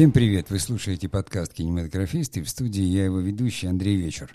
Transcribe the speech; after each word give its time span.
Всем 0.00 0.12
привет! 0.12 0.48
Вы 0.48 0.58
слушаете 0.58 1.10
подкаст 1.10 1.52
«Кинематографисты». 1.52 2.42
В 2.42 2.48
студии 2.48 2.84
я 2.84 3.04
его 3.04 3.18
ведущий 3.18 3.66
Андрей 3.66 3.96
Вечер. 3.96 4.34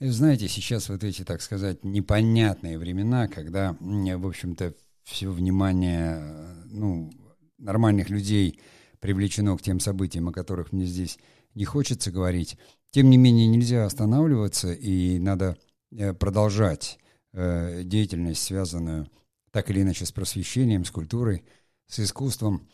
Знаете, 0.00 0.48
сейчас 0.48 0.88
вот 0.88 1.04
эти, 1.04 1.22
так 1.22 1.42
сказать, 1.42 1.84
непонятные 1.84 2.76
времена, 2.76 3.28
когда, 3.28 3.76
в 3.78 4.26
общем-то, 4.26 4.74
все 5.04 5.30
внимание 5.30 6.56
ну, 6.64 7.12
нормальных 7.56 8.10
людей 8.10 8.58
привлечено 8.98 9.56
к 9.56 9.62
тем 9.62 9.78
событиям, 9.78 10.28
о 10.28 10.32
которых 10.32 10.72
мне 10.72 10.86
здесь 10.86 11.20
не 11.54 11.64
хочется 11.64 12.10
говорить. 12.10 12.58
Тем 12.90 13.08
не 13.08 13.16
менее, 13.16 13.46
нельзя 13.46 13.84
останавливаться, 13.84 14.72
и 14.72 15.20
надо 15.20 15.56
э, 15.92 16.14
продолжать 16.14 16.98
э, 17.32 17.82
деятельность, 17.84 18.42
связанную 18.42 19.08
так 19.52 19.70
или 19.70 19.82
иначе 19.82 20.04
с 20.04 20.10
просвещением, 20.10 20.84
с 20.84 20.90
культурой, 20.90 21.44
с 21.86 22.00
искусством. 22.00 22.66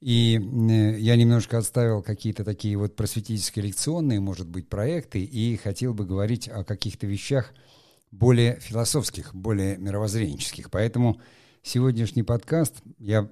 И 0.00 0.38
э, 0.38 0.98
я 0.98 1.16
немножко 1.16 1.58
отставил 1.58 2.02
какие-то 2.02 2.44
такие 2.44 2.76
вот 2.76 2.96
просветительские 2.96 3.66
лекционные, 3.66 4.20
может 4.20 4.48
быть, 4.48 4.68
проекты, 4.68 5.22
и 5.22 5.56
хотел 5.56 5.94
бы 5.94 6.04
говорить 6.04 6.48
о 6.48 6.64
каких-то 6.64 7.06
вещах 7.06 7.54
более 8.10 8.60
философских, 8.60 9.34
более 9.34 9.78
мировоззренческих. 9.78 10.70
Поэтому 10.70 11.20
сегодняшний 11.62 12.22
подкаст 12.22 12.74
я 12.98 13.28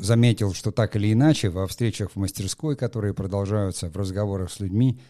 заметил, 0.00 0.54
что 0.54 0.70
так 0.70 0.96
или 0.96 1.12
иначе 1.12 1.50
во 1.50 1.66
встречах 1.66 2.12
в 2.12 2.16
мастерской, 2.16 2.76
которые 2.76 3.12
продолжаются 3.12 3.90
в 3.90 3.96
разговорах 3.96 4.50
с 4.50 4.60
людьми, 4.60 5.00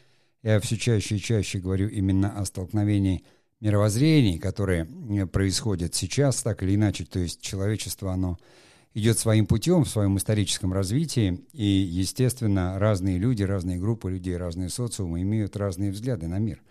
я 0.43 0.61
все 0.61 0.77
чаще 0.77 1.17
и 1.17 1.21
чаще 1.21 1.59
говорю 1.59 1.89
именно 1.89 2.39
о 2.39 2.45
столкновении 2.45 3.25
мировоззрений, 3.61 4.39
которые 4.39 4.85
происходят 5.33 5.95
сейчас, 5.95 6.43
так 6.43 6.63
или 6.63 6.75
иначе, 6.75 7.05
то 7.05 7.19
есть 7.19 7.41
человечество, 7.41 8.13
оно 8.13 8.39
идет 8.95 9.19
своим 9.19 9.47
путем 9.47 9.85
в 9.85 9.89
своем 9.89 10.17
историческом 10.17 10.73
развитии, 10.73 11.45
и, 11.53 11.65
естественно, 11.65 12.79
разные 12.79 13.19
люди, 13.19 13.43
разные 13.43 13.79
группы 13.79 14.11
людей, 14.11 14.37
разные 14.37 14.69
социумы 14.69 15.23
имеют 15.23 15.57
разные 15.57 15.91
взгляды 15.91 16.29
на 16.29 16.39
мир. 16.39 16.63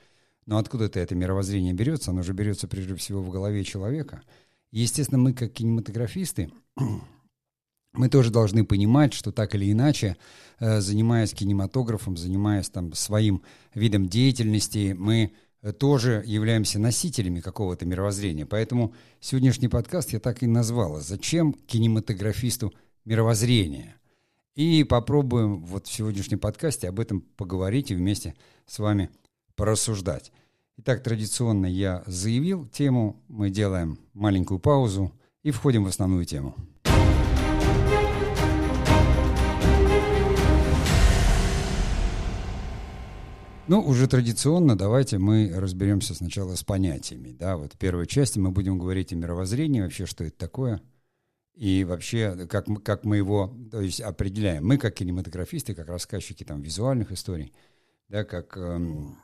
Но 0.45 0.57
откуда-то 0.57 0.99
это 0.99 1.15
мировоззрение 1.15 1.73
берется? 1.73 2.11
Оно 2.11 2.21
же 2.23 2.33
берется 2.33 2.67
прежде 2.67 2.95
всего 2.95 3.21
в 3.21 3.29
голове 3.29 3.63
человека. 3.63 4.23
И, 4.71 4.81
естественно, 4.81 5.19
мы, 5.19 5.33
как 5.33 5.51
кинематографисты, 5.51 6.49
мы 7.93 8.09
тоже 8.09 8.31
должны 8.31 8.65
понимать, 8.65 9.13
что 9.13 9.31
так 9.31 9.53
или 9.55 9.71
иначе, 9.71 10.17
э, 10.59 10.79
занимаясь 10.79 11.33
кинематографом, 11.33 12.17
занимаясь 12.17 12.69
там 12.69 12.93
своим 12.93 13.43
видом 13.73 14.07
деятельности, 14.07 14.95
мы 14.97 15.33
тоже 15.71 16.21
являемся 16.25 16.77
носителями 16.77 17.39
какого-то 17.39 17.85
мировоззрения. 17.85 18.45
Поэтому 18.45 18.93
сегодняшний 19.21 19.69
подкаст 19.69 20.11
я 20.11 20.19
так 20.19 20.43
и 20.43 20.47
назвала 20.47 20.99
«Зачем 20.99 21.53
кинематографисту 21.53 22.73
мировоззрение?» 23.05 23.95
И 24.55 24.83
попробуем 24.83 25.63
вот 25.63 25.87
в 25.87 25.93
сегодняшнем 25.93 26.39
подкасте 26.39 26.89
об 26.89 26.99
этом 26.99 27.21
поговорить 27.21 27.91
и 27.91 27.95
вместе 27.95 28.35
с 28.67 28.77
вами 28.77 29.09
порассуждать. 29.55 30.31
Итак, 30.77 31.01
традиционно 31.03 31.65
я 31.65 32.03
заявил 32.05 32.65
тему, 32.65 33.23
мы 33.27 33.49
делаем 33.49 33.99
маленькую 34.13 34.59
паузу 34.59 35.11
и 35.43 35.51
входим 35.51 35.85
в 35.85 35.87
основную 35.87 36.25
тему. 36.25 36.55
Ну, 43.65 43.79
уже 43.79 44.07
традиционно 44.07 44.77
давайте 44.77 45.19
мы 45.19 45.49
разберемся 45.55 46.13
сначала 46.13 46.55
с 46.55 46.63
понятиями. 46.63 47.31
Да, 47.31 47.55
вот 47.55 47.73
в 47.73 47.77
первой 47.77 48.07
части 48.07 48.37
мы 48.37 48.51
будем 48.51 48.77
говорить 48.77 49.13
о 49.13 49.15
мировоззрении, 49.15 49.79
вообще, 49.79 50.05
что 50.05 50.25
это 50.25 50.37
такое, 50.37 50.81
и 51.55 51.85
вообще, 51.85 52.45
как, 52.47 52.67
мы, 52.67 52.81
как 52.81 53.05
мы 53.05 53.15
его 53.15 53.55
то 53.71 53.79
есть, 53.79 54.01
определяем. 54.01 54.67
Мы, 54.67 54.77
как 54.77 54.95
кинематографисты, 54.95 55.75
как 55.75 55.87
рассказчики 55.87 56.43
там, 56.43 56.61
визуальных 56.61 57.13
историй, 57.13 57.53
да, 58.09 58.25
как 58.25 58.57
эм, 58.57 59.17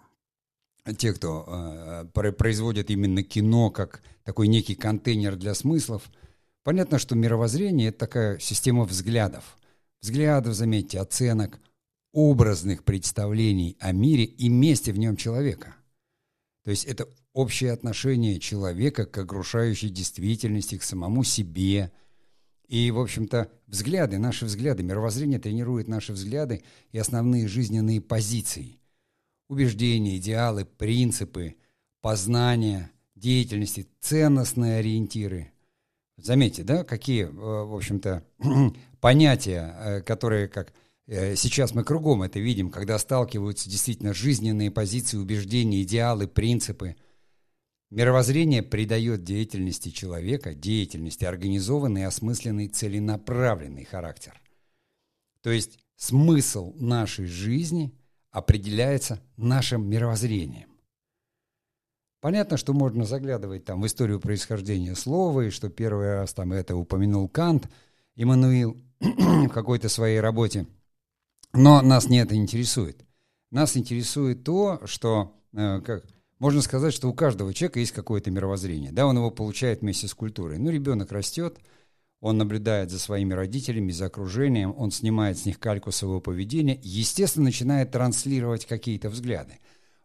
те, 0.98 1.12
кто 1.12 2.06
э, 2.16 2.32
производит 2.32 2.90
именно 2.92 3.24
кино, 3.24 3.72
как 3.72 4.02
такой 4.24 4.48
некий 4.48 4.76
контейнер 4.76 5.36
для 5.36 5.54
смыслов, 5.54 6.10
понятно, 6.64 6.98
что 6.98 7.14
мировоззрение— 7.14 7.90
это 7.90 8.00
такая 8.00 8.40
система 8.40 8.86
взглядов. 8.86 9.58
Взглядов, 10.02 10.54
заметьте, 10.54 11.02
оценок— 11.02 11.60
образных 12.12 12.84
представлений 12.84 13.78
о 13.80 13.92
мире 13.92 14.24
и 14.24 14.50
месте 14.50 14.92
в 14.92 14.98
нем 14.98 15.16
человека. 15.16 15.76
То 16.64 16.72
есть 16.72 16.86
это 16.86 17.08
общее 17.34 17.72
отношение 17.72 18.40
человека 18.40 19.06
к 19.06 19.18
огрушающей 19.18 19.90
действительности, 19.90 20.78
к 20.78 20.84
самому 20.84 21.24
себе. 21.24 21.92
И, 22.68 22.92
в 22.92 23.00
общем-то, 23.00 23.50
взгляды, 23.68 24.20
наши 24.20 24.46
взгляды, 24.46 24.84
мировоззрение 24.84 25.40
тренирует 25.40 25.88
наши 25.88 26.14
взгляды 26.14 26.64
и 26.92 26.98
основные 26.98 27.48
жизненные 27.48 28.02
позиции. 28.02 28.80
Убеждения, 29.48 30.18
идеалы, 30.18 30.66
принципы, 30.66 31.56
познания, 32.02 32.92
деятельности, 33.16 33.88
ценностные 34.00 34.78
ориентиры. 34.78 35.52
Заметьте, 36.18 36.64
да, 36.64 36.84
какие, 36.84 37.24
э, 37.24 37.30
в 37.32 37.76
общем-то, 37.76 38.24
понятия, 39.00 39.76
э, 39.80 40.02
которые 40.02 40.48
как 40.48 40.74
сейчас 41.10 41.74
мы 41.74 41.84
кругом 41.84 42.22
это 42.22 42.40
видим, 42.40 42.70
когда 42.70 43.00
сталкиваются 43.00 43.68
действительно 43.68 44.14
жизненные 44.14 44.70
позиции, 44.70 45.18
убеждения, 45.18 45.82
идеалы, 45.82 46.28
принципы. 46.28 46.96
Мировоззрение 47.90 48.62
придает 48.62 49.24
деятельности 49.24 49.90
человека, 49.90 50.54
деятельности 50.54 51.26
организованный, 51.26 52.06
осмысленный, 52.06 52.68
целенаправленный 52.68 53.86
характер. 53.86 54.40
То 55.42 55.50
есть 55.50 55.80
смысл 55.96 56.76
нашей 56.76 57.26
жизни 57.26 57.92
определяется 58.30 59.20
нашим 59.36 59.90
мировоззрением. 59.90 60.70
Понятно, 62.22 62.58
что 62.58 62.74
можно 62.74 63.06
заглядывать 63.06 63.66
там 63.66 63.82
в 63.82 63.88
историю 63.88 64.20
происхождения 64.20 64.94
слова, 64.94 65.42
и 65.42 65.50
что 65.50 65.70
первый 65.70 66.14
раз 66.14 66.34
там 66.34 66.54
это 66.54 66.76
упомянул 66.76 67.28
Кант, 67.28 67.68
Иммануил 68.16 68.78
в 69.00 69.50
какой-то 69.50 69.90
своей 69.90 70.20
работе– 70.20 70.68
но 71.54 71.82
нас 71.82 72.08
не 72.08 72.20
это 72.20 72.36
интересует. 72.36 73.06
Нас 73.52 73.76
интересует 73.76 74.44
то, 74.44 74.80
что, 74.86 75.34
э, 75.54 75.82
как, 75.82 76.06
можно 76.38 76.62
сказать, 76.62 76.94
что 76.94 77.10
у 77.10 77.14
каждого 77.14 77.54
человека 77.54 77.80
есть 77.80 77.92
какое-то 77.92 78.30
мировоззрение. 78.30 78.92
Да, 78.92 79.08
он 79.08 79.18
его 79.18 79.32
получает 79.32 79.82
вместе 79.82 80.08
с 80.08 80.14
культурой. 80.14 80.60
Ну, 80.60 80.70
ребенок 80.70 81.12
растет, 81.12 81.58
он 82.22 82.38
наблюдает 82.38 82.92
за 82.92 83.00
своими 83.00 83.34
родителями, 83.34 83.92
за 83.92 84.06
окружением, 84.06 84.76
он 84.78 84.92
снимает 84.92 85.40
с 85.40 85.46
них 85.46 85.60
кальку 85.60 85.92
своего 85.92 86.22
поведения, 86.22 86.80
естественно, 86.84 87.46
начинает 87.46 87.92
транслировать 87.92 88.66
какие-то 88.66 89.10
взгляды. 89.10 89.60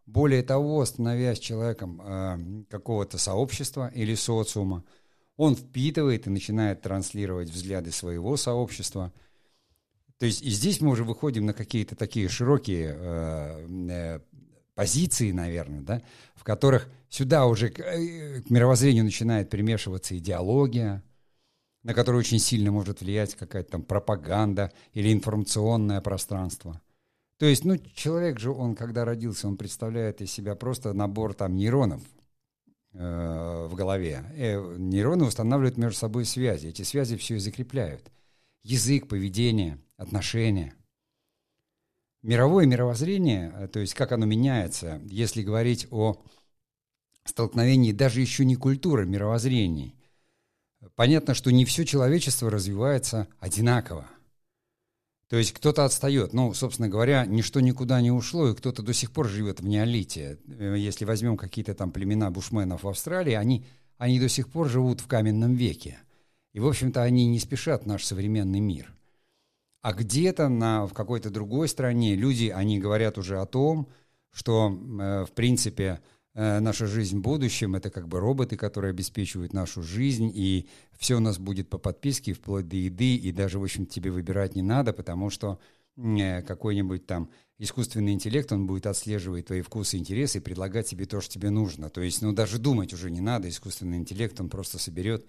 Более 0.06 0.43
того, 0.43 0.84
становясь 0.84 1.38
человеком 1.38 2.00
э, 2.03 2.65
какого-то 2.71 3.19
сообщества 3.19 3.91
или 3.94 4.15
социума, 4.15 4.84
он 5.37 5.56
впитывает 5.56 6.26
и 6.26 6.31
начинает 6.31 6.82
транслировать 6.82 7.50
взгляды 7.50 7.91
своего 7.91 8.38
сообщества– 8.38 9.12
то 10.19 10.27
есть 10.27 10.43
и 10.43 10.51
здесь 10.51 10.81
мы 10.81 10.91
уже 10.91 11.05
выходим 11.05 11.47
на 11.47 11.53
какие-то 11.53 11.97
такие 11.97 12.29
широкие 12.29 12.95
э, 12.97 13.67
э, 13.91 14.21
позиции, 14.75 15.33
наверное, 15.33 15.81
да, 15.81 16.03
в 16.35 16.45
которых 16.45 16.89
сюда 17.09 17.47
уже 17.47 17.71
к, 17.71 17.81
э, 17.81 18.43
к 18.43 18.51
мировоззрению 18.51 19.05
начинает 19.05 19.51
примешиваться 19.51 20.17
идеология, 20.17 21.03
на 21.83 21.95
которую 21.95 22.21
очень 22.21 22.39
сильно 22.39 22.71
может 22.71 23.01
влиять 23.01 23.35
какая-то 23.35 23.73
там 23.73 23.83
пропаганда 23.83 24.73
или 24.93 25.13
информационное 25.13 26.01
пространство. 26.01 26.81
То 27.39 27.47
есть, 27.47 27.65
ну, 27.65 27.77
человек 27.95 28.39
же, 28.39 28.53
он, 28.53 28.77
когда 28.77 29.05
родился, 29.05 29.49
он 29.49 29.57
представляет 29.57 30.23
из 30.23 30.31
себя 30.31 30.55
просто 30.55 30.93
набор 30.93 31.35
там 31.35 31.57
нейронов 31.57 32.03
э, 32.93 33.67
в 33.69 33.75
голове. 33.75 34.25
Э, 34.37 34.77
нейроны 34.79 35.25
устанавливают 35.25 35.77
между 35.77 35.99
собой 35.99 36.25
связи. 36.25 36.69
Эти 36.69 36.83
связи 36.83 37.17
все 37.17 37.35
и 37.35 37.41
закрепляют. 37.41 38.12
Язык, 38.62 39.09
поведение– 39.09 39.79
отношения. 39.96 40.75
Мировое 42.23 42.67
мировоззрение, 42.67 43.52
э, 43.55 43.69
то 43.69 43.81
есть 43.81 43.94
как 43.94 44.12
оно 44.12 44.26
меняется, 44.26 45.00
если 45.05 45.43
говорить 45.43 45.87
о 45.91 46.23
столкновении 47.25 47.93
даже 47.93 48.20
еще 48.20 48.44
не 48.44 48.56
культуры 48.56 49.06
мировоззрений, 49.06 49.94
понятно, 50.94 51.35
что 51.35 51.50
не 51.52 51.64
все 51.64 51.85
человечество 51.85 52.50
развивается 52.50 53.29
одинаково. 53.41 54.08
То 55.29 55.37
есть 55.37 55.52
кто-то 55.52 55.85
отстает. 55.85 56.32
Ну, 56.32 56.52
собственно 56.55 56.88
говоря, 56.88 57.26
ничто 57.26 57.61
никуда 57.61 58.00
не 58.00 58.11
ушло, 58.11 58.50
и 58.50 58.55
кто-то 58.55 58.82
до 58.82 58.93
сих 58.93 59.11
пор 59.11 59.29
живет 59.29 59.61
в 59.61 59.67
неолите. 59.67 60.38
Э, 60.47 60.76
если 60.79 61.05
возьмем 61.05 61.37
какие-то 61.37 61.75
там 61.75 61.90
племена 61.90 62.31
бушменов 62.31 62.85
в 62.85 62.88
Австралии, 62.88 63.35
они, 63.35 63.67
они 63.99 64.20
до 64.20 64.29
сих 64.29 64.49
пор 64.49 64.69
живут 64.69 65.00
в 65.00 65.06
каменном 65.06 65.55
веке. 65.55 65.99
И, 66.52 66.61
в 66.61 66.67
общем-то, 66.67 67.02
они 67.02 67.26
не 67.26 67.38
спешат 67.38 67.82
в 67.82 67.87
наш 67.87 68.05
современный 68.05 68.61
мир. 68.61 68.94
А 69.85 69.93
где-то 69.93 70.49
на, 70.49 70.87
в 70.87 70.95
какой-то 70.95 71.29
другой 71.29 71.69
стране 71.69 72.17
люди, 72.17 72.47
они 72.47 72.79
говорят 72.79 73.19
уже 73.19 73.39
о 73.39 73.45
том, 73.45 73.87
что, 74.33 74.71
э, 74.71 75.27
в 75.27 75.33
принципе, 75.33 76.01
э, 76.33 76.59
наша 76.61 76.87
жизнь 76.87 77.19
в 77.19 77.21
будущем— 77.21 77.75
это 77.77 77.91
как 77.91 78.09
бы 78.09 78.19
роботы, 78.19 78.57
которые 78.57 78.93
обеспечивают 78.93 79.53
нашу 79.53 79.83
жизнь, 79.83 80.33
и 80.35 80.71
все 80.97 81.17
у 81.17 81.21
нас 81.21 81.39
будет 81.39 81.69
по 81.69 81.77
подписке, 81.77 82.33
вплоть 82.33 82.67
до 82.67 82.77
еды, 82.77 83.15
и 83.15 83.31
даже, 83.31 83.59
в 83.59 83.63
общем, 83.63 83.85
тебе 83.85 84.11
выбирать 84.11 84.57
не 84.57 84.63
надо, 84.63 84.95
потому 84.95 85.29
что 85.29 85.59
э, 85.99 86.41
какой-нибудь 86.41 87.07
там 87.07 87.29
искусственный 87.59 88.15
интеллект, 88.15 88.51
он 88.53 88.67
будет 88.67 88.87
отслеживать 88.87 89.49
твои 89.49 89.61
вкусы 89.61 89.99
и 89.99 90.01
интересы 90.01 90.39
и 90.39 90.41
предлагать 90.41 90.87
тебе 90.87 91.05
то, 91.05 91.21
что 91.21 91.35
тебе 91.35 91.51
нужно. 91.51 91.91
То 91.91 92.01
есть, 92.01 92.23
ну, 92.23 92.33
даже 92.33 92.59
думать 92.59 92.95
уже 92.95 93.11
не 93.11 93.21
надо, 93.21 93.51
искусственный 93.51 93.99
интеллект, 93.99 94.41
он 94.41 94.49
просто 94.49 94.79
соберет 94.79 95.27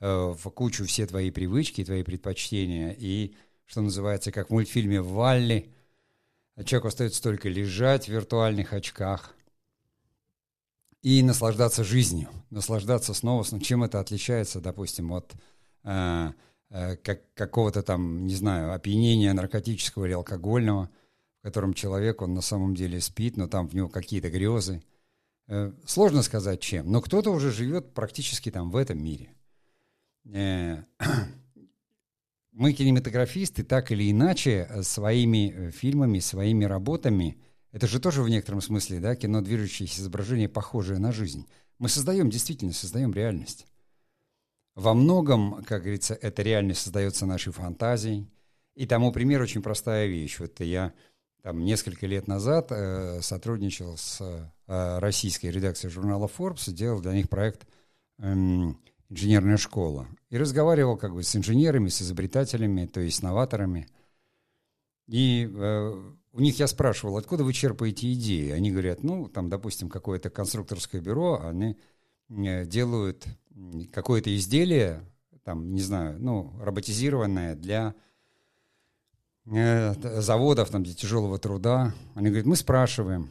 э, 0.00 0.06
в 0.06 0.50
кучу 0.50 0.84
все 0.84 1.06
твои 1.06 1.30
привычки, 1.30 1.82
твои 1.82 2.02
предпочтения, 2.02 2.94
и, 2.98 3.34
что 3.66 3.80
называется, 3.80 4.32
как 4.32 4.48
в 4.48 4.52
мультфильме 4.52 5.00
«Валли», 5.00 5.72
человеку 6.64 6.88
остается 6.88 7.22
только 7.22 7.48
лежать 7.48 8.06
в 8.06 8.12
виртуальных 8.12 8.72
очках 8.72 9.34
и 11.02 11.22
наслаждаться 11.22 11.84
жизнью, 11.84 12.28
наслаждаться 12.50 13.12
снова. 13.14 13.44
Чем 13.60 13.82
это 13.82 14.00
отличается, 14.00 14.60
допустим, 14.60 15.12
от 15.12 15.32
э, 15.82 16.32
э, 16.70 16.96
как, 16.96 17.22
какого-то 17.34 17.82
там, 17.82 18.26
не 18.26 18.34
знаю, 18.34 18.72
опьянения 18.72 19.32
наркотического 19.32 20.04
или 20.04 20.12
алкогольного– 20.12 20.90
котором 21.44 21.74
человек, 21.74 22.22
он 22.22 22.32
на 22.32 22.40
самом 22.40 22.74
деле 22.74 23.02
спит, 23.02 23.36
но 23.36 23.46
там 23.46 23.68
в 23.68 23.74
него 23.74 23.90
какие-то 23.90 24.30
грезы. 24.30 24.82
Э, 25.46 25.72
сложно 25.84 26.22
сказать, 26.22 26.60
чем, 26.60 26.90
но 26.90 27.02
кто-то 27.02 27.30
уже 27.30 27.52
живет 27.52 27.92
практически 27.92 28.50
там 28.50 28.70
в 28.70 28.76
этом 28.76 29.04
мире. 29.04 29.28
Э, 30.24 30.84
мы, 32.54 32.72
кинематографисты, 32.72 33.64
так 33.64 33.92
или 33.92 34.10
иначе, 34.10 34.66
э, 34.70 34.82
своими 34.82 35.70
фильмами, 35.70 36.20
своими 36.20 36.64
работами, 36.64 37.36
это 37.72 37.88
же 37.88 37.98
тоже 37.98 38.22
в 38.22 38.28
некотором 38.28 38.60
смысле, 38.60 39.00
да, 39.00 39.16
кино, 39.16 39.40
движущееся 39.40 40.00
изображение, 40.00 40.48
похожее 40.48 41.00
на 41.00 41.10
жизнь. 41.10 41.46
Мы 41.78 41.88
создаем, 41.88 42.30
действительно, 42.30 42.72
создаем 42.72 43.12
реальность. 43.12 43.66
Во 44.76 44.94
многом, 44.94 45.64
как 45.64 45.82
говорится, 45.82 46.14
эта 46.14 46.42
реальность 46.42 46.82
создается 46.82 47.26
нашей 47.26 47.52
фантазией. 47.52 48.28
И 48.76 48.86
тому 48.86 49.12
пример 49.12 49.42
очень 49.42 49.62
простая 49.62 50.06
вещь. 50.06 50.38
Вот 50.38 50.60
я 50.60 50.92
там, 51.42 51.64
несколько 51.64 52.06
лет 52.06 52.26
назад 52.26 52.68
э, 52.70 53.20
сотрудничал 53.22 53.96
с 53.96 54.20
э, 54.66 54.98
российской 54.98 55.46
редакцией 55.48 55.92
журнала 55.92 56.26
Forbes, 56.26 56.72
делал 56.72 57.00
для 57.00 57.12
них 57.12 57.28
проект 57.28 57.66
э, 58.18 58.32
«Инженерная 59.08 59.56
школа». 59.56 60.08
И 60.34 60.38
разговаривал 60.38 60.96
как 60.96 61.14
бы 61.14 61.22
с 61.22 61.36
инженерами, 61.36 61.88
с 61.88 62.02
изобретателями, 62.02 62.86
то 62.86 63.00
есть 63.00 63.18
с 63.18 63.22
новаторами. 63.22 63.86
И 65.06 65.48
э, 65.48 66.12
у 66.32 66.40
них 66.40 66.58
я 66.58 66.66
спрашивал, 66.66 67.16
откуда 67.16 67.44
вы 67.44 67.52
черпаете 67.52 68.12
идеи? 68.14 68.50
Они 68.50 68.72
говорят, 68.72 69.04
ну, 69.04 69.28
там, 69.28 69.48
допустим, 69.48 69.88
какое-то 69.88 70.30
конструкторское 70.30 71.00
бюро, 71.00 71.40
они 71.44 71.76
э, 72.30 72.64
делают 72.66 73.26
какое-то 73.92 74.34
изделие, 74.34 75.04
там, 75.44 75.72
не 75.72 75.80
знаю, 75.82 76.16
ну, 76.18 76.52
роботизированное 76.60 77.54
для 77.54 77.94
Э, 79.46 79.92
заводов 80.22 80.70
там, 80.70 80.82
для 80.82 80.94
тяжелого 80.94 81.38
труда. 81.38 81.92
Они 82.14 82.28
говорят, 82.28 82.46
мы 82.46 82.56
спрашиваем 82.56 83.28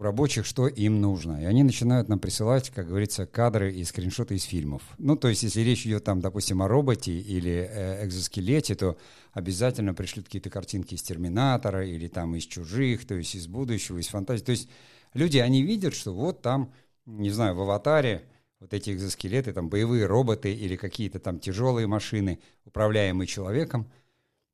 у 0.00 0.02
рабочих, 0.02 0.46
что 0.46 0.66
им 0.66 1.02
нужно. 1.02 1.42
И 1.42 1.44
они 1.44 1.62
начинают 1.62 2.08
нам 2.08 2.18
присылать, 2.18 2.70
как 2.70 2.88
говорится, 2.88 3.26
кадры 3.26 3.70
и 3.70 3.84
скриншоты 3.84 4.34
из 4.34 4.44
фильмов. 4.44 4.82
Ну, 4.96 5.14
то 5.14 5.28
есть, 5.28 5.42
если 5.42 5.60
речь 5.60 5.86
идет 5.86 6.04
там, 6.04 6.22
допустим, 6.22 6.62
о 6.62 6.68
роботе 6.68 7.12
или 7.12 7.68
э, 7.70 8.06
экзоскелете, 8.06 8.76
то 8.76 8.96
обязательно 9.34 9.92
пришлют 9.92 10.24
какие-то 10.24 10.48
картинки 10.48 10.94
из 10.94 11.02
«Терминатора» 11.02 11.86
или 11.86 12.08
там 12.08 12.34
из 12.34 12.44
«Чужих», 12.44 13.06
то 13.06 13.14
есть 13.14 13.34
из 13.34 13.46
будущего, 13.46 13.98
из 13.98 14.08
фантазии. 14.08 14.42
То 14.42 14.52
есть 14.52 14.70
люди, 15.12 15.36
они 15.36 15.62
видят, 15.62 15.94
что 15.94 16.14
вот 16.14 16.40
там, 16.40 16.72
не 17.04 17.30
знаю, 17.30 17.54
в 17.54 17.60
«Аватаре» 17.60 18.22
вот 18.58 18.72
эти 18.72 18.92
экзоскелеты, 18.92 19.52
там 19.52 19.68
боевые 19.68 20.06
роботы 20.06 20.50
или 20.50 20.76
какие-то 20.76 21.18
там 21.18 21.38
тяжелые 21.38 21.86
машины, 21.86 22.38
управляемые 22.64 23.26
человеком– 23.26 23.86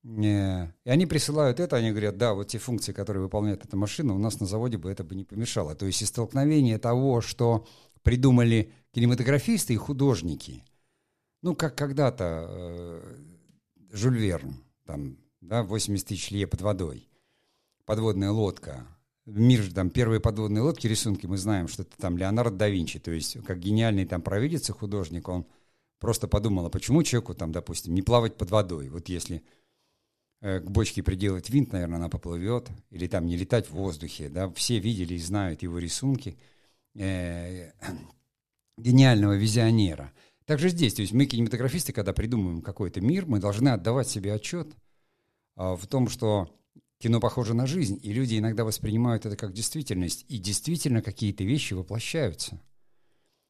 и 0.08 0.88
они 0.88 1.06
присылают 1.06 1.58
это, 1.58 1.76
они 1.76 1.90
говорят, 1.90 2.16
да, 2.16 2.34
вот 2.34 2.48
те 2.48 2.58
функции, 2.58 2.92
которые 2.92 3.24
выполняет 3.24 3.64
эта 3.64 3.76
машина, 3.76 4.14
у 4.14 4.18
нас 4.18 4.38
на 4.38 4.46
заводе 4.46 4.78
бы 4.78 4.90
это 4.90 5.02
бы 5.02 5.16
не 5.16 5.24
помешало. 5.24 5.74
То 5.74 5.86
есть 5.86 6.00
и 6.00 6.04
столкновение 6.06 6.78
того, 6.78 7.20
что 7.20 7.66
придумали 8.02 8.72
кинематографисты 8.92 9.74
и 9.74 9.76
художники, 9.76 10.64
ну, 11.42 11.56
как 11.56 11.76
когда-то 11.76 12.46
э, 12.48 13.14
Жюль 13.90 14.18
Верн, 14.18 14.54
там, 14.84 15.16
да, 15.40 15.64
80 15.64 16.06
тысяч 16.06 16.30
лье 16.30 16.46
под 16.46 16.60
водой, 16.60 17.08
подводная 17.84 18.30
лодка, 18.30 18.86
мир 19.24 19.60
же 19.62 19.74
там 19.74 19.90
первые 19.90 20.20
подводные 20.20 20.62
лодки, 20.62 20.86
рисунки, 20.86 21.26
мы 21.26 21.36
знаем, 21.36 21.66
что 21.66 21.82
это 21.82 21.96
там 21.96 22.16
Леонардо 22.16 22.56
да 22.56 22.68
Винчи, 22.68 23.00
то 23.00 23.10
есть 23.10 23.42
как 23.44 23.58
гениальный 23.58 24.06
там 24.06 24.22
провидец 24.22 24.70
и 24.70 24.72
художник, 24.72 25.28
он 25.28 25.46
просто 25.98 26.28
подумал, 26.28 26.66
а 26.66 26.70
почему 26.70 27.02
человеку 27.02 27.34
там, 27.34 27.50
допустим, 27.50 27.92
не 27.92 28.02
плавать 28.02 28.36
под 28.36 28.52
водой? 28.52 28.88
Вот 28.88 29.08
если 29.08 29.42
к 30.40 30.70
бочке 30.70 31.02
приделать 31.02 31.50
винт, 31.50 31.72
наверное, 31.72 31.96
она 31.96 32.08
поплывет, 32.08 32.70
или 32.90 33.06
там 33.06 33.26
не 33.26 33.36
летать 33.36 33.68
в 33.68 33.72
воздухе, 33.72 34.28
да, 34.28 34.50
все 34.50 34.78
видели 34.78 35.14
и 35.14 35.18
знают 35.18 35.62
его 35.62 35.78
рисунки 35.78 36.36
э, 36.94 37.72
гениального 38.78 39.34
визионера. 39.34 40.12
Также 40.44 40.68
здесь, 40.68 40.94
то 40.94 41.02
есть 41.02 41.12
мы, 41.12 41.26
кинематографисты, 41.26 41.92
когда 41.92 42.12
придумываем 42.12 42.62
какой-то 42.62 43.00
мир, 43.00 43.26
мы 43.26 43.40
должны 43.40 43.70
отдавать 43.70 44.08
себе 44.08 44.34
отчет 44.34 44.68
э, 45.56 45.74
в 45.74 45.86
том, 45.86 46.08
что 46.08 46.54
кино 46.98 47.18
похоже 47.18 47.54
на 47.54 47.66
жизнь, 47.66 47.98
и 48.02 48.12
люди 48.12 48.38
иногда 48.38 48.64
воспринимают 48.64 49.26
это 49.26 49.36
как 49.36 49.52
действительность, 49.52 50.26
и 50.28 50.38
действительно 50.38 51.02
какие-то 51.02 51.44
вещи 51.44 51.74
воплощаются. 51.74 52.60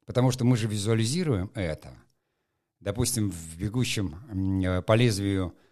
Потому 0.06 0.30
что 0.30 0.44
мы 0.44 0.56
же 0.56 0.68
визуализируем 0.68 1.50
это. 1.54 1.92
Допустим, 2.78 3.30
в 3.30 3.58
«Бегущем 3.58 4.62
э, 4.64 4.82
по 4.82 4.94
лезвию» 4.94 5.52
Э, 5.52 5.65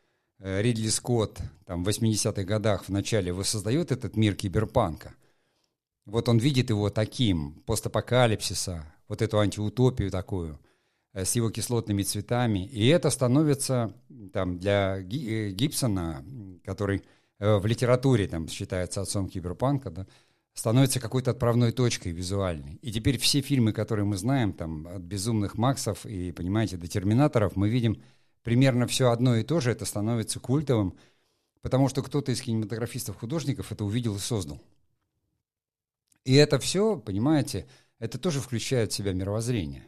Ридли 0.45 0.89
Скотт 0.89 1.41
там, 1.65 1.83
в 1.83 1.89
80-х 1.89 2.45
годах 2.45 2.85
в 2.85 2.89
начале 2.91 3.33
воссоздает 3.33 3.91
этот 3.91 4.15
мир 4.15 4.35
киберпанка. 4.35 5.15
Вот 6.05 6.29
он 6.29 6.37
видит 6.37 6.69
его 6.69 6.91
таким, 6.91 7.63
постапокалипсиса, 7.65 8.85
вот 9.09 9.23
эту 9.23 9.39
антиутопию 9.39 10.11
такую, 10.11 10.61
э, 11.15 11.25
с 11.25 11.35
его 11.35 11.49
кислотными 11.49 12.03
цветами. 12.03 12.67
И 12.67 12.87
это 12.89 13.09
становится 13.09 13.95
там, 14.35 14.59
для 14.59 14.99
э, 14.99 15.51
Гибсона, 15.51 16.23
который 16.63 17.03
в 17.39 17.67
литературе 17.67 18.29
там, 18.29 18.47
считается 18.49 19.01
отцом 19.01 19.29
киберпанка, 19.29 19.91
да, 19.91 20.07
становится 20.53 21.01
какой-то 21.01 21.33
отправной 21.33 21.73
точкой 21.73 22.13
визуальной. 22.13 22.79
И 22.83 22.93
теперь 22.93 23.19
все 23.19 23.41
фильмы, 23.41 23.73
которые 23.73 24.05
мы 24.05 24.17
знаем, 24.17 24.53
там, 24.53 24.87
от 24.87 25.03
«Безумных 25.03 25.59
Максов» 25.59 26.07
и, 26.07 26.31
понимаете, 26.33 26.77
до 26.77 26.87
«Терминаторов», 26.87 27.57
мы 27.57 27.71
видим– 27.71 28.03
примерно 28.45 28.87
все 28.87 29.11
одно 29.11 29.35
и 29.35 29.43
то 29.43 29.59
же, 29.59 29.73
это 29.73 29.85
становится 29.85 30.39
культовым, 30.39 30.97
потому 31.63 31.89
что 31.89 32.03
кто-то 32.03 32.31
из 32.31 32.41
кинематографистов-художников 32.43 33.73
это 33.73 33.85
увидел 33.85 34.15
и 34.15 34.21
создал. 34.21 34.63
И 36.25 36.35
это 36.35 36.59
все, 36.59 36.97
понимаете, 36.97 37.67
это 37.99 38.19
тоже 38.19 38.41
включает 38.41 38.93
в 38.93 38.95
себя 38.95 39.13
мировоззрение. 39.13 39.85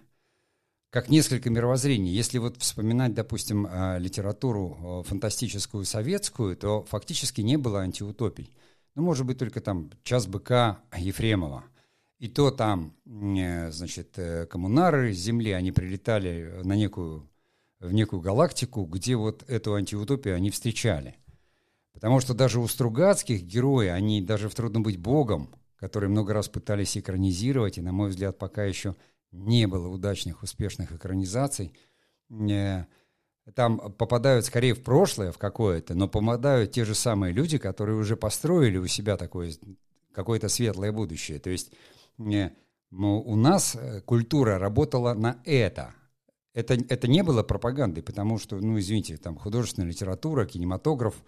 Как 0.91 1.09
несколько 1.09 1.51
мировоззрений. 1.51 2.13
Если 2.13 2.39
вот 2.39 2.57
вспоминать, 2.63 3.13
допустим, 3.13 3.67
а, 3.69 3.99
литературу 3.99 5.05
фантастическую 5.07 5.85
советскую, 5.85 6.57
то 6.57 6.85
фактически 6.85 7.43
не 7.43 7.59
было 7.59 7.81
антиутопий. 7.81 8.55
Ну, 8.95 9.03
может 9.03 9.27
быть, 9.27 9.39
только 9.39 9.61
там 9.61 9.91
«Час 10.05 10.27
быка» 10.27 10.81
Ефремова. 10.97 11.65
И 12.19 12.29
то 12.29 12.51
там, 12.51 12.97
э, 13.05 13.71
значит, 13.71 14.15
э, 14.17 14.47
коммунары 14.47 15.13
с 15.13 15.19
Земли, 15.19 15.51
они 15.51 15.71
прилетали 15.71 16.63
на 16.65 16.75
некую 16.75 17.29
в 17.81 17.93
некую 17.93 18.21
галактику, 18.21 18.85
где 18.85 19.17
вот 19.17 19.45
эту 19.49 19.75
антиутопию 19.75 20.35
они 20.37 20.51
встречали. 20.51 21.17
Потому 21.93 22.21
что 22.21 22.35
даже 22.35 22.61
у 22.61 22.67
Стругацких 22.67 23.43
герои, 23.43 23.89
они 23.89 24.21
даже 24.21 24.49
в 24.49 24.55
«Трудно 24.55 24.81
быть 24.81 24.99
богом», 24.99 25.55
которые 25.77 26.11
много 26.11 26.33
раз 26.33 26.49
пытались 26.49 26.97
экранизировать, 26.97 27.79
и, 27.79 27.83
на 27.83 27.93
мой 27.93 28.11
взгляд, 28.11 28.39
пока 28.39 28.65
еще 28.65 28.97
не 29.31 29.67
было 29.67 29.89
удачных, 29.89 30.43
успешных 30.43 30.93
экранизаций, 30.93 31.75
э, 32.31 32.85
там 33.55 33.93
попадают 33.93 34.45
скорее 34.45 34.75
в 34.75 34.83
прошлое, 34.83 35.33
в 35.33 35.39
какое-то, 35.39 35.95
но 35.95 36.09
попадают 36.09 36.73
те 36.73 36.85
же 36.85 36.95
самые 36.95 37.33
люди, 37.33 37.59
которые 37.59 37.97
уже 37.97 38.17
построили 38.17 38.79
у 38.79 38.87
себя 38.87 39.17
такое 39.17 39.53
какое-то 40.13 40.49
светлое 40.49 40.93
будущее. 40.93 41.39
То 41.39 41.51
есть 41.51 41.73
э, 42.19 42.51
у 42.91 43.37
нас 43.37 43.75
э, 43.75 44.01
культура 44.01 44.59
работала 44.59 45.13
на 45.13 45.41
это– 45.45 45.95
это, 46.57 46.75
это 46.89 47.07
не 47.07 47.23
было 47.23 47.43
пропагандой, 47.43 48.03
потому 48.03 48.39
что, 48.39 48.57
ну, 48.57 48.79
извините, 48.79 49.19
там 49.19 49.37
художественная 49.37 49.91
литература, 49.91 50.47
кинематограф, 50.47 51.23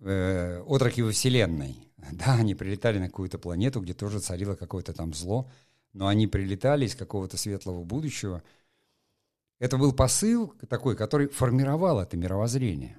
э, 0.00 0.62
отроки 0.66 1.02
во 1.02 1.12
Вселенной. 1.12 1.76
Да, 2.12 2.34
они 2.34 2.54
прилетали 2.54 2.98
на 2.98 3.06
какую-то 3.06 3.38
планету, 3.38 3.80
где 3.80 3.94
тоже 3.94 4.20
царило 4.20 4.56
какое-то 4.56 4.92
там 4.92 5.14
зло, 5.14 5.50
но 5.94 6.06
они 6.06 6.26
прилетали 6.26 6.84
из 6.86 6.94
какого-то 6.94 7.36
светлого 7.38 7.82
будущего. 7.84 8.42
Это 9.58 9.78
был 9.78 9.92
посыл 9.92 10.54
такой, 10.68 10.96
который 10.96 11.28
формировал 11.28 12.00
это 12.00 12.16
мировоззрение. 12.16 12.96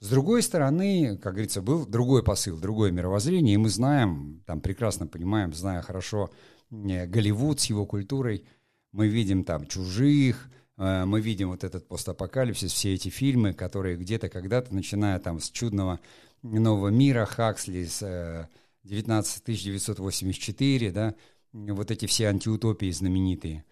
С 0.00 0.08
другой 0.08 0.42
стороны, 0.42 1.16
как 1.16 1.34
говорится, 1.34 1.62
был 1.62 1.86
другой 1.86 2.24
посыл, 2.24 2.58
другое 2.58 2.90
мировоззрение, 2.90 3.54
и 3.54 3.58
мы 3.58 3.68
знаем, 3.68 4.42
там 4.46 4.60
прекрасно 4.60 5.06
понимаем, 5.06 5.52
зная 5.52 5.82
хорошо 5.82 6.30
э, 6.70 7.06
Голливуд 7.06 7.60
с 7.60 7.66
его 7.66 7.86
культурой– 7.86 8.46
мы 8.96 9.08
видим 9.08 9.44
там 9.44 9.66
чужих, 9.66 10.48
э, 10.78 11.04
мы 11.04 11.20
видим 11.20 11.50
вот 11.50 11.64
этот 11.64 11.86
постапокалипсис, 11.86 12.72
все 12.72 12.94
эти 12.94 13.10
фильмы, 13.10 13.52
которые 13.52 13.98
где-то 13.98 14.30
когда-то, 14.30 14.74
начиная 14.74 15.18
там 15.18 15.38
с 15.38 15.50
«Чудного 15.50 16.00
нового 16.42 16.88
мира», 16.88 17.26
Хаксли, 17.26 17.84
с 17.84 18.48
19, 18.84 19.42
1984, 19.42 20.90
да, 20.92 21.14
вот 21.52 21.90
эти 21.90 22.06
все 22.06 22.28
антиутопии 22.28 22.90
знаменитые. 22.90 23.64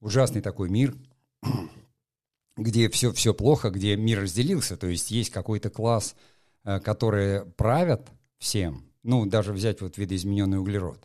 Ужасный 0.00 0.42
такой 0.42 0.68
мир, 0.68 0.94
где 2.56 2.88
все, 2.88 3.12
все 3.12 3.34
плохо, 3.34 3.70
где 3.70 3.96
мир 3.96 4.22
разделился, 4.22 4.76
то 4.76 4.86
есть 4.86 5.10
есть 5.10 5.30
какой-то 5.30 5.70
класс, 5.70 6.14
э, 6.62 6.78
которые 6.78 7.46
правят 7.46 8.08
всем, 8.38 8.84
ну, 9.02 9.26
даже 9.26 9.52
взять 9.52 9.80
вот 9.80 9.98
видоизмененный 9.98 10.60
углерод. 10.60 11.04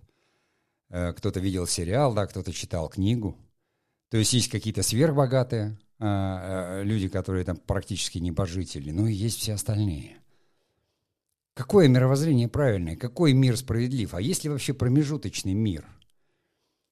Э, 0.89 1.11
кто-то 1.13 1.39
видел 1.39 1.65
сериал, 1.65 2.13
да, 2.13 2.27
кто-то 2.27 2.53
читал 2.53 2.87
книгу. 2.87 3.35
То 4.13 4.19
есть 4.19 4.31
есть 4.31 4.49
какие-то 4.49 4.83
сверхбогатые 4.83 5.75
э, 5.97 6.83
люди, 6.83 7.07
которые 7.07 7.45
там 7.45 7.57
практически 7.57 8.19
небожители, 8.19 8.91
ну 8.91 9.07
и 9.07 9.11
есть 9.11 9.39
все 9.39 9.53
остальные. 9.53 10.17
Какое 11.55 11.87
мировоззрение 11.87 12.47
правильное? 12.47 12.95
Какой 12.95 13.33
мир 13.33 13.57
справедлив? 13.57 14.13
А 14.13 14.21
есть 14.21 14.43
ли 14.43 14.51
вообще 14.51 14.75
промежуточный 14.75 15.55
мир? 15.55 15.87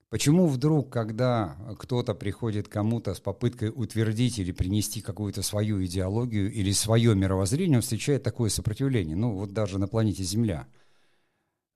Почему 0.08 0.48
вдруг, 0.48 0.92
когда 0.92 1.56
кто-то 1.78 2.14
приходит 2.14 2.66
кому-то 2.66 3.14
с 3.14 3.20
попыткой 3.20 3.70
утвердить 3.72 4.40
или 4.40 4.50
принести 4.50 5.00
какую-то 5.00 5.42
свою 5.42 5.84
идеологию 5.84 6.52
или 6.52 6.72
свое 6.72 7.14
мировоззрение, 7.14 7.78
он 7.78 7.82
встречает 7.82 8.24
такое 8.24 8.50
сопротивление? 8.50 9.14
Ну, 9.14 9.34
вот 9.34 9.52
даже 9.52 9.78
на 9.78 9.86
планете 9.86 10.24
Земля. 10.24 10.66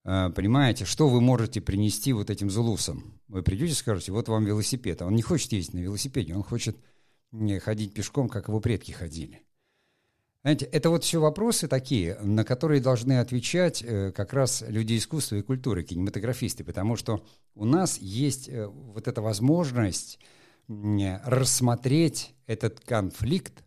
А, 0.08 0.30
понимаете, 0.30 0.84
что 0.84 1.08
вы 1.08 1.20
можете 1.20 1.60
принести 1.60 2.12
вот 2.12 2.30
этим 2.30 2.48
зулусам? 2.48 3.20
Вы 3.26 3.42
придете 3.42 3.72
и 3.72 3.74
скажете, 3.74 4.12
вот 4.12 4.28
вам 4.28 4.44
велосипед. 4.44 5.02
А 5.02 5.06
он 5.06 5.16
не 5.16 5.22
хочет 5.22 5.50
ездить 5.52 5.74
на 5.74 5.80
велосипеде, 5.80 6.34
он 6.34 6.44
хочет 6.44 6.76
ходить 7.60 7.92
пешком, 7.92 8.28
как 8.28 8.46
его 8.46 8.60
предки 8.60 8.92
ходили. 8.92 9.42
Знаете, 10.42 10.64
это 10.66 10.90
вот 10.90 11.02
все 11.02 11.20
вопросы 11.20 11.66
такие, 11.66 12.16
на 12.20 12.44
которые 12.44 12.80
должны 12.80 13.18
отвечать 13.18 13.82
э, 13.82 14.12
как 14.12 14.32
раз 14.32 14.62
люди 14.68 14.96
искусства 14.96 15.34
и 15.36 15.42
культуры, 15.42 15.82
кинематографисты, 15.82 16.62
потому 16.62 16.94
что 16.94 17.26
у 17.56 17.64
нас 17.64 17.98
есть 17.98 18.48
э, 18.48 18.68
вот 18.68 19.08
эта 19.08 19.20
возможность 19.20 20.20
рассмотреть 20.68 22.32
этот 22.46 22.78
конфликт 22.78 23.64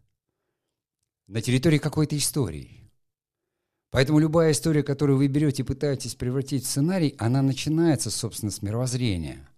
на 1.27 1.41
территории 1.41 1.79
какой-то 1.79 2.15
истории. 2.15 2.78
Поэтому 3.91 4.19
любая 4.19 4.51
история, 4.51 4.83
которую 4.83 5.17
вы 5.17 5.27
берете 5.27 5.63
и 5.63 5.65
пытаетесь 5.65 6.15
превратить 6.15 6.63
в 6.63 6.67
сценарий, 6.67 7.15
она 7.17 7.41
начинается, 7.41 8.11
собственно, 8.11 8.51
с 8.51 8.61
мировоззрения. 8.61 9.49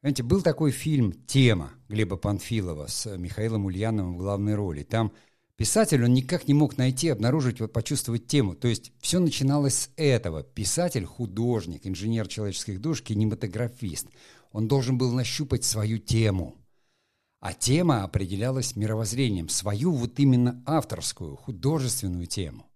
Знаете, 0.00 0.22
был 0.22 0.42
такой 0.42 0.70
фильм 0.70 1.12
«Тема» 1.26 1.72
Глеба 1.88 2.16
Панфилова 2.16 2.86
с 2.86 3.16
Михаилом 3.16 3.66
Ульяновым 3.66 4.14
в 4.14 4.18
главной 4.18 4.54
роли. 4.54 4.82
Там 4.82 5.12
Писатель, 5.60 6.02
он 6.02 6.14
никак 6.14 6.48
не 6.48 6.54
мог 6.54 6.78
найти, 6.78 7.10
обнаружить, 7.10 7.58
почувствовать 7.70 8.26
тему. 8.26 8.54
То 8.54 8.66
есть 8.66 8.92
все 8.98 9.18
начиналось 9.18 9.74
с 9.74 9.90
этого. 9.96 10.42
Писатель, 10.42 11.04
художник, 11.04 11.86
инженер 11.86 12.28
человеческих 12.28 12.80
душ, 12.80 13.02
кинематографист. 13.02 14.06
Он 14.52 14.68
должен 14.68 14.96
был 14.96 15.12
нащупать 15.12 15.64
свою 15.64 15.98
тему. 15.98 16.56
А 17.40 17.52
тема 17.52 18.04
определялась 18.04 18.74
мировоззрением, 18.74 19.50
свою 19.50 19.92
вот 19.92 20.18
именно 20.18 20.62
авторскую, 20.64 21.36
художественную 21.36 22.26
тему. 22.26 22.69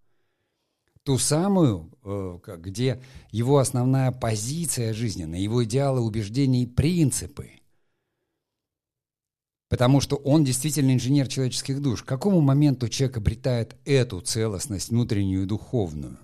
Ту 1.04 1.18
самую, 1.18 1.90
э, 2.02 2.38
где 2.58 3.00
его 3.30 3.58
основная 3.58 4.11
позиция 4.11 4.92
жизненная, 4.92 5.38
его 5.38 5.62
идеалы, 5.64 6.00
убеждения 6.00 6.62
и 6.62 6.66
принципы– 6.66 7.50
Потому 9.75 10.00
что 10.00 10.14
он 10.14 10.44
действительно 10.44 10.94
инженер 10.94 11.26
человеческих 11.26 11.82
душ. 11.82 12.04
К 12.04 12.06
какому 12.06 12.40
моменту 12.40 12.88
человек 12.88 13.16
обретает 13.16 13.75
эту 13.84 14.20
целостность 14.20 14.90
внутреннюю 14.90 15.42
и 15.42 15.46
духовную? 15.46 16.16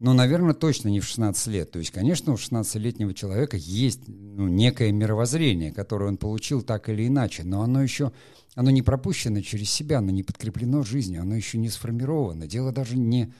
Ну, 0.00 0.12
наверное, 0.12 0.54
точно 0.54 0.88
не 0.88 0.98
в 0.98 1.04
16 1.04 1.46
лет. 1.48 1.70
То 1.70 1.78
есть, 1.78 1.92
конечно, 1.92 2.32
у 2.32 2.36
16-летнего 2.36 3.14
человека 3.14 3.56
есть 3.56 4.08
ну, 4.08 4.48
некое 4.48 4.90
мировоззрение, 4.90 5.70
которое 5.70 6.06
он 6.06 6.16
получил 6.16 6.62
так 6.62 6.88
или 6.88 7.06
иначе, 7.06 7.44
но 7.44 7.62
оно 7.62 7.80
еще 7.80 8.10
оно 8.56 8.72
не 8.72 8.82
пропущено 8.82 9.40
через 9.40 9.70
себя, 9.70 9.98
оно 9.98 10.10
не 10.10 10.24
подкреплено 10.24 10.82
жизнью, 10.82 11.22
оно 11.22 11.36
еще 11.36 11.58
не 11.58 11.68
сформировано. 11.68 12.48
Дело 12.48 12.72
даже 12.72 12.96
не, 12.98 13.32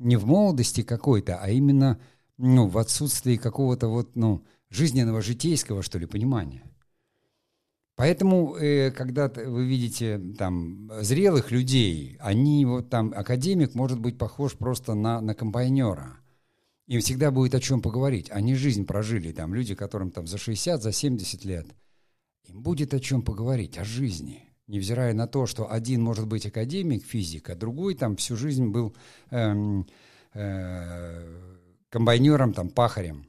не 0.00 0.16
в 0.16 0.26
молодости 0.26 0.82
какой-то, 0.82 1.36
а 1.36 1.50
именно 1.50 2.00
ну, 2.38 2.66
в 2.66 2.78
отсутствии 2.78 3.36
какого-то 3.36 3.88
вот, 3.88 4.16
ну, 4.16 4.42
жизненного, 4.70 5.20
житейского, 5.20 5.82
что 5.82 5.98
ли, 5.98 6.06
понимания. 6.06 6.64
Поэтому, 7.96 8.56
э, 8.56 8.90
когда 8.92 9.28
вы 9.28 9.66
видите 9.66 10.18
там 10.38 10.90
зрелых 11.02 11.50
людей, 11.50 12.16
они 12.18 12.64
вот 12.64 12.88
там, 12.88 13.12
академик 13.14 13.74
может 13.74 14.00
быть 14.00 14.16
похож 14.16 14.54
просто 14.54 14.94
на, 14.94 15.20
на 15.20 15.34
комбайнера. 15.34 16.16
Им 16.86 17.02
всегда 17.02 17.30
будет 17.30 17.54
о 17.54 17.60
чем 17.60 17.82
поговорить. 17.82 18.30
Они 18.30 18.54
жизнь 18.54 18.86
прожили, 18.86 19.32
там 19.32 19.52
люди, 19.52 19.74
которым 19.74 20.10
там 20.10 20.26
за 20.26 20.38
60, 20.38 20.82
за 20.82 20.92
70 20.92 21.44
лет. 21.44 21.66
Им 22.44 22.62
будет 22.62 22.94
о 22.94 23.00
чем 23.00 23.20
поговорить, 23.20 23.76
о 23.76 23.84
жизни. 23.84 24.49
Невзирая 24.70 25.14
на 25.14 25.26
то, 25.26 25.46
что 25.46 25.70
один 25.70 26.00
может 26.00 26.28
быть 26.28 26.46
академик, 26.46 27.04
физик, 27.04 27.50
а 27.50 27.56
другой 27.56 27.96
там 27.96 28.14
всю 28.14 28.36
жизнь 28.36 28.68
был 28.68 28.94
эм, 29.30 29.84
э, 30.32 31.56
комбайнером, 31.88 32.52
там, 32.52 32.68
пахарем 32.68 33.26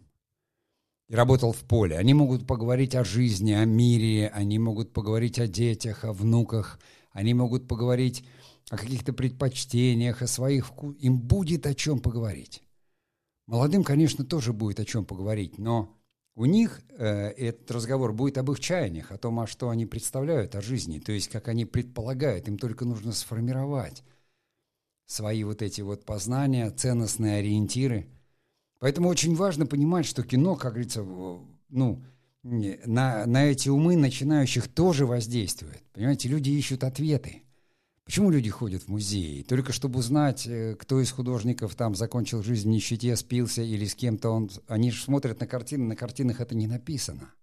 и 1.10 1.16
работал 1.16 1.52
в 1.52 1.64
поле. 1.64 1.98
Они 1.98 2.14
могут 2.14 2.46
поговорить 2.46 2.94
о 2.94 3.04
жизни, 3.04 3.54
о 3.54 3.66
мире, 3.66 4.30
они 4.30 4.60
могут 4.60 4.94
поговорить 4.94 5.40
о 5.40 5.48
детях, 5.48 6.06
о 6.06 6.14
внуках, 6.14 6.80
они 7.12 7.34
могут 7.34 7.68
поговорить 7.68 8.24
о 8.70 8.78
каких-то 8.78 9.12
предпочтениях, 9.12 10.22
о 10.22 10.28
своих 10.28 10.68
вкусах. 10.68 11.02
Им 11.02 11.20
будет 11.20 11.66
о 11.66 11.74
чем 11.74 12.02
поговорить. 12.02 12.62
Молодым, 13.48 13.84
конечно, 13.84 14.24
тоже 14.24 14.54
будет 14.54 14.80
о 14.80 14.86
чем 14.86 15.06
поговорить, 15.06 15.58
но 15.58 15.98
у 16.42 16.46
них 16.46 16.82
э, 16.90 17.30
этот 17.30 17.72
разговор 17.72 18.14
будет 18.14 18.38
об 18.38 18.52
их 18.52 18.60
чаяниях, 18.60 19.12
о 19.12 19.18
том, 19.18 19.40
о 19.40 19.48
что 19.48 19.70
они 19.70 19.86
представляют 19.86 20.56
о 20.56 20.62
жизни, 20.62 21.00
то 21.00 21.12
есть 21.12 21.30
как 21.30 21.48
они 21.48 21.66
предполагают. 21.66 22.48
Им 22.48 22.58
только 22.58 22.86
нужно 22.86 23.12
сформировать 23.12 24.04
свои 25.06 25.44
вот 25.44 25.62
эти 25.62 25.82
вот 25.82 26.06
познания, 26.06 26.70
ценностные 26.70 27.38
ориентиры– 27.38 28.08
Поэтому 28.82 29.10
очень 29.10 29.36
важно 29.36 29.68
понимать, 29.68 30.08
что 30.08 30.24
кино, 30.24 30.56
как 30.56 30.74
говорится, 30.74 31.06
ну, 31.70 32.04
на, 32.42 33.28
на 33.28 33.46
эти 33.46 33.70
умы 33.70 33.96
начинающих 33.96 34.68
тоже 34.68 35.06
воздействует. 35.06 35.84
Понимаете, 35.94 36.30
люди 36.30 36.50
ищут 36.50 36.84
ответы. 36.84 37.44
Почему 38.06 38.32
люди 38.32 38.50
ходят 38.50 38.84
в 38.84 38.88
музеи? 38.88 39.44
Только 39.44 39.74
чтобы 39.74 40.00
узнать, 40.00 40.48
э, 40.48 40.76
кто 40.76 41.00
из 41.00 41.12
художников 41.12 41.76
там 41.76 41.96
закончил 41.96 42.44
жизнь 42.44 42.68
в 42.68 42.72
нищете, 42.72 43.16
спился 43.16 43.62
или 43.62 43.86
с 43.86 43.96
кем-то 43.96 44.30
он... 44.30 44.50
Они 44.68 44.92
же 44.92 45.02
смотрят 45.02 45.40
на 45.40 45.48
картины, 45.48 45.86
на 45.86 45.96
картинах 45.96 46.42
это 46.42 46.56
не 46.56 46.68
написано. 46.68 47.34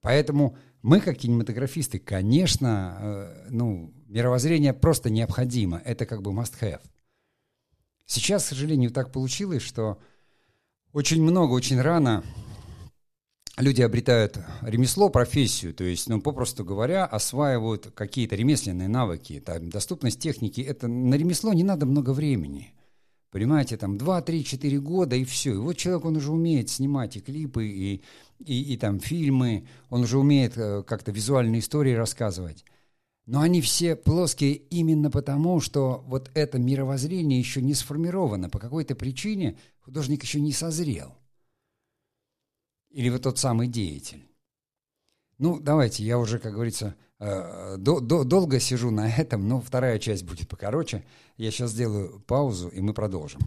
Поэтому 0.00 0.56
мы, 0.82 1.00
как 1.00 1.16
кинематографисты, 1.16 1.98
конечно, 1.98 2.98
э, 3.00 3.46
ну, 3.50 3.92
мировоззрение 4.06 4.72
просто 4.72 5.10
необходимо. 5.10 5.82
Это 5.84 6.06
как 6.06 6.22
бы 6.22 6.30
must-have. 6.30 6.82
Сейчас, 8.06 8.44
к 8.44 8.48
сожалению, 8.48 8.90
так 8.90 9.12
получилось, 9.12 9.62
что 9.62 9.98
очень 10.92 11.22
много, 11.22 11.52
очень 11.52 11.80
рано 11.80 12.24
люди 13.58 13.82
обретают 13.82 14.38
ремесло, 14.62 15.08
профессию, 15.08 15.74
то 15.74 15.84
есть, 15.84 16.08
ну, 16.08 16.20
попросту 16.20 16.64
говоря, 16.64 17.04
осваивают 17.04 17.92
какие-то 17.94 18.36
ремесленные 18.36 18.88
навыки, 18.88 19.42
там, 19.44 19.70
доступность 19.70 20.20
техники, 20.20 20.60
это 20.60 20.88
на 20.88 21.14
ремесло 21.14 21.52
не 21.52 21.64
надо 21.64 21.86
много 21.86 22.10
времени. 22.10 22.72
Понимаете, 23.30 23.76
там 23.76 23.98
2, 23.98 24.22
3, 24.22 24.44
4 24.44 24.80
года 24.80 25.14
и 25.14 25.24
все. 25.24 25.52
И 25.52 25.58
вот 25.58 25.76
человек, 25.76 26.06
он 26.06 26.16
уже 26.16 26.32
умеет 26.32 26.70
снимать 26.70 27.16
и 27.16 27.20
клипы, 27.20 27.66
и, 27.66 28.02
и, 28.38 28.72
и 28.72 28.76
там 28.78 29.00
фильмы, 29.00 29.68
он 29.90 30.02
уже 30.02 30.18
умеет 30.18 30.56
э, 30.56 30.82
как-то 30.82 31.12
визуальные 31.12 31.60
истории 31.60 31.92
рассказывать. 31.92 32.64
Но 33.26 33.42
они 33.42 33.60
все 33.60 33.94
плоские 33.96 34.54
именно 34.54 35.10
потому, 35.10 35.60
что 35.60 36.02
вот 36.06 36.30
это 36.32 36.58
мировоззрение 36.58 37.38
еще 37.38 37.60
не 37.60 37.74
сформировано. 37.74 38.48
По 38.48 38.58
какой-то 38.58 38.94
причине 38.94 39.58
художник 39.80 40.22
еще 40.22 40.40
не 40.40 40.52
созрел. 40.52 41.14
Или 42.98 43.10
вот 43.10 43.22
тот 43.22 43.38
самый 43.38 43.68
деятель. 43.68 44.26
Ну, 45.38 45.60
давайте, 45.60 46.02
я 46.02 46.18
уже, 46.18 46.40
как 46.40 46.54
говорится, 46.54 46.96
э, 47.20 47.76
до, 47.78 48.00
до, 48.00 48.24
долго 48.24 48.58
сижу 48.58 48.90
на 48.90 49.08
этом, 49.08 49.46
но 49.46 49.60
вторая 49.60 50.00
часть 50.00 50.24
будет 50.24 50.48
покороче. 50.48 51.04
Я 51.36 51.52
сейчас 51.52 51.70
сделаю 51.70 52.18
паузу, 52.26 52.70
и 52.70 52.80
мы 52.80 52.92
продолжим. 52.94 53.40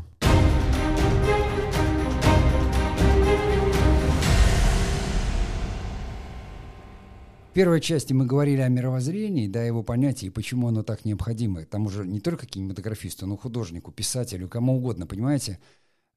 В 7.50 7.53
первой 7.53 7.81
части 7.81 8.13
мы 8.13 8.25
говорили 8.25 8.62
о 8.62 8.70
мировоззрении, 8.70 9.50
да, 9.50 9.65
его 9.65 9.84
понятии, 9.84 10.29
почему 10.29 10.70
оно 10.70 10.81
так 10.81 11.03
необходимо. 11.03 11.65
Там 11.65 11.88
уже 11.88 12.08
не 12.08 12.22
только 12.22 12.46
кинематографисту, 12.46 13.27
но 13.27 13.36
художнику, 13.36 13.91
писателю, 13.91 14.48
кому 14.48 14.77
угодно, 14.77 15.08
понимаете? 15.08 15.60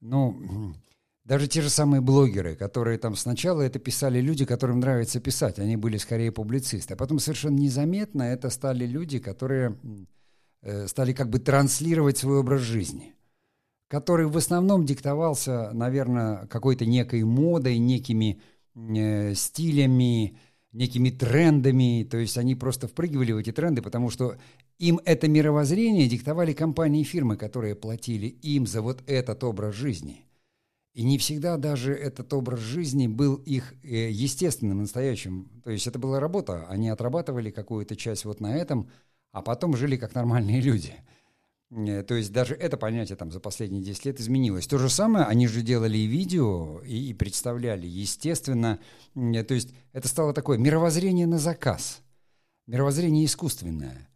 Ну, 0.00 0.76
Даже 1.24 1.48
те 1.48 1.62
же 1.62 1.70
самые 1.70 2.02
блогеры, 2.02 2.54
которые 2.54 2.98
там 2.98 3.16
сначала 3.16 3.62
это 3.62 3.78
писали 3.78 4.20
люди, 4.20 4.44
которым 4.44 4.80
нравится 4.80 5.20
писать, 5.20 5.58
они 5.58 5.76
были 5.76 5.96
скорее 5.96 6.30
публицисты, 6.30 6.92
а 6.92 6.96
потом 6.98 7.18
совершенно 7.18 7.56
незаметно 7.56 8.24
это 8.24 8.50
стали 8.50 8.84
люди, 8.84 9.18
которые 9.18 9.78
э, 10.60 10.86
стали 10.86 11.14
как 11.14 11.30
бы 11.30 11.38
транслировать 11.38 12.18
свой 12.18 12.40
образ 12.40 12.60
жизни, 12.60 13.14
который 13.88 14.26
в 14.26 14.36
основном 14.36 14.84
диктовался, 14.84 15.70
наверное, 15.72 16.46
какой-то 16.46 16.84
некой 16.84 17.24
модой, 17.24 17.78
некими 17.78 18.42
э, 18.74 19.34
стилями, 19.34 20.36
некими 20.72 21.08
трендами, 21.08 22.06
то 22.10 22.18
есть 22.18 22.36
они 22.36 22.54
просто 22.54 22.86
впрыгивали 22.86 23.32
в 23.32 23.38
эти 23.38 23.50
тренды, 23.50 23.80
потому 23.80 24.10
что 24.10 24.36
им 24.78 25.00
это 25.06 25.26
мировоззрение 25.28 26.06
диктовали 26.06 26.52
компании 26.52 27.00
и 27.00 27.04
фирмы, 27.04 27.38
которые 27.38 27.74
платили 27.74 28.26
им 28.26 28.66
за 28.66 28.82
вот 28.82 29.02
этот 29.06 29.42
образ 29.42 29.74
жизни– 29.74 30.26
и 30.94 31.02
не 31.02 31.18
всегда 31.18 31.56
даже 31.56 31.92
этот 31.92 32.32
образ 32.32 32.60
жизни 32.60 33.08
был 33.08 33.34
их 33.34 33.74
э, 33.82 34.10
естественным, 34.10 34.78
настоящим. 34.78 35.50
То 35.64 35.70
есть 35.70 35.88
это 35.88 35.98
была 35.98 36.20
работа. 36.20 36.66
Они 36.68 36.88
отрабатывали 36.88 37.50
какую-то 37.50 37.96
часть 37.96 38.24
вот 38.24 38.40
на 38.40 38.56
этом, 38.56 38.88
а 39.32 39.42
потом 39.42 39.76
жили 39.76 39.96
как 39.96 40.14
нормальные 40.14 40.60
люди. 40.60 40.94
Э, 41.70 42.04
то 42.04 42.14
есть 42.14 42.32
даже 42.32 42.54
это 42.54 42.76
понятие 42.76 43.16
там 43.16 43.32
за 43.32 43.40
последние 43.40 43.82
10 43.82 44.04
лет 44.04 44.20
изменилось. 44.20 44.68
То 44.68 44.78
же 44.78 44.88
самое, 44.88 45.26
они 45.26 45.48
же 45.48 45.62
делали 45.62 45.98
и 45.98 46.06
видео, 46.06 46.80
и, 46.86 47.10
и 47.10 47.12
представляли, 47.12 47.88
естественно. 47.88 48.78
Э, 49.16 49.42
то 49.42 49.54
есть 49.54 49.74
это 49.92 50.06
стало 50.06 50.32
такое 50.32 50.58
мировоззрение 50.58 51.26
на 51.26 51.38
заказ, 51.38 52.02
мировоззрение 52.68 53.24
искусственное. 53.24 54.08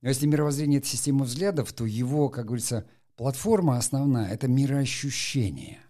Но 0.00 0.08
если 0.08 0.26
мировоззрение– 0.26 0.78
это 0.80 0.88
система 0.88 1.24
взглядов, 1.24 1.74
то 1.74 1.84
его, 1.84 2.30
как 2.30 2.46
говорится, 2.46 2.86
платформа 3.16 3.76
основная– 3.76 4.28
это 4.32 4.48
мироощущение. 4.48 5.80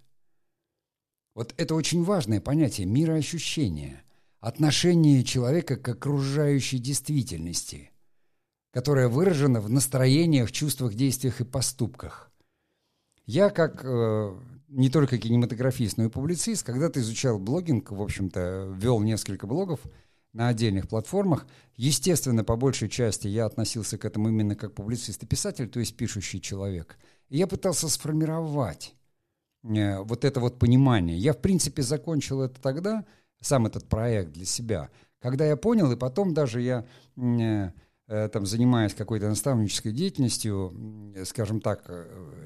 Вот 1.37 1.52
это 1.59 1.75
очень 1.75 2.02
важное 2.02 2.40
понятие 2.40 2.87
мироощущения, 2.87 4.02
отношение 4.40 5.23
человека 5.23 5.76
к 5.76 5.87
окружающей 5.87 6.78
действительности, 6.78 7.90
которое 8.73 9.09
выражено 9.09 9.61
в 9.61 9.69
настроениях, 9.69 10.50
чувствах, 10.50 10.95
действиях 10.95 11.43
и 11.43 11.45
поступках. 11.45 12.33
Я 13.26 13.50
как 13.50 13.83
э, 13.85 14.35
не 14.69 14.88
только 14.88 15.19
кинематографист, 15.19 15.99
но 15.99 16.07
и 16.07 16.09
публицист, 16.09 16.64
когда-то 16.64 17.00
изучал 17.00 17.38
блогинг, 17.38 17.93
в 17.93 18.00
общем-то, 18.00 18.75
вел 18.75 19.00
несколько 19.00 19.47
блогов 19.47 19.81
на 20.33 20.49
отдельных 20.49 20.88
платформах. 20.88 21.47
Естественно, 21.75 22.45
по 22.45 22.57
большей 22.57 22.88
части 22.88 23.28
я 23.28 23.45
относился 23.45 23.99
к 23.99 24.07
этому 24.07 24.31
именно 24.31 24.57
как 24.57 24.75
публицист 24.75 25.23
и 25.23 25.26
писатель, 25.26 25.69
то 25.69 25.81
есть 25.81 25.99
пишущий 25.99 26.40
человек. 26.40 26.97
И 27.28 27.37
я 27.37 27.47
пытался 27.47 27.90
сформировать 27.90 28.96
вот 30.04 30.25
это 30.25 30.40
вот 30.40 30.58
понимание. 30.58 31.16
Я, 31.18 31.32
в 31.32 31.38
принципе, 31.38 31.82
закончил 31.82 32.42
это 32.42 32.61
тогда, 32.61 33.04
сам 33.40 33.66
этот 33.66 33.88
проект 33.88 34.32
для 34.32 34.44
себя, 34.44 34.90
когда 35.20 35.44
я 35.44 35.56
понял, 35.56 35.90
и 35.90 35.96
потом 35.96 36.35
даже 36.35 36.61
я, 36.62 36.87
э, 37.16 37.70
э, 38.08 38.28
там, 38.28 38.46
занимаясь 38.46 38.94
какой-то 38.94 39.28
наставнической 39.28 39.92
деятельностью, 39.92 41.14
скажем 41.25 41.61
так, 41.61 41.90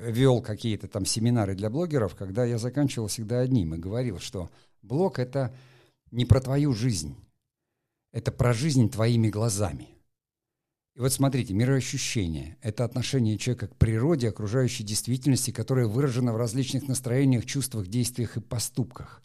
вел 0.03 0.41
какие-то 0.41 0.89
там 0.89 1.05
семинары 1.05 1.55
для 1.55 1.71
блогеров, 1.71 2.15
когда 2.15 2.45
я 2.45 2.59
заканчивал 2.59 3.09
всегда 3.09 3.41
одним 3.41 3.75
и 3.75 3.79
говорил, 3.79 4.19
что 4.19 4.51
блог— 4.83 5.19
это 5.21 5.55
не 6.11 6.25
про 6.25 6.41
твою 6.41 6.73
жизнь, 6.73 7.17
это 8.13 8.33
про 8.33 8.53
жизнь 8.53 8.91
твоими 8.91 9.29
глазами— 9.29 9.89
и 11.01 11.03
вот 11.03 11.15
смотрите, 11.15 11.55
мироощущение– 11.55 12.59
это 12.61 12.85
отношение 12.85 13.39
человека 13.39 13.69
к 13.69 13.77
природе, 13.77 14.29
окружающей 14.29 14.85
действительности, 14.85 15.51
которое 15.51 15.87
выражено 15.87 16.35
в 16.35 16.37
различных 16.37 16.89
настроениях, 16.89 17.47
чувствах, 17.47 17.87
действиях 17.87 18.37
и 18.37 18.43
поступках. 18.43 19.23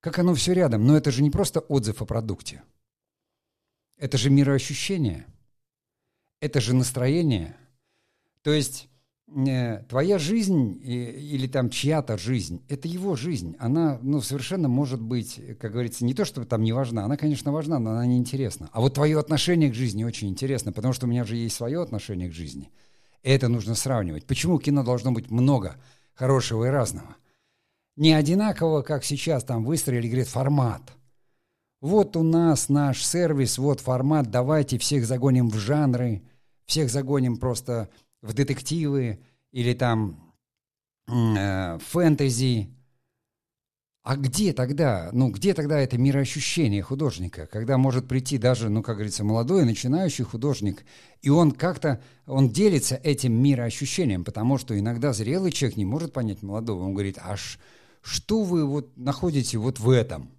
Как 0.00 0.18
оно 0.18 0.34
все 0.34 0.52
рядом, 0.52 0.84
но 0.84 0.96
это 0.96 1.12
же 1.12 1.22
не 1.22 1.30
просто 1.30 1.60
отзыв 1.60 2.02
о 2.02 2.06
продукте. 2.06 2.64
Это 3.96 4.18
же 4.18 4.30
мироощущение. 4.30 5.26
Это 6.40 6.60
же 6.60 6.74
настроение. 6.74 7.56
То 8.42 8.50
есть 8.50 8.88
твоя 9.88 10.18
жизнь 10.18 10.80
или 10.82 11.48
там 11.48 11.68
чья-то 11.68 12.16
жизнь, 12.16 12.62
это 12.68 12.86
его 12.86 13.16
жизнь. 13.16 13.56
Она, 13.58 13.98
ну, 14.00 14.20
совершенно 14.20 14.68
может 14.68 15.00
быть, 15.00 15.40
как 15.60 15.72
говорится, 15.72 16.04
не 16.04 16.14
то, 16.14 16.24
что 16.24 16.44
там 16.44 16.62
не 16.62 16.72
важна. 16.72 17.04
Она, 17.04 17.16
конечно, 17.16 17.52
важна, 17.52 17.78
но 17.78 17.90
она 17.90 18.06
не 18.06 18.18
интересна. 18.18 18.70
А 18.72 18.80
вот 18.80 18.94
твое 18.94 19.18
отношение 19.18 19.70
к 19.70 19.74
жизни 19.74 20.04
очень 20.04 20.28
интересно, 20.28 20.72
потому 20.72 20.94
что 20.94 21.06
у 21.06 21.08
меня 21.08 21.24
же 21.24 21.36
есть 21.36 21.56
свое 21.56 21.82
отношение 21.82 22.28
к 22.28 22.34
жизни. 22.34 22.70
Это 23.22 23.48
нужно 23.48 23.74
сравнивать. 23.74 24.26
Почему 24.26 24.58
кино 24.58 24.84
должно 24.84 25.10
быть 25.10 25.30
много 25.30 25.74
хорошего 26.14 26.66
и 26.66 26.70
разного? 26.70 27.16
Не 27.96 28.12
одинаково, 28.12 28.82
как 28.82 29.04
сейчас 29.04 29.42
там 29.42 29.64
выстроили, 29.64 30.06
говорит, 30.06 30.28
формат. 30.28 30.82
Вот 31.80 32.16
у 32.16 32.22
нас 32.22 32.68
наш 32.68 33.04
сервис, 33.04 33.58
вот 33.58 33.80
формат, 33.80 34.30
давайте 34.30 34.78
всех 34.78 35.04
загоним 35.04 35.50
в 35.50 35.56
жанры, 35.56 36.22
всех 36.66 36.90
загоним 36.90 37.36
просто 37.36 37.88
в 38.26 38.34
детективы 38.34 39.20
или 39.52 39.72
там 39.74 40.34
э, 41.08 41.78
фэнтези. 41.78 42.70
А 44.02 44.16
где 44.16 44.52
тогда, 44.52 45.10
ну 45.12 45.30
где 45.30 45.52
тогда 45.52 45.80
это 45.80 45.98
мироощущение 45.98 46.80
художника, 46.80 47.46
когда 47.46 47.76
может 47.76 48.06
прийти 48.06 48.38
даже, 48.38 48.68
ну 48.68 48.82
как 48.82 48.96
говорится, 48.96 49.24
молодой 49.24 49.64
начинающий 49.64 50.24
художник, 50.24 50.84
и 51.22 51.28
он 51.28 51.50
как-то, 51.50 52.00
он 52.24 52.50
делится 52.50 52.94
этим 52.94 53.32
мироощущением, 53.32 54.24
потому 54.24 54.58
что 54.58 54.78
иногда 54.78 55.12
зрелый 55.12 55.50
человек 55.50 55.76
не 55.76 55.84
может 55.84 56.12
понять 56.12 56.42
молодого, 56.42 56.84
он 56.84 56.92
говорит, 56.92 57.18
аж 57.20 57.58
что 58.00 58.44
вы 58.44 58.64
вот 58.64 58.96
находите 58.96 59.58
вот 59.58 59.80
в 59.80 59.90
этом? 59.90 60.30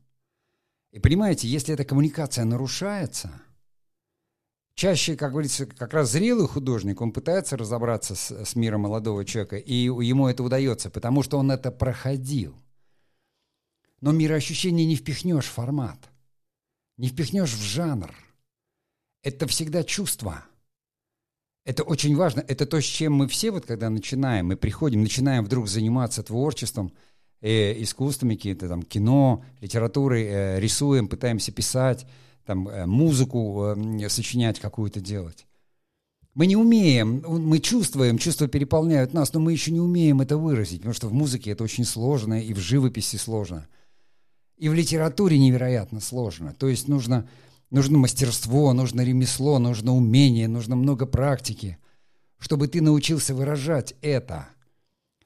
И 0.94 1.00
понимаете, 1.00 1.50
если 1.50 1.74
эта 1.74 1.84
коммуникация 1.84 2.46
нарушается– 2.46 3.32
чаще, 4.78 5.16
как 5.16 5.32
говорится, 5.32 5.66
как 5.66 5.94
раз 5.94 6.12
зрелый 6.12 6.48
художник, 6.48 7.02
он 7.02 7.12
пытается 7.12 7.58
разобраться 7.58 8.16
с, 8.16 8.32
с 8.32 8.56
миром 8.56 8.82
молодого 8.82 9.26
человека, 9.26 9.58
и 9.58 9.74
ему 9.74 10.28
это 10.28 10.44
удается, 10.44 10.90
потому 10.92 11.24
что 11.24 11.40
он 11.40 11.52
это 11.52 11.72
проходил. 11.72 12.56
Но 14.02 14.12
мироощущение 14.12 14.86
не 14.86 14.96
впихнешь 14.96 15.46
в 15.46 15.52
формат, 15.52 15.98
не 16.96 17.10
впихнешь 17.10 17.54
в 17.54 17.62
жанр. 17.62 18.14
Это 19.24 19.48
всегда 19.48 19.84
чувство. 19.84 20.46
Это 21.66 21.82
очень 21.82 22.16
важно. 22.16 22.46
Это 22.48 22.68
то, 22.68 22.80
с 22.80 22.86
чем 22.86 23.14
мы 23.14 23.28
все, 23.28 23.50
вот 23.50 23.66
когда 23.66 23.90
начинаем, 23.90 24.46
мы 24.46 24.58
приходим, 24.58 25.02
начинаем 25.02 25.44
вдруг 25.44 25.68
заниматься 25.68 26.22
творчеством, 26.22 26.94
э, 27.42 27.82
искусствами, 27.82 28.36
какие-то 28.36 28.70
там 28.70 28.84
кино, 28.84 29.44
литературой, 29.60 30.24
э, 30.26 30.60
рисуем, 30.60 31.08
пытаемся 31.08 31.52
писать– 31.52 32.06
там, 32.48 32.68
э, 32.70 32.86
музыку 32.86 33.76
э, 33.76 34.10
сочинять 34.10 34.60
какую-то 34.60 35.02
делать. 35.02 35.46
Мы 36.34 36.48
не 36.48 36.56
умеем, 36.56 37.24
мы 37.28 37.60
чувствуем, 37.60 38.18
чувства 38.18 38.48
переполняют 38.48 39.14
нас, 39.14 39.34
но 39.34 39.40
мы 39.40 39.52
еще 39.52 39.72
не 39.72 39.82
умеем 39.82 40.22
это 40.22 40.38
выразить, 40.38 40.78
потому 40.78 40.94
что 40.94 41.08
в 41.10 41.14
музыке 41.14 41.52
это 41.52 41.64
очень 41.64 41.84
сложно, 41.84 42.42
и 42.42 42.54
в 42.54 42.60
живописи 42.60 43.18
сложно. 43.18 43.68
И 44.56 44.70
в 44.70 44.74
литературе 44.74 45.38
невероятно 45.38 46.00
сложно. 46.00 46.54
То 46.54 46.70
есть 46.70 46.88
нужно, 46.88 47.28
нужно 47.70 47.98
мастерство, 47.98 48.72
нужно 48.72 49.02
ремесло, 49.02 49.60
нужно 49.60 49.94
умение, 49.94 50.48
нужно 50.48 50.76
много 50.76 51.06
практики, 51.06 51.78
чтобы 52.38 52.68
ты 52.68 52.82
научился 52.82 53.36
выражать 53.36 53.96
это. 54.02 54.48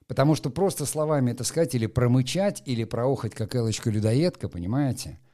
Потому 0.08 0.36
что 0.36 0.50
просто 0.50 0.86
словами 0.86 1.32
это 1.32 1.44
сказать 1.44 1.76
или 1.76 1.86
промычать, 1.86 2.64
или 2.66 2.84
проохать, 2.84 3.36
как 3.36 3.54
Элочка-людоедка, 3.54 4.50
понимаете– 4.50 5.20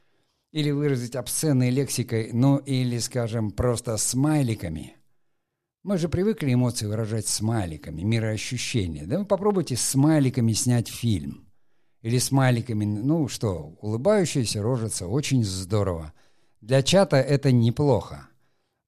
или 0.58 0.72
выразить 0.72 1.14
обсценной 1.14 1.70
лексикой, 1.70 2.32
ну 2.32 2.56
или, 2.56 2.98
скажем, 2.98 3.52
просто 3.52 3.96
смайликами. 3.96 4.96
Мы 5.84 5.98
же 5.98 6.08
привыкли 6.08 6.52
эмоции 6.52 6.86
выражать 6.86 7.28
смайликами, 7.28 8.02
мироощущения. 8.02 9.06
Да 9.06 9.20
вы 9.20 9.24
попробуйте 9.24 9.76
смайликами 9.76 10.52
снять 10.54 10.88
фильм. 10.88 11.48
Или 12.02 12.18
смайликами, 12.18 12.84
ну 12.84 13.28
что, 13.28 13.76
улыбающаяся 13.80 14.60
рожица, 14.60 15.06
очень 15.06 15.44
здорово. 15.44 16.12
Для 16.60 16.82
чата 16.82 17.18
это 17.18 17.52
неплохо. 17.52 18.28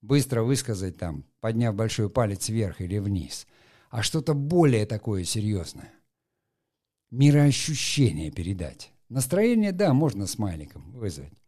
Быстро 0.02 0.42
высказать 0.42 0.98
там, 0.98 1.24
подняв 1.40 1.76
большой 1.76 2.11
палец 2.11 2.48
вверх 2.48 2.80
или 2.80 2.98
вниз. 2.98 3.46
А 3.90 4.02
что-то 4.02 4.35
более 4.35 4.87
такое 4.87 5.22
серьезное. 5.22 5.92
Мироощущение 7.12 8.33
передать. 8.33 8.90
Настроение, 9.09 9.70
да, 9.70 9.94
можно 9.94 10.26
смайликом 10.26 10.90
вызвать. 10.90 11.39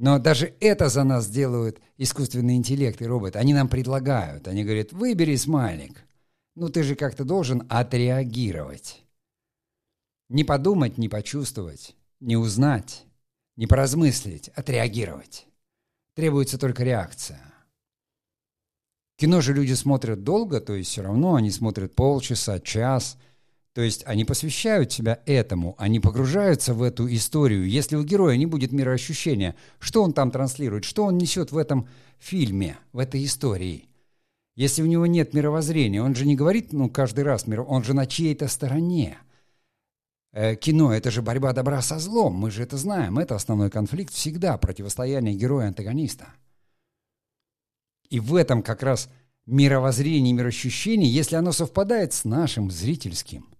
Но 0.00 0.18
даже 0.18 0.54
это 0.60 0.88
за 0.88 1.04
нас 1.04 1.28
делают 1.28 1.78
искусственный 1.98 2.56
интеллект 2.56 3.02
и 3.02 3.06
робот. 3.06 3.36
Они 3.36 3.52
нам 3.52 3.68
предлагают. 3.68 4.48
Они 4.48 4.64
говорят, 4.64 4.94
выбери 4.94 5.36
смайлик. 5.36 6.06
Ну 6.54 6.70
ты 6.70 6.84
же 6.84 6.94
как-то 6.94 7.26
должен 7.26 7.66
отреагировать. 7.68 9.04
Не 10.30 10.42
подумать, 10.42 10.96
не 10.96 11.10
почувствовать, 11.10 11.94
не 12.18 12.38
узнать, 12.38 13.04
не 13.56 13.66
поразмыслить, 13.66 14.48
отреагировать. 14.48 15.46
Требуется 16.14 16.56
только 16.56 16.82
реакция. 16.82 17.42
Кино 19.16 19.42
же 19.42 19.52
люди 19.52 19.74
смотрят 19.74 20.24
долго, 20.24 20.62
то 20.62 20.72
есть 20.72 20.88
все 20.88 21.02
равно 21.02 21.34
они 21.34 21.50
смотрят 21.50 21.94
полчаса, 21.94 22.58
час. 22.58 23.18
То 23.72 23.82
есть 23.82 24.02
они 24.04 24.24
посвящают 24.24 24.92
себя 24.92 25.20
этому, 25.26 25.76
они 25.78 26.00
погружаются 26.00 26.74
в 26.74 26.82
эту 26.82 27.12
историю. 27.14 27.68
Если 27.68 27.94
у 27.94 28.02
героя 28.02 28.36
не 28.36 28.46
будет 28.46 28.72
мироощущения, 28.72 29.54
что 29.78 30.02
он 30.02 30.12
там 30.12 30.32
транслирует, 30.32 30.84
что 30.84 31.04
он 31.04 31.18
несет 31.18 31.52
в 31.52 31.56
этом 31.56 31.88
фильме, 32.18 32.78
в 32.92 32.98
этой 32.98 33.24
истории? 33.24 33.88
Если 34.56 34.82
у 34.82 34.86
него 34.86 35.06
нет 35.06 35.34
мировоззрения, 35.34 36.02
он 36.02 36.16
же 36.16 36.26
не 36.26 36.34
говорит, 36.34 36.72
ну, 36.72 36.90
каждый 36.90 37.22
раз, 37.22 37.46
он 37.46 37.84
же 37.84 37.94
на 37.94 38.06
чьей-то 38.06 38.48
стороне. 38.48 39.18
Э, 40.32 40.56
кино— 40.56 40.92
это 40.94 41.12
же 41.12 41.22
борьба 41.22 41.52
добра 41.52 41.80
со 41.80 42.00
злом, 42.00 42.34
мы 42.34 42.50
же 42.50 42.64
это 42.64 42.76
знаем. 42.76 43.20
Это 43.20 43.36
основной 43.36 43.70
конфликт 43.70 44.12
всегда, 44.12 44.58
противостояние 44.58 45.36
героя-антагониста. 45.36 46.26
И 48.08 48.18
в 48.18 48.34
этом 48.34 48.64
как 48.64 48.82
раз 48.82 49.08
мировоззрение, 49.46 50.34
мироощущение, 50.34 51.10
если 51.10 51.36
оно 51.36 51.52
совпадает 51.52 52.12
с 52.12 52.24
нашим 52.24 52.72
зрительским– 52.72 53.46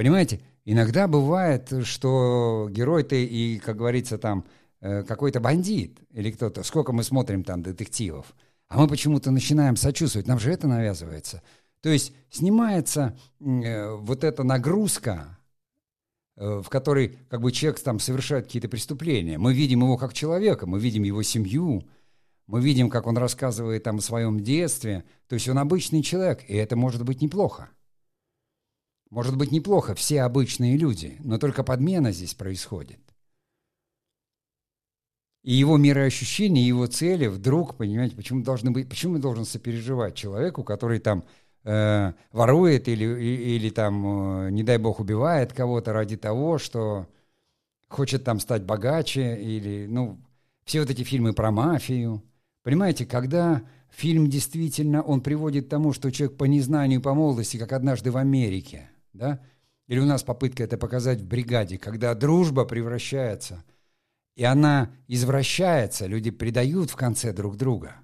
Понимаете, 0.00 0.40
иногда 0.64 1.06
бывает, 1.06 1.70
что 1.82 2.70
герой-то 2.70 3.16
и, 3.16 3.58
как 3.58 3.76
говорится, 3.76 4.16
там 4.16 4.46
э, 4.80 5.02
какой-то 5.02 5.40
бандит 5.40 5.98
или 6.10 6.30
кто-то. 6.30 6.62
Сколько 6.62 6.92
мы 6.94 7.02
смотрим 7.02 7.44
там 7.44 7.62
детективов. 7.62 8.34
А 8.68 8.80
мы 8.80 8.88
почему-то 8.88 9.30
начинаем 9.30 9.76
сочувствовать. 9.76 10.26
Нам 10.26 10.38
же 10.38 10.52
это 10.52 10.66
навязывается. 10.66 11.42
То 11.82 11.90
есть 11.90 12.14
снимается 12.30 13.14
э, 13.40 13.92
вот 13.92 14.24
эта 14.24 14.42
нагрузка, 14.42 15.38
э, 16.38 16.62
в 16.64 16.70
которой 16.70 17.18
как 17.28 17.42
бы 17.42 17.52
человек 17.52 17.78
там 17.80 18.00
совершает 18.00 18.46
какие-то 18.46 18.70
преступления. 18.70 19.36
Мы 19.36 19.52
видим 19.52 19.80
его 19.80 19.98
как 19.98 20.14
человека, 20.14 20.66
мы 20.66 20.80
видим 20.80 21.02
его 21.02 21.22
семью, 21.22 21.86
мы 22.46 22.62
видим, 22.62 22.88
как 22.88 23.06
он 23.06 23.18
рассказывает 23.18 23.82
там 23.82 23.98
о 23.98 24.00
своем 24.00 24.40
детстве. 24.40 25.04
То 25.28 25.34
есть 25.34 25.46
он 25.46 25.58
обычный 25.58 26.02
человек, 26.02 26.42
и 26.48 26.54
это 26.54 26.74
может 26.74 27.04
быть 27.04 27.20
неплохо. 27.20 27.68
Может 29.10 29.36
быть, 29.36 29.50
неплохо, 29.50 29.94
все 29.96 30.22
обычные 30.22 30.76
люди, 30.76 31.16
но 31.20 31.36
только 31.38 31.64
подмена 31.64 32.12
здесь 32.12 32.34
происходит. 32.34 33.00
И 35.42 35.52
его 35.52 35.76
мироощущения, 35.78 36.62
его 36.62 36.86
цели 36.86 37.26
вдруг, 37.26 37.76
понимаете, 37.76 38.14
почему 38.14 38.44
должны 38.44 38.70
быть, 38.70 38.88
почему 38.88 39.18
должен 39.18 39.44
сопереживать 39.44 40.14
человеку, 40.14 40.62
который 40.62 41.00
там 41.00 41.24
э, 41.64 42.12
ворует 42.30 42.88
или, 42.88 43.04
или, 43.04 43.42
или 43.56 43.70
там, 43.70 44.46
э, 44.46 44.50
не 44.50 44.62
дай 44.62 44.78
бог, 44.78 45.00
убивает 45.00 45.52
кого-то 45.52 45.92
ради 45.92 46.16
того, 46.16 46.58
что 46.58 47.08
хочет 47.88 48.22
там 48.22 48.38
стать 48.38 48.64
богаче, 48.64 49.36
или, 49.40 49.86
ну, 49.88 50.20
все 50.64 50.80
вот 50.80 50.90
эти 50.90 51.02
фильмы 51.02 51.32
про 51.32 51.50
мафию. 51.50 52.22
Понимаете, 52.62 53.06
когда 53.06 53.62
фильм 53.88 54.28
действительно, 54.28 55.02
он 55.02 55.22
приводит 55.22 55.66
к 55.66 55.70
тому, 55.70 55.94
что 55.94 56.12
человек 56.12 56.36
по 56.36 56.44
незнанию, 56.44 57.00
по 57.00 57.14
молодости, 57.14 57.56
как 57.56 57.72
однажды 57.72 58.12
в 58.12 58.16
Америке– 58.16 58.88
да? 59.12 59.40
Или 59.86 59.98
у 59.98 60.04
нас 60.04 60.22
попытка 60.22 60.62
это 60.62 60.78
показать 60.78 61.20
в 61.20 61.26
бригаде, 61.26 61.78
когда 61.78 62.14
дружба 62.14 62.64
превращается, 62.64 63.64
и 64.36 64.44
она 64.44 64.92
извращается, 65.08 66.06
люди 66.06 66.30
предают 66.30 66.90
в 66.90 66.96
конце 66.96 67.32
друг 67.32 67.56
друга. 67.56 67.96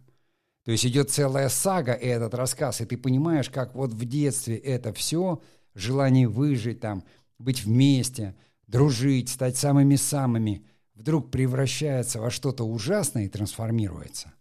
То 0.65 0.73
есть 0.73 0.85
идет 0.85 1.11
целая 1.11 1.49
сага, 1.49 1.93
и 1.93 2.07
этот 2.07 2.35
рассказ, 2.35 2.81
и 2.81 2.87
ты 2.87 2.97
понимаешь, 2.97 3.51
как 3.51 3.77
вот 3.77 3.93
в 3.93 4.05
детстве 4.05 4.57
это 4.57 4.93
все, 4.93 5.41
желание 5.75 6.27
выжить 6.27 6.81
там, 6.81 7.05
быть 7.39 7.65
вместе, 7.65 8.35
дружить, 8.67 9.29
стать 9.29 9.57
самыми-самыми, 9.57 10.67
вдруг 10.95 11.31
превращается 11.31 12.21
во 12.21 12.31
что-то 12.31 12.65
ужасное 12.65 13.27
и 13.27 13.29
трансформируется. 13.29 14.33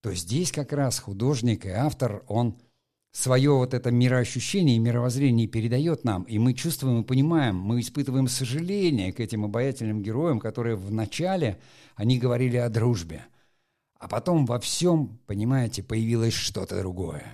То 0.00 0.12
здесь 0.14 0.50
как 0.50 0.72
раз 0.72 0.98
художник 0.98 1.64
и 1.64 1.70
автор, 1.70 2.24
он– 2.26 2.58
свое 3.12 3.52
вот 3.52 3.74
это 3.74 3.90
мироощущение 3.90 4.76
и 4.76 4.80
мировоззрение 4.80 5.46
передает 5.46 6.02
нам, 6.02 6.22
и 6.24 6.38
мы 6.38 6.54
чувствуем 6.54 7.02
и 7.02 7.04
понимаем, 7.04 7.56
мы 7.56 7.80
испытываем 7.80 8.26
сожаление 8.26 9.12
к 9.12 9.20
этим 9.20 9.44
обаятельным 9.44 10.02
героям, 10.02 10.40
которые 10.40 10.76
вначале, 10.76 11.60
они 11.94 12.18
говорили 12.18 12.56
о 12.56 12.70
дружбе, 12.70 13.26
а 13.98 14.08
потом 14.08 14.46
во 14.46 14.58
всем, 14.58 15.18
понимаете, 15.26 15.82
появилось 15.82 16.32
что-то 16.32 16.78
другое. 16.78 17.24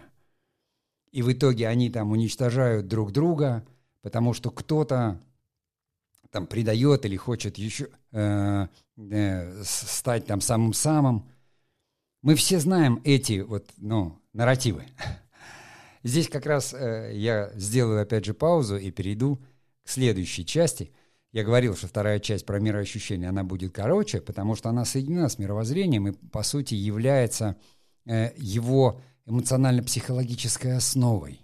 И 1.12 1.22
в 1.22 1.32
итоге 1.32 1.68
они 1.68 1.90
там 1.90 2.10
уничтожают 2.10 2.88
друг 2.88 3.12
друга, 3.12 3.64
потому 4.02 4.34
что 4.34 4.50
кто-то 4.50 5.20
там 6.30 6.46
предает 6.46 7.06
или 7.06 7.16
хочет 7.16 7.56
еще 7.56 7.88
э, 8.12 8.66
э, 8.96 9.62
стать 9.64 10.26
там 10.26 10.40
самым-самым. 10.40 11.24
Мы 12.20 12.34
все 12.34 12.58
знаем 12.58 13.00
эти 13.04 13.40
вот, 13.40 13.64
ну, 13.78 14.20
нарративы. 14.32 14.84
Здесь 16.02 16.28
как 16.28 16.46
раз 16.46 16.74
э, 16.74 17.12
я 17.14 17.50
сделаю 17.54 18.02
опять 18.02 18.24
же 18.24 18.34
паузу 18.34 18.76
и 18.76 18.90
перейду 18.90 19.42
к 19.84 19.88
следующей 19.88 20.46
части. 20.46 20.92
Я 21.32 21.44
говорил, 21.44 21.76
что 21.76 21.88
вторая 21.88 22.20
часть 22.20 22.46
про 22.46 22.58
мироощущение, 22.58 23.28
она 23.28 23.44
будет 23.44 23.72
короче, 23.72 24.20
потому 24.20 24.54
что 24.54 24.68
она 24.70 24.84
соединена 24.84 25.28
с 25.28 25.38
мировоззрением 25.38 26.08
и, 26.08 26.12
по 26.12 26.42
сути, 26.42 26.74
является 26.74 27.56
э, 28.06 28.30
его 28.36 29.00
эмоционально-психологической 29.26 30.76
основой. 30.76 31.40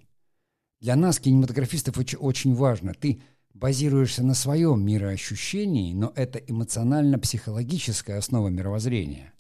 Для 0.80 0.96
нас, 0.96 1.18
кинематографистов, 1.18 1.98
очень, 1.98 2.18
очень 2.18 2.54
важно. 2.54 2.94
Ты 2.94 3.22
базируешься 3.52 4.22
на 4.22 4.34
своем 4.34 4.84
мироощущении, 4.84 5.92
но 5.92 6.12
это 6.16 6.38
эмоционально-психологическая 6.38 8.18
основа 8.18 8.48
мировоззрения. 8.48 9.32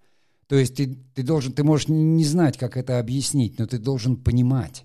То 0.46 0.56
есть 0.56 0.76
ты, 0.76 0.94
ты 1.14 1.22
должен, 1.22 1.52
ты 1.52 1.64
можешь 1.64 1.88
не 1.88 2.24
знать, 2.24 2.58
как 2.58 2.76
это 2.76 2.98
объяснить, 2.98 3.58
но 3.58 3.66
ты 3.66 3.78
должен 3.78 4.16
понимать. 4.16 4.84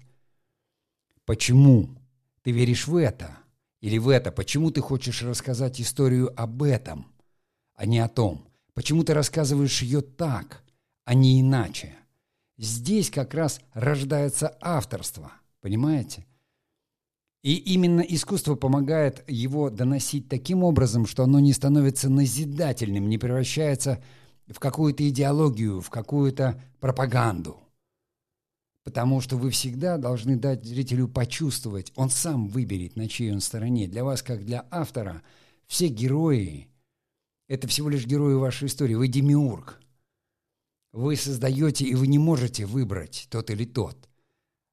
Почему 1.30 1.90
ты 2.42 2.50
веришь 2.50 2.88
в 2.88 2.96
это? 2.96 3.38
Или 3.82 4.00
в 4.00 4.10
это? 4.10 4.32
Почему 4.32 4.72
ты 4.72 4.82
хочешь 4.82 5.22
рассказать 5.22 5.80
историю 5.80 6.34
об 6.36 6.64
этом, 6.64 7.06
а 7.76 7.86
не 7.86 8.00
о 8.00 8.08
том? 8.08 8.48
Почему 8.74 9.04
ты 9.04 9.14
рассказываешь 9.14 9.84
ее 9.84 10.02
так, 10.02 10.64
а 11.06 11.14
не 11.14 11.40
иначе? 11.40 11.94
Здесь 12.58 13.12
как 13.12 13.36
раз 13.36 13.62
рождается 13.74 14.58
авторство, 14.60 15.32
понимаете? 15.62 16.26
И 17.44 17.54
именно 17.58 18.02
искусство 18.02 18.56
помогает 18.56 19.24
его 19.28 19.70
доносить 19.70 20.30
таким 20.30 20.64
образом, 20.64 21.06
что 21.06 21.22
оно 21.22 21.40
не 21.40 21.54
становится 21.54 22.10
назидательным, 22.10 23.08
не 23.08 23.20
превращается 23.20 24.04
в 24.48 24.60
какую-то 24.60 25.08
идеологию, 25.08 25.80
в 25.80 25.92
какую-то 25.92 26.60
пропаганду– 26.80 27.60
Потому 28.90 29.22
что 29.22 29.38
вы 29.38 29.52
всегда 29.52 30.00
должны 30.00 30.36
дать 30.36 30.66
зрителю 30.66 31.08
почувствовать, 31.08 31.94
он 31.96 32.10
сам 32.10 32.48
выберет, 32.48 32.96
на 32.96 33.08
чьей 33.08 33.32
он 33.32 33.40
стороне. 33.40 33.88
Для 33.88 34.04
вас, 34.04 34.24
как 34.24 34.44
для 34.44 34.66
автора, 34.72 35.22
все 35.68 35.90
герои– 35.90 36.68
это 37.48 37.68
всего 37.68 37.88
лишь 37.88 38.08
герои 38.08 38.34
вашей 38.34 38.68
истории. 38.68 38.96
Вы 38.96 39.08
демиург. 39.08 39.80
Вы 40.92 41.16
создаете, 41.18 41.86
и 41.86 41.94
вы 41.94 42.08
не 42.08 42.18
можете 42.18 42.66
выбрать 42.66 43.28
тот 43.30 43.52
или 43.52 43.64
тот. 43.64 44.10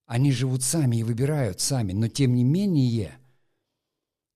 Они 0.07 0.33
живут 0.33 0.63
сами 0.63 0.97
и 0.97 1.03
выбирают 1.03 1.61
сами, 1.61 1.93
но 1.93 2.09
тем 2.09 2.35
не 2.35 2.43
менее, 2.43 3.19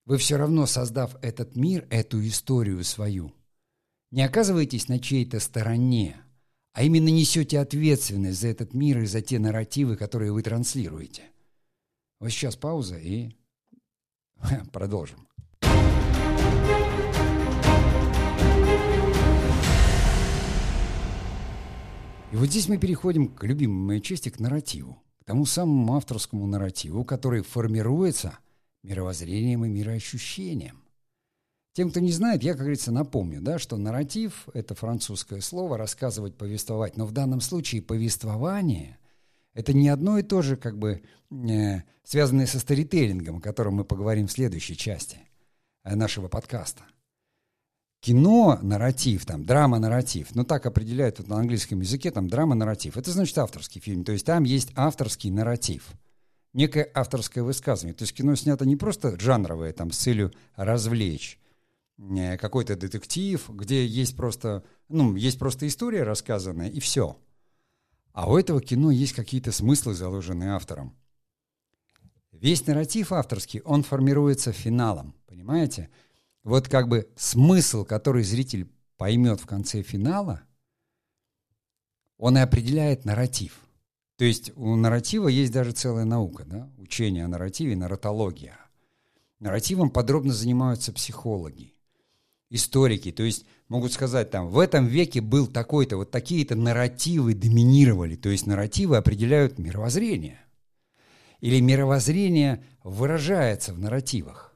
вы 0.04 0.18
все 0.18 0.36
равно, 0.36 0.66
создав 0.66 1.16
этот 1.22 1.56
мир, 1.56 1.86
эту 1.88 2.22
историю 2.28 2.84
свою, 2.84 3.32
не 4.10 4.20
оказываетесь 4.20 4.88
на 4.88 4.98
чьей-то 4.98 5.40
стороне– 5.40 6.20
а 6.72 6.82
именно 6.82 7.08
несете 7.08 7.58
ответственность 7.58 8.40
за 8.40 8.48
этот 8.48 8.74
мир 8.74 9.00
и 9.00 9.06
за 9.06 9.20
те 9.20 9.38
нарративы, 9.38 9.96
которые 9.96 10.32
вы 10.32 10.42
транслируете. 10.42 11.24
Вот 12.20 12.30
сейчас 12.30 12.56
пауза 12.56 12.96
и 12.96 13.30
продолжим. 14.72 15.26
И 22.32 22.36
вот 22.36 22.46
здесь 22.46 22.68
мы 22.68 22.78
переходим 22.78 23.26
к 23.26 23.42
любимой 23.44 23.86
моей 23.86 24.00
части, 24.00 24.28
к 24.28 24.38
нарративу, 24.38 25.02
к 25.20 25.24
тому 25.24 25.46
самому 25.46 25.96
авторскому 25.96 26.46
нарративу, 26.46 27.04
который 27.04 27.42
формируется 27.42 28.38
мировоззрением 28.84 29.64
и 29.64 29.68
мироощущением. 29.68 30.84
Тем, 31.72 31.90
кто 31.90 32.00
не 32.00 32.10
знает, 32.10 32.42
я, 32.42 32.52
как 32.52 32.62
говорится, 32.62 32.90
напомню, 32.90 33.40
да, 33.40 33.58
что 33.58 33.76
нарратив– 33.76 34.48
это 34.54 34.74
французское 34.74 35.40
слово 35.40 35.78
«рассказывать, 35.78 36.36
повествовать». 36.36 36.96
Но 36.96 37.06
в 37.06 37.12
данном 37.12 37.40
случае 37.40 37.82
повествование– 37.82 38.98
это 39.54 39.72
не 39.72 39.88
одно 39.88 40.18
и 40.18 40.22
то 40.22 40.42
же, 40.42 40.56
как 40.56 40.78
бы, 40.78 41.02
э, 41.30 41.82
связанное 42.02 42.46
со 42.46 42.58
старителлингом, 42.58 43.36
о 43.36 43.40
котором 43.40 43.74
мы 43.74 43.84
поговорим 43.84 44.26
в 44.26 44.32
следующей 44.32 44.76
части 44.76 45.18
э, 45.84 45.94
нашего 45.94 46.28
подкаста. 46.28 46.82
Кино, 48.00 48.58
нарратив, 48.62 49.26
там, 49.26 49.44
драма-нарратив, 49.44 50.34
ну 50.34 50.44
так 50.44 50.66
определяют 50.66 51.18
вот 51.18 51.28
на 51.28 51.38
английском 51.38 51.80
языке, 51.80 52.10
там, 52.10 52.28
драма-нарратив. 52.28 52.96
Это 52.96 53.10
значит 53.12 53.38
авторский 53.38 53.80
фильм, 53.80 54.04
то 54.04 54.12
есть 54.12 54.26
там 54.26 54.44
есть 54.44 54.72
авторский 54.74 55.30
нарратив– 55.30 55.86
некое 56.52 56.90
авторское 56.94 57.44
высказывание. 57.44 57.94
То 57.94 58.02
есть 58.02 58.14
кино 58.14 58.34
снято 58.34 58.66
не 58.66 58.76
просто 58.76 59.18
жанровое, 59.18 59.72
там, 59.72 59.90
с 59.92 59.98
целью 59.98 60.32
развлечь, 60.56 61.38
какой-то 62.38 62.76
детектив, 62.76 63.48
где 63.50 63.86
есть 63.86 64.16
просто, 64.16 64.64
ну, 64.88 65.16
есть 65.16 65.38
просто 65.38 65.66
история 65.66 66.02
рассказанная, 66.02 66.68
и 66.68 66.80
все. 66.80 67.18
А 68.12 68.30
у 68.30 68.36
этого 68.36 68.60
кино 68.60 68.90
есть 68.90 69.12
какие-то 69.12 69.52
смыслы, 69.52 69.94
заложенные 69.94 70.50
автором. 70.50 70.96
Весь 72.32 72.66
нарратив 72.66 73.12
авторский, 73.12 73.60
он 73.60 73.82
формируется 73.82 74.52
финалом, 74.52 75.14
понимаете? 75.26 75.90
Вот 76.42 76.68
как 76.68 76.88
бы 76.88 77.10
смысл, 77.16 77.84
который 77.84 78.22
зритель 78.22 78.70
поймет 78.96 79.40
в 79.40 79.46
конце 79.46 79.82
финала, 79.82 80.42
он 82.16 82.38
и 82.38 82.40
определяет 82.40 83.04
нарратив. 83.04 83.60
То 84.16 84.24
есть 84.24 84.52
у 84.56 84.76
нарратива 84.76 85.28
есть 85.28 85.52
даже 85.52 85.72
целая 85.72 86.04
наука, 86.04 86.44
да? 86.44 86.70
учение 86.76 87.24
о 87.24 87.28
нарративе, 87.28 87.76
нарратология. 87.76 88.58
Нарративом 89.38 89.90
подробно 89.90 90.34
занимаются 90.34 90.92
психологи, 90.92 91.74
историки. 92.50 93.12
То 93.12 93.22
есть 93.22 93.46
могут 93.68 93.92
сказать, 93.92 94.30
там, 94.30 94.48
в 94.48 94.58
этом 94.58 94.86
веке 94.86 95.20
был 95.20 95.46
такой-то, 95.46 95.96
вот 95.96 96.10
такие-то 96.10 96.56
нарративы 96.56 97.34
доминировали. 97.34 98.16
То 98.16 98.28
есть 98.28 98.46
нарративы 98.46 98.96
определяют 98.96 99.58
мировоззрение. 99.58 100.44
Или 101.40 101.60
мировоззрение 101.60 102.64
выражается 102.84 103.72
в 103.72 103.78
нарративах. 103.78 104.54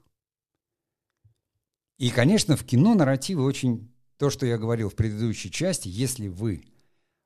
И, 1.96 2.10
конечно, 2.10 2.56
в 2.56 2.64
кино 2.64 2.94
нарративы 2.94 3.44
очень... 3.44 3.90
То, 4.16 4.30
что 4.30 4.46
я 4.46 4.58
говорил 4.58 4.90
в 4.90 4.94
предыдущей 4.94 5.50
части, 5.50 5.88
если 5.88 6.28
вы... 6.28 6.66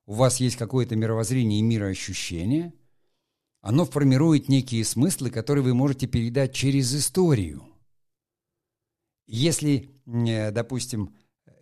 У 0.06 0.14
вас 0.14 0.40
есть 0.40 0.56
какое-то 0.56 0.96
мировоззрение 0.96 1.58
и 1.58 1.62
мироощущение, 1.62 2.72
оно 3.60 3.84
формирует 3.84 4.48
некие 4.48 4.82
смыслы, 4.84 5.30
которые 5.30 5.62
вы 5.62 5.74
можете 5.74 6.06
передать 6.06 6.54
через 6.54 6.94
историю. 6.94 7.62
Если, 9.26 9.90
допустим, 10.50 11.14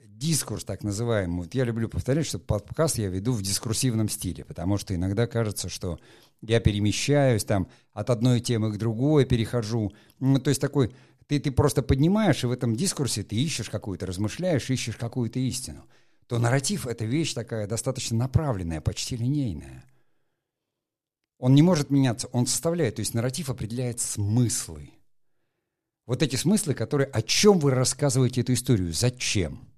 дискурс 0.04 0.64
так 0.64 0.82
называемый. 0.82 1.44
Вот 1.44 1.54
я 1.54 1.64
люблю 1.64 1.88
повторять, 1.88 2.26
что 2.26 2.38
подкаст 2.38 2.98
я 2.98 3.08
веду 3.08 3.32
в 3.32 3.42
дискурсивном 3.42 4.08
стиле, 4.08 4.44
потому 4.44 4.78
что 4.78 4.94
иногда 4.94 5.26
кажется, 5.26 5.68
что 5.68 5.98
я 6.40 6.60
перемещаюсь 6.60 7.44
там 7.44 7.68
от 7.92 8.10
одной 8.10 8.40
темы 8.40 8.72
к 8.72 8.78
другой, 8.78 9.24
перехожу. 9.24 9.92
Ну, 10.20 10.38
то 10.38 10.50
есть 10.50 10.60
такой, 10.60 10.94
ты, 11.26 11.40
ты 11.40 11.50
просто 11.50 11.82
поднимаешь, 11.82 12.44
и 12.44 12.46
в 12.46 12.50
этом 12.52 12.76
дискурсе 12.76 13.22
ты 13.22 13.36
ищешь 13.36 13.70
какую-то, 13.70 14.06
размышляешь, 14.06 14.70
ищешь 14.70 14.96
какую-то 14.96 15.38
истину. 15.40 15.84
То 16.26 16.38
нарратив— 16.38 16.86
это 16.88 17.04
вещь 17.04 17.34
такая 17.34 17.66
достаточно 17.66 18.16
направленная, 18.16 18.80
почти 18.80 19.16
линейная. 19.16 19.84
Он 21.38 21.54
не 21.54 21.62
может 21.62 21.90
меняться, 21.90 22.28
он 22.32 22.46
составляет, 22.46 22.96
то 22.96 23.00
есть 23.00 23.14
нарратив 23.14 23.50
определяет 23.50 24.00
смыслы. 24.00 24.90
Вот 26.06 26.22
эти 26.22 26.36
смыслы, 26.36 26.74
которые, 26.74 27.08
о 27.08 27.20
чем 27.20 27.58
вы 27.58 27.72
рассказываете 27.72 28.42
эту 28.42 28.52
историю, 28.52 28.92
зачем? 28.92 29.68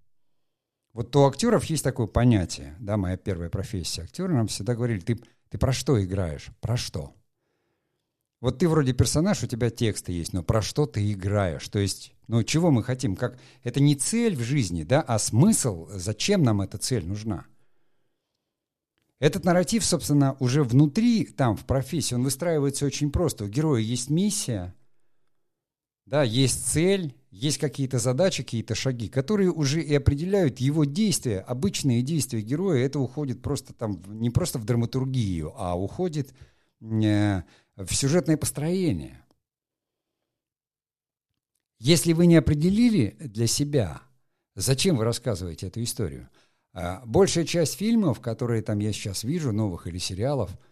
Вот 0.93 1.15
у 1.17 1.27
актеров 1.27 1.65
есть 1.65 1.85
такое 1.85 2.07
понятие, 2.07 2.77
да, 2.79 2.97
моя 2.97 3.17
первая 3.17 3.49
профессия. 3.49 4.03
Актеры 4.03 4.35
нам 4.35 4.49
всегда 4.49 4.75
говорили, 4.75 5.01
ты, 5.01 5.19
ты 5.49 5.57
про 5.59 5.73
что 5.73 6.03
играешь? 6.03 6.49
Про 6.61 6.77
что? 6.77 7.15
Вот 8.41 8.59
ты 8.59 8.69
вроде 8.69 8.93
персонаж, 8.93 9.43
у 9.43 9.47
тебя 9.47 9.71
тексты 9.71 10.13
есть, 10.13 10.33
но 10.33 10.43
про 10.43 10.63
что 10.63 10.87
ты 10.87 11.11
играешь? 11.13 11.67
То 11.69 11.79
есть, 11.79 12.15
ну, 12.29 12.43
чего 12.45 12.71
мы 12.71 12.85
хотим? 12.85 13.17
Как... 13.17 13.39
Это 13.65 13.81
не 13.81 13.97
цель 13.97 14.37
в 14.37 14.43
жизни, 14.43 14.85
да, 14.85 15.01
а 15.01 15.19
смысл, 15.19 15.89
зачем 15.91 16.43
нам 16.43 16.61
эта 16.61 16.79
цель 16.79 17.07
нужна? 17.07 17.47
Этот 19.19 19.45
нарратив, 19.45 19.85
собственно, 19.85 20.37
уже 20.39 20.63
внутри, 20.63 21.25
там, 21.25 21.57
в 21.57 21.65
профессии, 21.65 22.15
он 22.15 22.23
выстраивается 22.23 22.87
очень 22.87 23.11
просто. 23.11 23.45
У 23.45 23.49
героя 23.49 23.81
есть 23.81 24.11
миссия, 24.11 24.75
да, 26.09 26.23
есть 26.23 26.67
цель, 26.67 27.15
есть 27.31 27.59
какие-то 27.59 27.99
задачи, 27.99 28.43
какие-то 28.43 28.75
шаги, 28.75 29.09
которые 29.09 29.53
уже 29.53 29.83
и 29.83 29.95
определяют 29.95 30.59
его 30.59 30.85
действия, 30.85 31.41
обычные 31.41 32.01
действия 32.01 32.41
героя. 32.41 32.85
Это 32.85 32.99
уходит 32.99 33.43
просто 33.43 33.75
там, 33.75 34.01
не 34.07 34.31
просто 34.31 34.59
в 34.59 34.65
драматургию, 34.65 35.53
а 35.57 35.79
уходит 35.79 36.33
э, 36.81 37.43
в 37.77 37.95
сюжетное 37.95 38.39
построение. 38.39 39.23
Если 41.79 42.15
вы 42.15 42.25
не 42.25 42.37
определили 42.37 43.15
для 43.21 43.47
себя, 43.47 44.01
зачем 44.55 44.97
вы 44.97 45.05
рассказываете 45.05 45.67
эту 45.67 45.83
историю, 45.83 46.31
а 46.73 47.03
большая 47.05 47.45
часть 47.45 47.75
фильмов, 47.75 48.21
которые 48.21 48.63
там 48.63 48.79
я 48.79 48.95
сейчас 48.95 49.25
вижу, 49.25 49.53
новых 49.53 49.87
или 49.87 49.99
сериалов– 49.99 50.51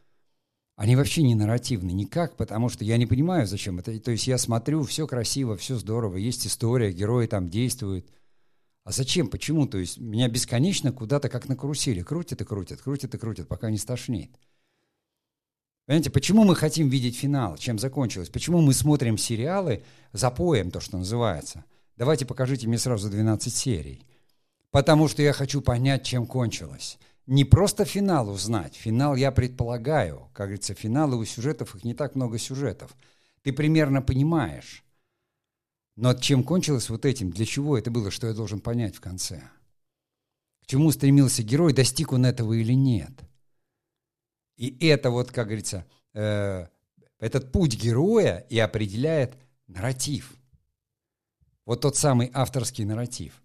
они 0.76 0.94
вообще 0.94 1.22
не 1.22 1.34
нарративны 1.34 1.90
никак, 1.90 2.36
потому 2.36 2.68
что 2.68 2.84
я 2.84 2.98
не 2.98 3.06
понимаю, 3.06 3.46
зачем 3.46 3.78
это. 3.78 3.98
То 3.98 4.10
есть 4.10 4.26
я 4.26 4.36
смотрю, 4.36 4.82
все 4.84 5.06
красиво, 5.06 5.56
все 5.56 5.76
здорово, 5.76 6.18
есть 6.18 6.46
история, 6.46 6.92
герои 6.92 7.26
там 7.26 7.48
действуют. 7.48 8.06
А 8.84 8.92
зачем, 8.92 9.28
почему? 9.28 9.66
То 9.66 9.78
есть 9.78 9.98
меня 9.98 10.28
бесконечно 10.28 10.92
куда-то 10.92 11.30
как 11.30 11.48
на 11.48 11.56
карусели 11.56 12.02
крутят 12.02 12.42
и 12.42 12.44
крутят, 12.44 12.82
крутят 12.82 13.14
и 13.14 13.18
крутят, 13.18 13.48
пока 13.48 13.70
не 13.70 13.78
стошнит. 13.78 14.30
Понимаете, 15.86 16.10
почему 16.10 16.44
мы 16.44 16.54
хотим 16.54 16.90
видеть 16.90 17.16
финал, 17.16 17.56
чем 17.56 17.78
закончилось? 17.78 18.28
Почему 18.28 18.60
мы 18.60 18.74
смотрим 18.74 19.16
сериалы 19.16 19.82
за 20.12 20.30
поем, 20.30 20.70
то, 20.70 20.80
что 20.80 20.98
называется? 20.98 21.64
Давайте 21.96 22.26
покажите 22.26 22.68
мне 22.68 22.76
сразу 22.76 23.08
12 23.08 23.54
серий. 23.54 24.06
Потому 24.72 25.08
что 25.08 25.22
я 25.22 25.32
хочу 25.32 25.62
понять, 25.62 26.04
чем 26.04 26.26
кончилось 26.26 26.98
не 27.26 27.44
просто 27.44 27.84
финал 27.84 28.28
узнать. 28.30 28.74
Финал 28.74 29.16
я 29.16 29.32
предполагаю. 29.32 30.28
Как 30.32 30.46
говорится, 30.46 30.74
финалы 30.74 31.16
у 31.16 31.24
сюжетов, 31.24 31.74
их 31.74 31.84
не 31.84 31.94
так 31.94 32.14
много 32.14 32.38
сюжетов. 32.38 32.96
Ты 33.42 33.52
примерно 33.52 34.00
понимаешь. 34.00 34.84
Но 35.96 36.14
чем 36.14 36.44
кончилось 36.44 36.88
вот 36.88 37.04
этим? 37.04 37.30
Для 37.30 37.46
чего 37.46 37.76
это 37.76 37.90
было? 37.90 38.10
Что 38.10 38.26
я 38.26 38.34
должен 38.34 38.60
понять 38.60 38.96
в 38.96 39.00
конце? 39.00 39.42
К 40.62 40.66
чему 40.66 40.90
стремился 40.92 41.42
герой? 41.42 41.72
Достиг 41.72 42.12
он 42.12 42.26
этого 42.26 42.52
или 42.52 42.74
нет? 42.74 43.12
И 44.56 44.76
это 44.86 45.10
вот, 45.10 45.30
как 45.32 45.46
говорится, 45.46 45.86
э, 46.12 46.66
этот 47.18 47.52
путь 47.52 47.76
героя 47.76 48.46
и 48.50 48.58
определяет 48.58 49.36
нарратив. 49.66 50.34
Вот 51.64 51.80
тот 51.80 51.96
самый 51.96 52.30
авторский 52.32 52.84
нарратив 52.84 53.42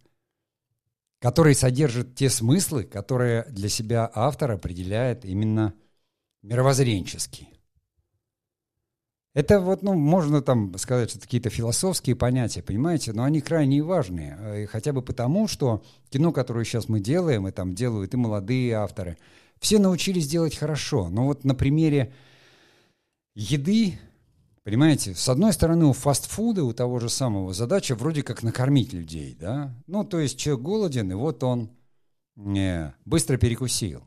который 1.21 1.53
содержит 1.53 2.15
те 2.15 2.29
смыслы, 2.29 2.83
которые 2.83 3.43
для 3.43 3.69
себя 3.69 4.09
автор 4.13 4.51
определяет 4.51 5.23
именно 5.23 5.75
мировоззренчески. 6.41 7.47
Это 9.33 9.61
вот, 9.61 9.83
ну, 9.83 9.93
можно 9.93 10.41
там 10.41 10.75
сказать, 10.77 11.11
что 11.11 11.19
какие-то 11.21 11.49
философские 11.51 12.15
понятия, 12.17 12.63
понимаете, 12.63 13.13
но 13.13 13.23
они 13.23 13.39
крайне 13.39 13.81
важные. 13.81 14.37
Э, 14.41 14.63
и 14.63 14.65
хотя 14.65 14.91
бы 14.91 15.01
потому, 15.01 15.47
что 15.47 15.83
кино, 16.09 16.33
которое 16.33 16.65
сейчас 16.65 16.89
мы 16.89 16.99
делаем, 16.99 17.47
и 17.47 17.51
там 17.51 17.73
делают 17.73 18.13
и 18.13 18.17
молодые 18.17 18.73
авторы, 18.73 19.17
все 19.59 19.79
научились 19.79 20.27
делать 20.27 20.57
хорошо. 20.57 21.07
Но 21.09 21.27
вот 21.27 21.45
на 21.45 21.55
примере 21.55 22.11
еды 23.35 23.99
Понимаете, 24.63 25.15
с 25.15 25.27
одной 25.27 25.53
стороны, 25.53 25.85
у 25.85 25.93
фастфуда, 25.93 26.63
у 26.63 26.73
того 26.73 26.99
же 26.99 27.09
самого 27.09 27.53
задача 27.53 27.95
вроде 27.95 28.21
как 28.21 28.43
накормить 28.43 28.93
людей, 28.93 29.35
да? 29.39 29.75
Ну, 29.87 30.03
то 30.03 30.19
есть 30.19 30.37
человек 30.37 30.63
голоден, 30.63 31.11
и 31.11 31.15
вот 31.15 31.43
он 31.43 31.71
не, 32.35 32.93
быстро 33.05 33.37
перекусил. 33.37 34.03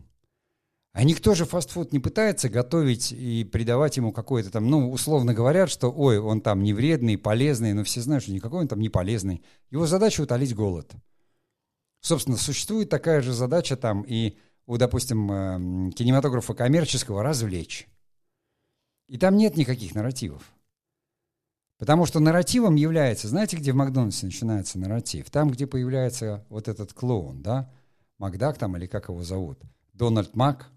А 0.92 1.02
никто 1.02 1.34
же 1.34 1.44
фастфуд 1.44 1.92
не 1.92 1.98
пытается 1.98 2.48
готовить 2.48 3.10
и 3.10 3.42
придавать 3.42 3.96
ему 3.96 4.12
какой-то 4.12 4.52
там, 4.52 4.70
ну, 4.70 4.92
условно 4.92 5.34
говорят, 5.34 5.68
что, 5.68 5.90
ой, 5.90 6.18
он 6.18 6.40
там 6.40 6.62
не 6.62 6.72
вредный, 6.72 7.18
полезный, 7.18 7.72
но 7.72 7.82
все 7.82 8.00
знают, 8.00 8.22
что 8.22 8.32
никакой 8.32 8.60
он 8.60 8.68
там 8.68 8.78
не 8.78 8.88
полезный. 8.88 9.42
Его 9.72 9.86
задача 9.86 10.20
утолить 10.20 10.54
голод. 10.54 10.92
Собственно, 12.00 12.36
существует 12.36 12.90
такая 12.90 13.22
же 13.22 13.32
задача 13.32 13.76
там 13.76 14.02
и 14.02 14.36
у, 14.66 14.76
допустим, 14.76 15.32
эм, 15.32 15.92
кинематографа 15.92 16.54
коммерческого 16.54 17.24
развлечь. 17.24 17.88
И 19.06 19.18
там 19.18 19.36
нет 19.36 19.56
никаких 19.56 19.94
нарративов. 19.94 20.52
Потому 21.78 22.06
что 22.06 22.20
нарративом 22.20 22.76
является, 22.76 23.28
знаете, 23.28 23.56
где 23.56 23.72
в 23.72 23.76
Макдональдсе 23.76 24.26
начинается 24.26 24.78
нарратив? 24.78 25.30
Там, 25.30 25.50
где 25.50 25.66
появляется 25.66 26.44
вот 26.48 26.68
этот 26.68 26.92
клоун, 26.92 27.42
да? 27.42 27.70
Макдак 28.18 28.58
там 28.58 28.76
или 28.76 28.86
как 28.86 29.08
его 29.08 29.22
зовут? 29.22 29.58
Дональд 29.92 30.34
Мак. 30.34 30.70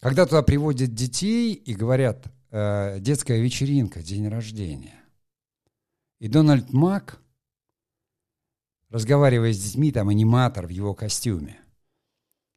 Когда 0.00 0.26
туда 0.26 0.42
приводят 0.42 0.94
детей 0.94 1.54
и 1.54 1.74
говорят, 1.74 2.26
э, 2.50 3.00
детская 3.00 3.40
вечеринка, 3.40 4.02
день 4.02 4.28
рождения. 4.28 5.02
И 6.20 6.28
Дональд 6.28 6.72
Мак, 6.72 7.20
разговаривая 8.90 9.52
с 9.52 9.58
детьми, 9.58 9.90
там 9.90 10.08
аниматор 10.08 10.66
в 10.66 10.70
его 10.70 10.94
костюме– 10.94 11.58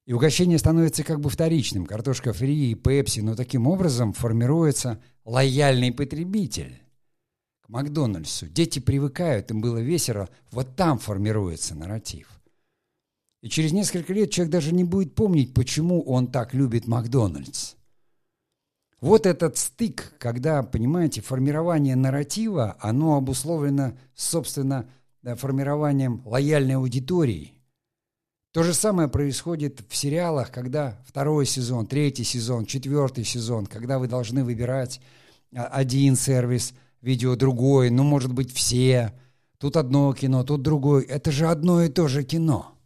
и 0.06 0.14
угощение 0.14 0.58
становится 0.58 1.04
как 1.04 1.20
бы 1.20 1.30
вторичным. 1.30 1.86
Картошка 1.86 2.34
фри 2.34 2.72
и 2.72 2.76
пепси, 2.76 3.20
но 3.20 3.36
таким 3.36 3.68
образом 3.68 4.14
формируется 4.14 5.02
лояльный 5.26 5.92
потребитель 5.92 6.82
к 7.62 7.70
Макдональдсу. 7.70 8.48
Дети 8.48 8.80
привыкают, 8.80 9.52
им 9.52 9.62
было 9.62 9.78
весело. 9.78 10.30
Вот 10.52 10.76
там 10.76 10.98
формируется 10.98 11.76
нарратив. 11.76 12.28
И 13.42 13.50
через 13.50 13.72
несколько 13.72 14.14
лет 14.14 14.32
человек 14.32 14.52
даже 14.52 14.74
не 14.74 14.84
будет 14.84 15.16
помнить, 15.16 15.54
почему 15.54 16.02
он 16.02 16.28
так 16.28 16.54
любит 16.54 16.88
Макдональдс. 16.88 17.76
Вот 19.00 19.26
этот 19.26 19.58
стык, 19.58 20.14
когда, 20.20 20.62
понимаете, 20.62 21.22
формирование 21.22 21.96
нарратива, 21.96 22.78
оно 22.80 23.18
обусловлено, 23.18 23.98
собственно, 24.14 24.88
формированием 25.24 26.22
лояльной 26.26 26.76
аудитории– 26.76 27.54
то 28.52 28.64
же 28.64 28.74
самое 28.74 29.08
происходит 29.08 29.82
в 29.88 29.96
сериалах, 29.96 30.52
когда 30.52 31.02
второй 31.08 31.46
сезон, 31.46 31.88
третий 31.88 32.26
сезон, 32.26 32.66
четвертый 32.66 33.24
сезон, 33.24 33.66
когда 33.66 33.98
вы 33.98 34.08
должны 34.08 34.44
выбирать 34.44 35.00
один 35.54 36.16
сервис 36.16 36.74
видео, 37.02 37.36
другой, 37.36 37.90
ну, 37.90 38.04
может 38.04 38.34
быть, 38.34 38.54
все. 38.54 39.14
Тут 39.58 39.78
одно 39.78 40.14
кино, 40.14 40.44
тут 40.44 40.62
другое. 40.62 41.04
Это 41.04 41.32
же 41.32 41.48
одно 41.48 41.82
и 41.82 41.90
то 41.90 42.08
же 42.08 42.24
кино. 42.24 42.78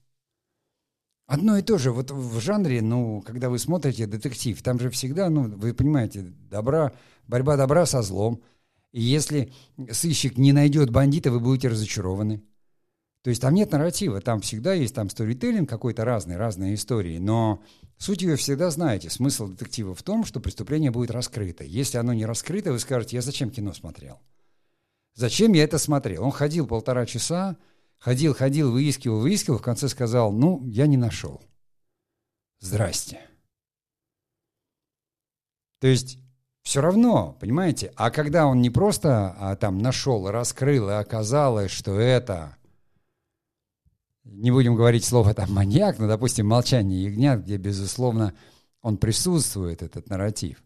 Одно 1.26 1.58
и 1.58 1.64
то 1.64 1.80
же. 1.80 1.92
Вот 1.92 2.12
в 2.12 2.40
жанре, 2.40 2.82
ну, 2.82 3.24
когда 3.26 3.50
вы 3.50 3.58
смотрите 3.58 4.06
детектив, 4.06 4.62
там 4.62 4.80
же 4.80 4.92
всегда, 4.92 5.30
ну, 5.30 5.50
вы 5.50 5.74
понимаете, 5.74 6.34
добра, 6.52 6.92
борьба 7.28 7.58
добра 7.58 7.86
со 7.86 8.04
злом. 8.04 8.44
И 8.92 9.02
если 9.02 9.52
сыщик 9.90 10.38
не 10.38 10.54
найдет 10.54 10.92
бандита, 10.92 11.32
вы 11.32 11.40
будете 11.40 11.70
разочарованы. 11.70 12.44
То 13.26 13.30
есть 13.30 13.42
там 13.42 13.56
нет 13.56 13.72
нарратива, 13.72 14.22
там 14.22 14.40
всегда 14.42 14.76
есть 14.76 14.94
там 14.94 15.10
сторителлинг 15.10 15.68
какой-то 15.68 16.06
разный, 16.06 16.38
разные 16.38 16.76
истории, 16.76 17.18
но 17.18 17.64
суть 17.98 18.22
ее 18.22 18.36
всегда 18.36 18.70
знаете. 18.70 19.10
Смысл 19.10 19.48
детектива 19.48 19.96
в 19.96 20.04
том, 20.04 20.26
что 20.26 20.40
преступление 20.40 20.92
будет 20.92 21.10
раскрыто. 21.10 21.64
Если 21.64 21.98
оно 21.98 22.14
не 22.14 22.24
раскрыто, 22.24 22.72
вы 22.72 22.78
скажете, 22.78 23.16
я 23.16 23.24
зачем 23.24 23.50
кино 23.50 23.74
смотрел? 23.74 24.20
Зачем 25.16 25.54
я 25.54 25.64
это 25.64 25.80
смотрел? 25.80 26.24
Он 26.24 26.30
ходил 26.30 26.68
полтора 26.68 27.08
часа, 27.08 27.58
ходил, 27.98 28.36
ходил, 28.36 28.72
выискивал, 28.72 29.22
выискивал, 29.22 29.58
в 29.58 29.64
конце 29.64 29.88
сказал, 29.88 30.32
ну, 30.32 30.64
я 30.68 30.86
не 30.86 30.96
нашел. 30.96 31.42
Здрасте. 32.60 33.22
То 35.80 35.88
есть 35.88 36.20
все 36.62 36.80
равно, 36.80 37.36
понимаете? 37.42 37.92
А 37.96 38.12
когда 38.12 38.46
он 38.46 38.62
не 38.62 38.70
просто 38.70 39.36
а, 39.40 39.56
там 39.56 39.80
нашел, 39.80 40.30
раскрыл, 40.30 40.92
и 40.92 40.94
оказалось, 40.94 41.72
что 41.72 42.00
это 42.00 42.56
не 44.26 44.52
будем 44.52 44.76
говорить 44.76 45.06
слово 45.06 45.34
там 45.34 45.54
маньяк, 45.54 46.00
но, 46.00 46.08
допустим, 46.08 46.48
«Молчание 46.48 47.04
ягнят», 47.04 47.42
где, 47.44 47.58
безусловно, 47.58 48.34
он 48.82 48.98
присутствует, 48.98 49.82
этот 49.82 50.10
нарратив. 50.10 50.64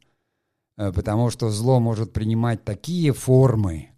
Э, 0.77 0.91
потому 0.93 1.29
что 1.29 1.49
зло 1.49 1.79
может 1.79 2.13
принимать 2.13 2.63
такие 2.63 3.13
формы, 3.13 3.89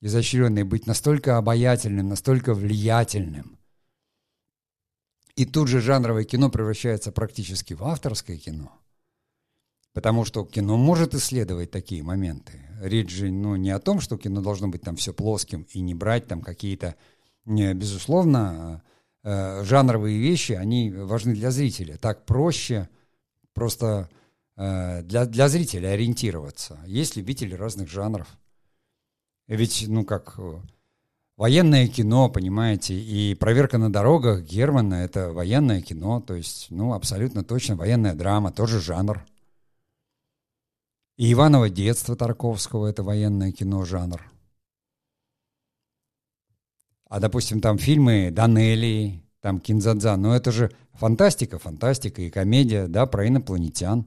изощренные, 0.00 0.64
быть 0.64 0.86
настолько 0.86 1.38
обаятельным, 1.38 2.08
настолько 2.08 2.52
влиятельным. 2.52 3.58
И 5.36 5.44
тут 5.44 5.68
же 5.68 5.80
жанровое 5.80 6.24
кино 6.24 6.50
превращается 6.50 7.12
практически 7.12 7.74
в 7.74 7.84
авторское 7.84 8.38
кино. 8.38 8.72
Потому 9.92 10.24
что 10.24 10.44
кино 10.44 10.76
может 10.76 11.14
исследовать 11.14 11.70
такие 11.70 12.02
моменты. 12.02 12.60
Речь 12.82 13.10
же 13.10 13.30
ну, 13.30 13.56
не 13.56 13.70
о 13.70 13.78
том, 13.78 14.00
что 14.00 14.18
кино 14.18 14.42
должно 14.42 14.68
быть 14.68 14.82
там 14.82 14.96
все 14.96 15.14
плоским 15.14 15.66
и 15.70 15.80
не 15.80 15.94
брать 15.94 16.26
там 16.26 16.42
какие-то, 16.42 16.96
безусловно, 17.44 18.82
э, 19.26 19.64
жанровые 19.64 20.18
вещи, 20.18 20.52
они 20.52 20.90
важны 20.92 21.34
для 21.34 21.50
зрителя. 21.50 21.96
Так 21.98 22.24
проще 22.24 22.88
просто 23.54 24.08
э, 24.56 25.02
для, 25.02 25.26
для 25.26 25.48
зрителя 25.48 25.88
ориентироваться. 25.88 26.78
Есть 26.86 27.16
любители 27.16 27.54
разных 27.54 27.88
жанров. 27.88 28.28
Ведь, 29.48 29.84
ну 29.88 30.04
как, 30.04 30.34
э, 30.38 30.60
военное 31.36 31.88
кино, 31.88 32.28
понимаете, 32.28 32.94
и 32.94 33.34
«Проверка 33.34 33.78
на 33.78 33.92
дорогах» 33.92 34.42
Германа— 34.42 34.94
это 35.04 35.32
военное 35.32 35.82
кино, 35.82 36.20
то 36.20 36.34
есть, 36.34 36.68
ну, 36.70 36.94
абсолютно 36.94 37.42
точно 37.42 37.74
военная 37.76 38.14
драма, 38.14 38.52
тоже 38.52 38.80
жанр. 38.80 39.24
И 41.16 41.32
«Иваново 41.32 41.68
детство» 41.68 42.14
Тарковского— 42.14 42.86
это 42.88 43.02
военное 43.02 43.50
кино, 43.50 43.84
жанр. 43.84 44.22
А, 47.08 47.20
допустим, 47.20 47.60
там 47.60 47.78
фильмы 47.78 48.30
Данелли, 48.32 49.22
там 49.40 49.60
Кинзадза, 49.60 50.16
но 50.16 50.34
это 50.34 50.50
же 50.50 50.72
фантастика, 50.94 51.58
фантастика 51.58 52.22
и 52.22 52.30
комедия, 52.30 52.88
да, 52.88 53.06
про 53.06 53.28
инопланетян. 53.28 54.06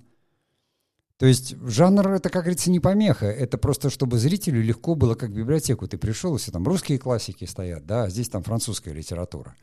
То 1.18 1.26
есть 1.26 1.56
жанр 1.62 2.08
это, 2.12 2.30
как 2.30 2.44
говорится, 2.44 2.72
не 2.72 2.80
помеха, 2.80 3.26
это 3.26 3.58
просто 3.58 3.90
чтобы 3.90 4.18
зрителю 4.18 4.62
легко 4.62 4.96
было, 4.96 5.16
как 5.16 5.32
в 5.32 5.34
библиотеку. 5.34 5.88
Ты 5.88 5.98
пришел, 5.98 6.36
и 6.36 6.40
все 6.40 6.52
там 6.52 6.66
русские 6.66 6.98
классики 6.98 7.46
стоят, 7.46 7.86
да, 7.86 8.04
а 8.04 8.10
здесь 8.10 8.30
там 8.30 8.44
французская 8.44 8.94
литература. 8.94 9.56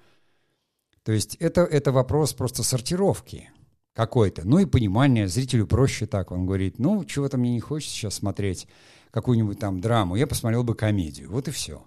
То 1.02 1.12
есть 1.12 1.36
это, 1.36 1.62
это 1.62 1.92
вопрос 1.92 2.34
просто 2.34 2.62
сортировки 2.62 3.50
какой-то, 3.94 4.46
ну 4.46 4.58
и 4.58 4.66
понимания, 4.66 5.28
зрителю 5.28 5.66
проще 5.66 6.06
так, 6.06 6.30
он 6.30 6.44
говорит, 6.44 6.78
ну, 6.78 7.04
чего-то 7.04 7.38
мне 7.38 7.52
не 7.52 7.60
хочется 7.60 7.94
сейчас 7.94 8.14
смотреть, 8.14 8.66
какую-нибудь 9.10 9.58
там 9.58 9.80
драму, 9.80 10.16
я 10.16 10.26
посмотрел 10.26 10.64
бы 10.64 10.74
комедию, 10.74 11.30
вот 11.30 11.48
и 11.48 11.50
все. 11.50 11.82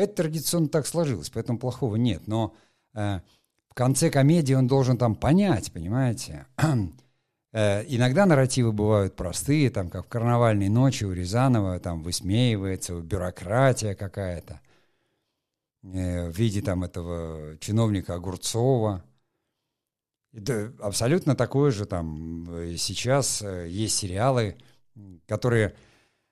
Это 0.00 0.14
традиционно 0.14 0.68
так 0.68 0.86
сложилось, 0.86 1.28
поэтому 1.28 1.58
плохого 1.58 1.96
нет. 1.96 2.26
Но 2.26 2.54
э, 2.94 3.20
в 3.68 3.74
конце 3.74 4.08
комедии 4.08 4.54
он 4.54 4.66
должен 4.66 4.96
там 4.96 5.14
понять, 5.14 5.70
понимаете? 5.72 6.46
э, 7.52 7.84
иногда 7.86 8.24
нарративы 8.24 8.72
бывают 8.72 9.14
простые, 9.14 9.68
там, 9.68 9.90
как 9.90 10.06
в 10.06 10.08
«Карнавальной 10.08 10.70
ночи» 10.70 11.04
у 11.04 11.12
Рязанова, 11.12 11.78
там 11.80 12.02
высмеивается 12.02 12.94
бюрократия 12.94 13.94
какая-то 13.94 14.62
э, 15.82 16.30
в 16.30 16.38
виде 16.38 16.62
там 16.62 16.82
этого 16.82 17.58
чиновника 17.58 18.14
Огурцова. 18.14 19.04
Это 20.32 20.72
абсолютно 20.80 21.34
такое 21.34 21.72
же 21.72 21.84
там 21.84 22.48
э, 22.50 22.76
сейчас 22.78 23.42
э, 23.42 23.68
есть 23.68 23.98
сериалы, 23.98 24.56
которые 25.26 25.74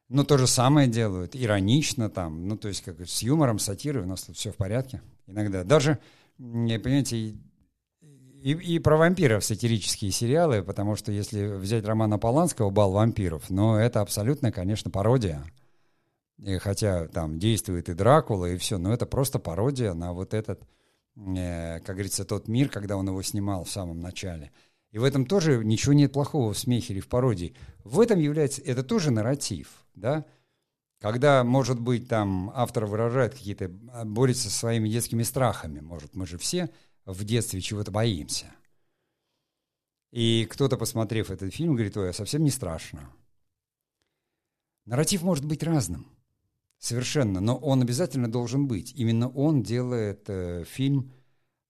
ну, 0.09 0.25
то 0.25 0.39
же 0.39 0.47
самое 0.47 0.89
делают, 0.89 1.37
иронично 1.37 2.09
там, 2.09 2.49
ну, 2.49 2.57
то 2.57 2.69
есть 2.69 2.83
как 2.83 3.01
с 3.07 3.23
юмором, 3.23 3.59
сатирой, 3.59 4.05
у 4.05 4.07
нас 4.07 4.23
тут 4.23 4.37
все 4.37 4.51
в 4.51 4.57
порядке 4.57 5.03
иногда. 5.27 5.65
Даже, 5.65 5.99
понимаете, 6.39 7.37
и, 8.41 8.53
и 8.53 8.79
про 8.79 8.97
вампиров 8.97 9.45
сатирические 9.45 10.11
сериалы, 10.11 10.63
потому 10.63 10.97
что 10.97 11.13
если 11.13 11.47
взять 11.47 11.85
романа 11.85 12.19
Поланского 12.19 12.71
«Бал 12.71 12.93
вампиров», 12.93 13.51
ну, 13.51 13.75
это 13.75 14.01
абсолютно, 14.01 14.51
конечно, 14.51 14.91
пародия. 14.91 15.45
И 16.39 16.57
хотя 16.59 17.09
там 17.09 17.39
действует 17.39 17.89
и 17.89 17.95
Дракула, 17.95 18.47
и 18.47 18.57
все, 18.57 18.79
но 18.79 18.93
это 18.93 19.07
просто 19.07 19.39
пародия 19.39 19.93
на 19.93 20.13
вот 20.13 20.35
этот, 20.35 20.63
э, 21.17 21.81
как 21.81 21.97
говорится, 21.97 22.25
тот 22.25 22.47
мир, 22.49 22.69
когда 22.69 22.97
он 22.97 23.09
его 23.09 23.21
снимал 23.23 23.65
в 23.65 23.71
самом 23.71 24.01
начале– 24.01 24.53
и 24.91 24.99
в 24.99 25.05
этом 25.05 25.27
тоже 25.27 25.65
ничего 25.65 25.93
нет 25.93 26.13
плохого 26.13 26.53
в 26.53 26.59
смехе 26.59 26.95
или 26.95 27.01
в 27.01 27.09
пародии. 27.09 27.55
В 27.85 28.01
этом 28.01 28.19
является, 28.19 28.63
это 28.63 28.83
тоже 28.83 29.11
нарратив, 29.11 29.87
да? 29.95 30.25
Когда, 31.01 31.45
может 31.45 31.79
быть, 31.79 32.09
там 32.09 32.51
автор 32.55 32.87
выражает 32.87 33.35
какие-то, 33.35 33.71
а, 33.93 34.05
борется 34.05 34.51
со 34.51 34.57
своими 34.59 34.89
детскими 34.89 35.23
страхами. 35.23 35.79
Может, 35.79 36.17
мы 36.17 36.27
же 36.27 36.39
все 36.39 36.71
в 37.05 37.23
детстве 37.23 37.61
чего-то 37.61 37.93
боимся. 37.93 38.47
И 40.11 40.49
кто-то, 40.51 40.77
посмотрев 40.77 41.31
этот 41.31 41.55
фильм, 41.55 41.75
говорит, 41.75 41.97
ой, 41.97 42.11
а 42.11 42.13
совсем 42.13 42.43
не 42.43 42.51
страшно. 42.51 43.13
Нарратив 44.87 45.23
может 45.23 45.45
быть 45.45 45.63
разным. 45.63 46.09
Совершенно. 46.79 47.41
Но 47.41 47.57
он 47.57 47.83
обязательно 47.83 48.31
должен 48.31 48.67
быть. 48.67 48.93
Именно 48.95 49.29
он 49.29 49.63
делает 49.63 50.25
э, 50.29 50.65
фильм 50.65 51.13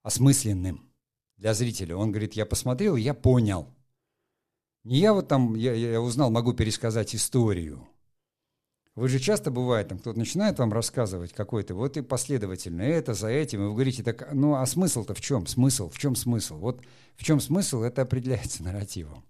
осмысленным 0.02 0.87
для 1.38 1.54
зрителя. 1.54 1.96
Он 1.96 2.10
говорит, 2.10 2.34
я 2.34 2.44
посмотрел, 2.44 2.96
я 2.96 3.14
понял. 3.14 3.68
Не 4.84 4.98
я 4.98 5.12
вот 5.12 5.28
там, 5.28 5.54
я, 5.54 5.72
я 5.72 6.00
узнал, 6.00 6.30
могу 6.30 6.52
пересказать 6.52 7.14
историю. 7.14 7.88
Вы 8.94 9.08
же 9.08 9.20
часто 9.20 9.52
бывает, 9.52 9.88
там 9.88 10.00
кто-то 10.00 10.18
начинает 10.18 10.58
вам 10.58 10.72
рассказывать 10.72 11.32
какой-то, 11.32 11.76
вот 11.76 11.96
и 11.96 12.02
последовательно 12.02 12.82
это 12.82 13.14
за 13.14 13.28
этим, 13.28 13.62
и 13.62 13.66
вы 13.66 13.72
говорите, 13.72 14.02
так, 14.02 14.32
ну 14.32 14.56
а 14.56 14.66
смысл-то 14.66 15.14
в 15.14 15.20
чем? 15.20 15.46
Смысл? 15.46 15.88
В 15.88 15.98
чем 15.98 16.16
смысл? 16.16 16.56
Вот 16.56 16.82
в 17.14 17.22
чем 17.22 17.38
смысл, 17.38 17.82
это 17.82 18.02
определяется 18.02 18.62
нарративом. 18.64 19.24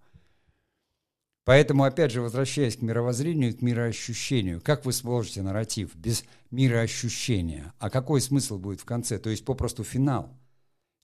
Поэтому, 1.44 1.84
опять 1.84 2.12
же, 2.12 2.20
возвращаясь 2.20 2.76
к 2.76 2.82
мировоззрению, 2.82 3.56
к 3.56 3.62
мироощущению, 3.62 4.60
как 4.60 4.84
вы 4.84 4.92
сложите 4.92 5.42
нарратив 5.42 5.94
без 5.94 6.24
мироощущения? 6.50 7.72
А 7.78 7.88
какой 7.88 8.20
смысл 8.20 8.58
будет 8.58 8.80
в 8.80 8.84
конце? 8.84 9.18
То 9.18 9.30
есть 9.30 9.44
попросту 9.44 9.84
финал– 9.84 10.34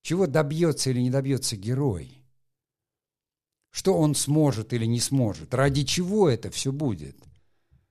чего 0.04 0.26
добьется 0.26 0.90
или 0.90 1.00
не 1.00 1.10
добьется 1.10 1.56
герой? 1.56 2.22
Что 3.70 3.96
он 3.96 4.14
сможет 4.14 4.74
или 4.74 4.84
не 4.84 5.00
сможет? 5.00 5.54
Ради 5.54 5.82
чего 5.82 6.28
это 6.28 6.50
все 6.50 6.72
будет? 6.72 7.16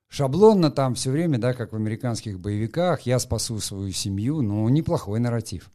Шаблонно 0.10 0.70
там 0.70 0.94
все 0.94 1.10
время, 1.10 1.40
да, 1.40 1.56
как 1.56 1.74
в 1.74 1.76
американских 1.76 2.40
боевиках, 2.40 3.02
я 3.02 3.18
спасу 3.18 3.60
свою 3.60 3.92
семью, 3.92 4.44
ну, 4.44 4.70
неплохой 4.70 5.20
нарратив. 5.20 5.72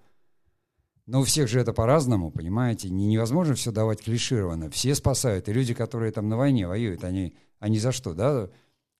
Но 1.07 1.23
у 1.23 1.25
всех 1.25 1.49
же 1.49 1.59
это 1.59 1.73
по-разному, 1.73 2.31
понимаете? 2.31 2.89
Невозможно 2.89 3.57
все 3.57 3.73
давать 3.73 4.01
клишированно. 4.01 4.71
Все 4.71 4.95
спасают. 4.95 5.49
И 5.49 5.53
люди, 5.53 5.75
которые 5.75 6.13
там 6.13 6.29
на 6.29 6.37
войне 6.37 6.69
воюют, 6.69 7.03
они, 7.03 7.35
они 7.59 7.81
за 7.81 7.91
что, 7.91 8.15
да? 8.15 8.49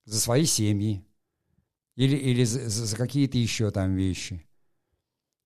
За 0.03 0.19
свои 0.19 0.43
семьи. 0.43 1.05
Или, 1.95 2.17
или 2.17 2.43
за, 2.43 2.67
за 2.67 2.97
какие-то 2.97 3.37
еще 3.37 3.71
там 3.71 3.95
вещи. 3.95 4.45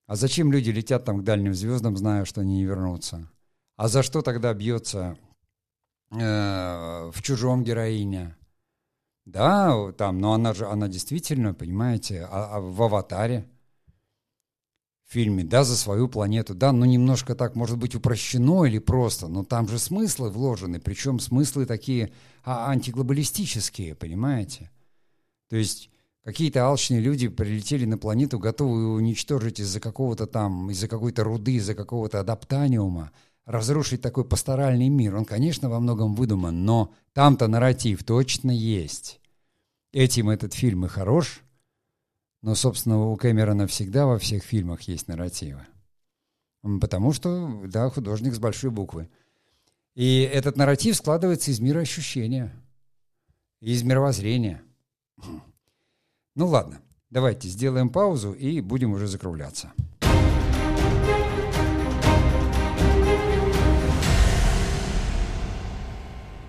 А 0.05 0.15
зачем 0.15 0.51
люди 0.51 0.69
летят 0.69 1.05
там 1.05 1.19
к 1.19 1.23
дальним 1.23 1.53
звездам, 1.53 1.95
зная, 1.95 2.25
что 2.25 2.41
они 2.41 2.55
не 2.55 2.65
вернутся? 2.65 3.29
А 3.75 3.87
за 3.87 4.03
что 4.03 4.21
тогда 4.21 4.53
бьется 4.53 5.17
э, 6.11 7.11
в 7.13 7.21
чужом 7.21 7.63
героине? 7.63 8.35
Да, 9.25 9.93
там, 9.93 10.19
но 10.19 10.33
она 10.33 10.53
же, 10.53 10.67
она 10.67 10.89
действительно, 10.89 11.53
понимаете, 11.53 12.27
а, 12.29 12.57
а 12.57 12.59
в 12.59 12.81
аватаре 12.83 13.47
в 15.07 15.13
фильме, 15.13 15.45
да, 15.45 15.63
за 15.63 15.77
свою 15.77 16.09
планету, 16.09 16.53
да, 16.53 16.73
ну 16.73 16.83
немножко 16.85 17.35
так, 17.35 17.55
может 17.55 17.77
быть, 17.77 17.95
упрощено 17.95 18.65
или 18.65 18.79
просто, 18.79 19.27
но 19.27 19.45
там 19.45 19.69
же 19.69 19.79
смыслы 19.79 20.29
вложены, 20.29 20.81
причем 20.81 21.19
смыслы 21.19 21.65
такие 21.65 22.11
а, 22.43 22.69
антиглобалистические, 22.69 23.95
понимаете? 23.95 24.69
То 25.49 25.55
есть 25.55 25.89
какие-то 26.23 26.65
алчные 26.65 26.99
люди 26.99 27.27
прилетели 27.27 27.85
на 27.85 27.97
планету, 27.97 28.39
готовые 28.39 28.87
уничтожить 28.87 29.59
из-за 29.59 29.79
какого-то 29.79 30.25
там, 30.25 30.69
из-за 30.71 30.87
какой-то 30.87 31.23
руды, 31.23 31.53
из-за 31.55 31.75
какого-то 31.75 32.19
адаптаниума, 32.19 33.11
разрушить 33.45 34.01
такой 34.01 34.25
пасторальный 34.25 34.89
мир. 34.89 35.15
Он, 35.15 35.25
конечно, 35.25 35.69
во 35.69 35.79
многом 35.79 36.15
выдуман, 36.15 36.65
но 36.65 36.93
там-то 37.13 37.47
нарратив 37.47 38.03
точно 38.03 38.51
есть. 38.51 39.19
Этим 39.91 40.29
этот 40.29 40.53
фильм 40.53 40.85
и 40.85 40.89
хорош, 40.89 41.41
но, 42.41 42.55
собственно, 42.55 42.99
у 43.05 43.15
Кэмерона 43.15 43.67
всегда 43.67 44.05
во 44.05 44.17
всех 44.17 44.43
фильмах 44.43 44.81
есть 44.83 45.07
нарративы. 45.07 45.65
Потому 46.81 47.11
что, 47.11 47.61
да, 47.65 47.89
художник 47.89 48.33
с 48.33 48.39
большой 48.39 48.71
буквы. 48.71 49.09
И 49.95 50.21
этот 50.21 50.57
нарратив 50.57 50.95
складывается 50.95 51.51
из 51.51 51.59
мира 51.59 51.79
ощущения, 51.79 52.53
из 53.59 53.83
мировоззрения. 53.83 54.63
Ну 56.35 56.47
ладно, 56.47 56.81
давайте 57.11 57.47
сделаем 57.47 57.89
паузу 57.89 58.31
и 58.31 58.59
будем 58.59 58.93
уже 58.93 59.07
закругляться. 59.07 59.71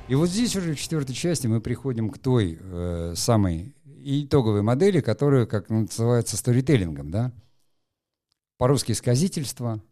И 0.09 0.14
вот 0.14 0.28
здесь 0.30 0.57
уже 0.57 0.74
в 0.74 0.78
четвертой 0.78 1.14
части 1.14 1.47
мы 1.47 1.61
приходим 1.61 2.09
к 2.09 2.18
той 2.18 2.59
э, 2.61 3.14
самой 3.14 3.74
итоговой 3.85 4.62
модели, 4.62 5.01
которая, 5.01 5.45
как 5.45 5.68
называется, 5.68 6.37
сторителлингом, 6.37 7.11
да? 7.11 7.32
По-русски 8.57 8.93
сказительство, 8.93 9.82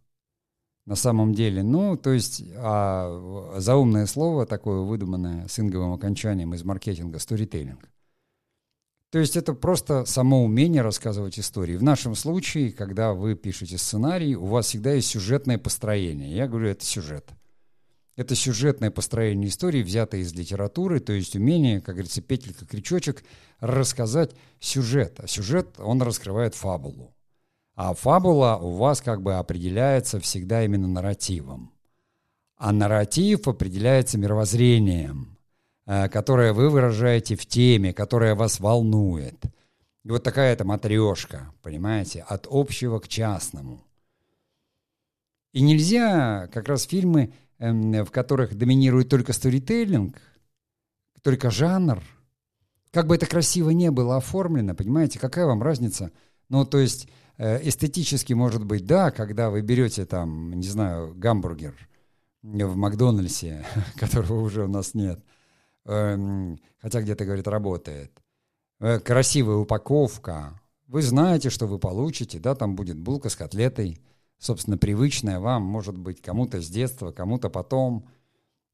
на 0.87 0.95
самом 0.97 1.35
деле. 1.35 1.63
Ну, 1.63 1.97
то 1.97 2.13
есть 2.13 2.43
а, 2.57 3.55
заумное 3.59 4.07
слово, 4.07 4.47
такое 4.47 4.81
выдуманное 4.81 5.49
с 5.49 5.59
инговым 5.59 5.93
окончанием 5.93 6.55
из 6.55 6.65
маркетинга, 6.65 7.19
сторителлинг. 7.19 7.92
То 9.13 9.21
есть 9.21 9.37
это 9.37 9.55
просто 9.55 10.05
само 10.07 10.43
умение 10.43 10.83
рассказывать 10.83 11.39
истории. 11.39 11.77
В 11.77 11.83
нашем 11.85 12.17
случае, 12.17 12.73
когда 12.73 13.13
вы 13.13 13.37
пишете 13.37 13.79
сценарий, 13.79 14.35
у 14.35 14.47
вас 14.47 14.67
всегда 14.67 14.95
есть 14.95 15.09
сюжетное 15.09 15.59
построение. 15.59 16.35
Я 16.35 16.49
говорю, 16.49 16.69
это 16.69 16.85
сюжет– 16.85 17.31
это 18.15 18.35
сюжетное 18.35 18.91
построение 18.91 19.49
истории, 19.49 19.83
взятое 19.83 20.21
из 20.21 20.35
литературы, 20.35 21.01
то 21.01 21.13
есть 21.15 21.35
умение, 21.35 21.81
как 21.81 21.95
говорится, 21.95 22.21
петелька, 22.21 22.67
крючочек, 22.67 23.25
рассказать 23.59 24.33
сюжет. 24.61 25.19
А 25.19 25.27
сюжет, 25.27 25.77
он 25.79 26.03
раскрывает 26.03 26.55
фабулу. 26.55 27.15
А 27.75 27.95
фабула 27.95 28.59
у 28.61 28.73
вас 28.73 29.01
как 29.01 29.23
бы 29.23 29.35
определяется 29.35 30.21
всегда 30.21 30.63
именно 30.63 30.87
нарративом. 30.89 31.73
А 32.57 32.71
нарратив 32.71 33.49
определяется 33.49 34.19
мировоззрением, 34.19 35.32
которое 36.11 36.53
вы 36.53 36.71
выражаете 36.71 37.37
в 37.37 37.47
теме, 37.47 37.93
которая 37.93 38.35
вас 38.35 38.61
волнует. 38.61 39.45
И 40.05 40.11
вот 40.11 40.23
такая 40.23 40.53
это 40.53 40.65
матрешка, 40.65 41.53
понимаете, 41.63 42.25
от 42.29 42.47
общего 42.51 42.99
к 42.99 43.09
частному. 43.09 43.83
И 45.53 45.61
нельзя 45.61 46.49
как 46.49 46.69
раз 46.69 46.85
фильмы 46.85 47.33
Эм, 47.63 48.05
в 48.05 48.11
которых 48.11 48.57
доминирует 48.57 49.09
только 49.09 49.33
сторителлинг, 49.33 50.21
только 51.23 51.49
жанр, 51.53 52.03
как 52.91 53.07
бы 53.07 53.15
это 53.15 53.25
красиво 53.27 53.71
не 53.71 53.93
было 53.93 54.17
оформлено, 54.17 54.75
понимаете, 54.75 55.21
какая 55.21 55.47
вам 55.47 55.63
разница? 55.63 56.11
Ну, 56.49 56.67
то 56.67 56.81
есть 56.81 57.07
э, 57.37 57.61
эстетически, 57.69 58.33
может 58.33 58.65
быть, 58.65 58.85
да, 58.85 59.13
когда 59.13 59.49
вы 59.49 59.61
берете 59.61 60.07
там, 60.07 60.55
не 60.55 60.67
знаю, 60.67 61.15
гамбургер 61.15 61.77
в 62.43 62.75
Макдональдсе, 62.75 63.65
которого 63.97 64.41
уже 64.41 64.65
у 64.65 64.69
нас 64.69 64.95
нет, 64.95 65.23
хотя 65.85 67.03
где-то, 67.03 67.25
говорит, 67.25 67.49
работает, 67.49 68.13
э, 68.81 68.99
красивая 69.01 69.57
упаковка, 69.57 70.61
вы 70.87 71.03
знаете, 71.03 71.51
что 71.51 71.67
вы 71.67 71.79
получите, 71.79 72.39
да, 72.39 72.55
там 72.55 72.77
будет 72.77 72.99
булка 72.99 73.31
с 73.31 73.37
котлетой, 73.37 73.99
собственно, 74.39 74.77
привычное 74.77 75.41
вам, 75.41 75.63
может 75.63 75.97
быть, 75.97 76.21
кому-то 76.21 76.61
с 76.61 76.69
детства, 76.69 77.13
кому-то 77.13 77.49
потом. 77.49 78.07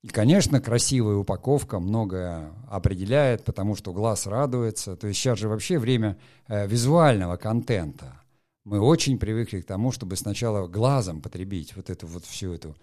И, 0.03 0.09
конечно, 0.09 0.61
красивая 0.61 1.17
упаковка 1.17 1.79
многое 1.79 2.53
определяет, 2.69 3.45
потому 3.45 3.77
что 3.77 3.93
глаз 3.93 4.27
радуется. 4.27 4.97
То 4.97 5.07
есть 5.07 5.21
сейчас 5.21 5.39
же 5.39 5.49
вообще 5.49 5.79
время 5.79 6.19
э, 6.47 6.67
визуального 6.67 7.37
контента. 7.37 8.21
Мы 8.65 8.81
очень 8.81 9.19
привыкли 9.19 9.61
к 9.61 9.67
тому, 9.67 9.93
чтобы 9.93 10.17
сначала 10.17 10.69
глазом 10.69 11.21
потребить 11.23 11.75
вот 11.75 11.91
эту 11.91 12.07
вот 12.07 12.25
всю 12.25 12.53
эту 12.53 12.77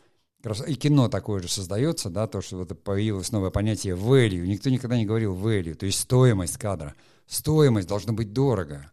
и 0.68 0.76
кино 0.76 1.10
такое 1.10 1.42
же 1.42 1.48
создается, 1.48 2.10
да, 2.10 2.28
то, 2.28 2.42
что 2.42 2.58
вот 2.58 2.84
появилось 2.84 3.32
новое 3.32 3.50
понятие 3.50 3.96
value. 3.96 4.46
Никто 4.46 4.70
никогда 4.70 4.98
не 4.98 5.06
говорил 5.06 5.36
value, 5.36 5.74
то 5.74 5.86
есть 5.86 6.00
стоимость 6.00 6.58
кадра. 6.58 6.96
Стоимость 7.28 7.88
должна 7.88 8.14
быть 8.14 8.34
дорого. 8.34 8.92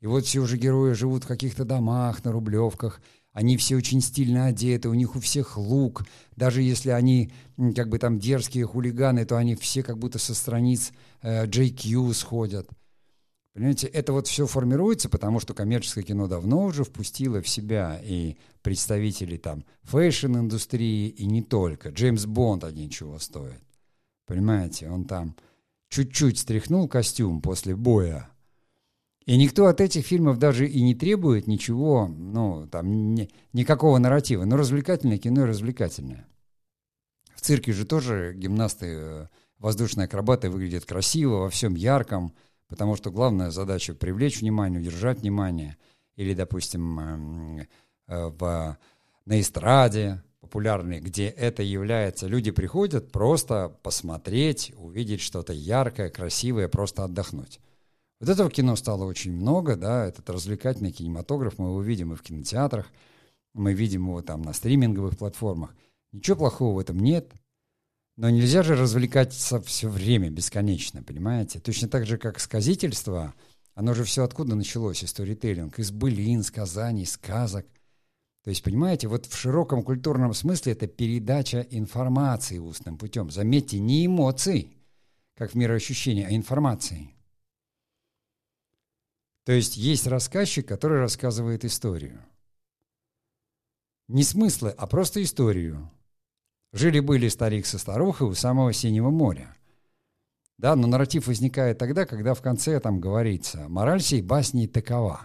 И 0.00 0.06
вот 0.06 0.24
все 0.24 0.40
уже 0.40 0.56
герои 0.56 0.92
живут 0.92 1.24
в 1.24 1.28
каких-то 1.28 1.64
домах, 1.64 2.24
на 2.24 2.32
рублевках, 2.32 3.00
они 3.34 3.56
все 3.56 3.76
очень 3.76 4.00
стильно 4.00 4.46
одеты, 4.46 4.88
у 4.88 4.94
них 4.94 5.16
у 5.16 5.20
всех 5.20 5.58
лук. 5.58 6.04
Даже 6.36 6.62
если 6.62 6.90
они 6.90 7.32
как 7.74 7.88
бы 7.88 7.98
там 7.98 8.20
дерзкие 8.20 8.64
хулиганы, 8.64 9.24
то 9.24 9.36
они 9.36 9.56
все 9.56 9.82
как 9.82 9.98
будто 9.98 10.20
со 10.20 10.34
страниц 10.34 10.92
э, 11.20 11.46
GQ 11.46 12.14
сходят. 12.14 12.68
Понимаете, 13.54 13.86
это 13.86 14.12
вот 14.12 14.26
все 14.26 14.46
формируется, 14.46 15.08
потому 15.08 15.38
что 15.38 15.54
коммерческое 15.54 16.02
кино 16.02 16.26
давно 16.26 16.64
уже 16.64 16.82
впустило 16.82 17.40
в 17.40 17.48
себя 17.48 18.00
и 18.02 18.36
представителей 18.62 19.38
там 19.38 19.64
фэшн-индустрии, 19.84 21.08
и 21.08 21.24
не 21.26 21.40
только. 21.40 21.90
Джеймс 21.90 22.26
Бонд 22.26 22.64
один 22.64 22.90
чего 22.90 23.18
стоит. 23.20 23.60
Понимаете, 24.26 24.90
он 24.90 25.04
там 25.04 25.36
чуть-чуть 25.88 26.38
стряхнул 26.38 26.88
костюм 26.88 27.40
после 27.40 27.76
боя, 27.76 28.28
и 29.26 29.38
никто 29.38 29.66
от 29.66 29.80
этих 29.80 30.04
фильмов 30.04 30.38
даже 30.38 30.68
и 30.68 30.82
не 30.82 30.94
требует 30.94 31.46
ничего, 31.46 32.08
ну, 32.08 32.66
там, 32.66 33.14
ни, 33.14 33.30
никакого 33.52 33.98
нарратива. 33.98 34.44
Но 34.44 34.56
развлекательное 34.56 35.18
кино 35.18 35.42
и 35.42 35.48
развлекательное. 35.48 36.26
В 37.34 37.40
цирке 37.40 37.72
же 37.72 37.86
тоже 37.86 38.34
гимнасты, 38.34 38.86
э, 38.86 39.26
воздушные 39.58 40.06
акробаты 40.06 40.50
выглядят 40.50 40.84
красиво, 40.84 41.36
во 41.36 41.50
всем 41.50 41.74
ярком, 41.74 42.34
потому 42.68 42.96
что 42.96 43.10
главная 43.10 43.50
задача— 43.50 43.94
привлечь 43.94 44.40
внимание, 44.40 44.80
удержать 44.80 45.20
внимание. 45.20 45.76
Или, 46.16 46.34
допустим, 46.34 47.00
эм, 47.00 47.60
э, 47.60 47.66
в, 48.28 48.78
на 49.26 49.40
эстраде 49.40 50.22
популярной, 50.40 51.00
где 51.00 51.28
это 51.28 51.62
является, 51.62 52.26
люди 52.26 52.50
приходят 52.50 53.10
просто 53.10 53.76
посмотреть, 53.82 54.72
увидеть 54.76 55.20
что-то 55.20 55.52
яркое, 55.52 56.10
красивое, 56.10 56.68
просто 56.68 57.04
отдохнуть. 57.04 57.60
Вот 58.20 58.28
этого 58.28 58.50
кино 58.50 58.76
стало 58.76 59.04
очень 59.04 59.32
много, 59.32 59.76
да, 59.76 60.06
этот 60.06 60.30
развлекательный 60.30 60.92
кинематограф, 60.92 61.58
мы 61.58 61.68
его 61.68 61.82
видим 61.82 62.12
и 62.12 62.16
в 62.16 62.22
кинотеатрах, 62.22 62.86
мы 63.54 63.72
видим 63.72 64.06
его 64.06 64.22
там 64.22 64.42
на 64.42 64.52
стриминговых 64.52 65.16
платформах. 65.16 65.74
Ничего 66.12 66.36
плохого 66.36 66.76
в 66.76 66.78
этом 66.78 67.00
нет, 67.00 67.32
но 68.16 68.30
нельзя 68.30 68.62
же 68.62 68.76
развлекаться 68.76 69.60
все 69.60 69.88
время, 69.88 70.30
бесконечно, 70.30 71.02
понимаете? 71.02 71.58
Точно 71.58 71.88
так 71.88 72.06
же, 72.06 72.16
как 72.16 72.38
сказительство, 72.38 73.34
оно 73.74 73.92
же 73.94 74.04
все 74.04 74.22
откуда 74.22 74.54
началось, 74.54 75.02
и 75.02 75.06
сторителлинг, 75.06 75.78
из 75.78 75.90
былин, 75.90 76.44
сказаний, 76.44 77.06
сказок. 77.06 77.66
То 78.44 78.50
есть, 78.50 78.62
понимаете, 78.62 79.08
вот 79.08 79.26
в 79.26 79.36
широком 79.36 79.82
культурном 79.82 80.32
смысле 80.34 80.72
это 80.72 80.86
передача 80.86 81.66
информации 81.70 82.58
устным 82.58 82.98
путем. 82.98 83.30
Заметьте, 83.30 83.80
не 83.80 84.06
эмоций, 84.06 84.76
как 85.34 85.52
в 85.52 85.54
мироощущении, 85.54 86.24
а 86.24 86.36
информации. 86.36 87.10
То 89.44 89.52
есть 89.52 89.76
есть 89.76 90.06
рассказчик, 90.06 90.66
который 90.66 91.00
рассказывает 91.00 91.64
историю. 91.64 92.24
Не 94.08 94.22
смыслы, 94.22 94.70
а 94.70 94.86
просто 94.86 95.22
историю. 95.22 95.90
Жили-были 96.74 97.28
старик 97.28 97.66
со 97.66 97.78
старухой 97.78 98.26
у 98.26 98.34
самого 98.34 98.72
Синего 98.72 99.10
моря. 99.10 99.56
Да, 100.58 100.74
но 100.74 100.88
нарратив 100.88 101.28
возникает 101.28 101.78
тогда, 101.78 102.04
когда 102.04 102.34
в 102.34 102.42
конце 102.42 102.80
там 102.80 103.00
говорится 103.00 103.68
«мораль 103.68 104.00
сей 104.02 104.22
басни 104.22 104.66
такова». 104.66 105.20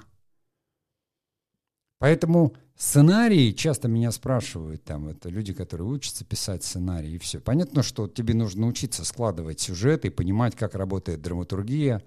Поэтому 1.97 2.55
сценарии, 2.75 3.51
часто 3.51 3.87
меня 3.87 4.11
спрашивают, 4.11 4.83
там, 4.83 5.09
это 5.09 5.29
люди, 5.29 5.51
которые 5.51 5.87
учатся 5.87 6.23
писать 6.23 6.63
сценарии, 6.63 7.13
и 7.13 7.17
все. 7.17 7.39
Понятно, 7.39 7.81
что 7.81 8.07
тебе 8.07 8.35
нужно 8.35 8.67
учиться 8.67 9.03
складывать 9.03 9.59
сюжеты 9.59 10.09
и 10.09 10.11
понимать, 10.11 10.55
как 10.55 10.75
работает 10.75 11.23
драматургия 11.23 12.03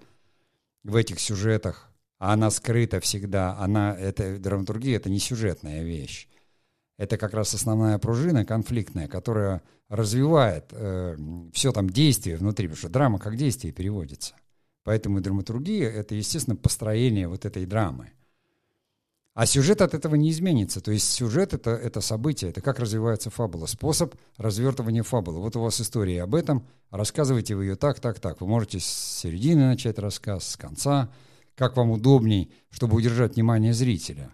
в 0.83 0.95
этих 0.95 1.19
сюжетах, 1.19 1.91
а 2.17 2.31
она 2.31 2.49
скрыта 2.49 3.01
всегда. 3.01 3.57
Она, 3.57 3.93
это, 3.93 4.39
драматургия— 4.39 4.95
это 4.97 5.09
не 5.09 5.19
сюжетная 5.19 5.83
вещь. 5.83 6.29
Это 6.97 7.17
как 7.17 7.33
раз 7.33 7.53
основная 7.53 7.97
пружина 7.97 8.45
конфликтная, 8.45 9.07
которая 9.07 9.61
развивает 9.89 10.65
э, 10.71 11.17
все 11.51 11.71
там 11.71 11.89
действие 11.89 12.37
внутри, 12.37 12.67
потому 12.67 12.77
что 12.77 12.89
драма 12.89 13.19
как 13.19 13.35
действие 13.35 13.73
переводится. 13.73 14.35
Поэтому 14.83 15.21
драматургия— 15.21 15.89
это, 15.91 16.13
естественно, 16.13 16.55
построение 16.55 17.27
вот 17.27 17.45
этой 17.45 17.65
драмы. 17.65 18.11
А 19.33 19.47
сюжет 19.47 19.81
от 19.81 19.95
этого 19.95 20.13
не 20.13 20.29
изменится. 20.29 20.79
То 20.81 20.91
есть 20.91 21.11
сюжет 21.11 21.53
это, 21.53 21.71
это 21.71 22.01
событие, 22.01 22.51
это 22.51 22.61
как 22.61 22.77
развивается 22.77 23.31
фабула, 23.31 23.65
способ 23.65 24.13
развертывания 24.37 25.01
фабулы. 25.01 25.39
Вот 25.39 25.55
у 25.55 25.61
вас 25.61 25.81
история 25.81 26.21
об 26.21 26.35
этом, 26.35 26.67
рассказывайте 26.91 27.55
вы 27.55 27.65
ее 27.65 27.75
так, 27.75 27.99
так, 27.99 28.19
так. 28.19 28.41
Вы 28.41 28.47
можете 28.47 28.79
с 28.79 28.85
середины 28.85 29.65
начать 29.65 29.97
рассказ, 29.97 30.49
с 30.49 30.57
конца, 30.57 31.11
как 31.55 31.75
вам 31.77 31.89
удобней, 31.89 32.53
чтобы 32.69 32.95
удержать 32.95 33.35
внимание 33.35 33.73
зрителя. 33.73 34.31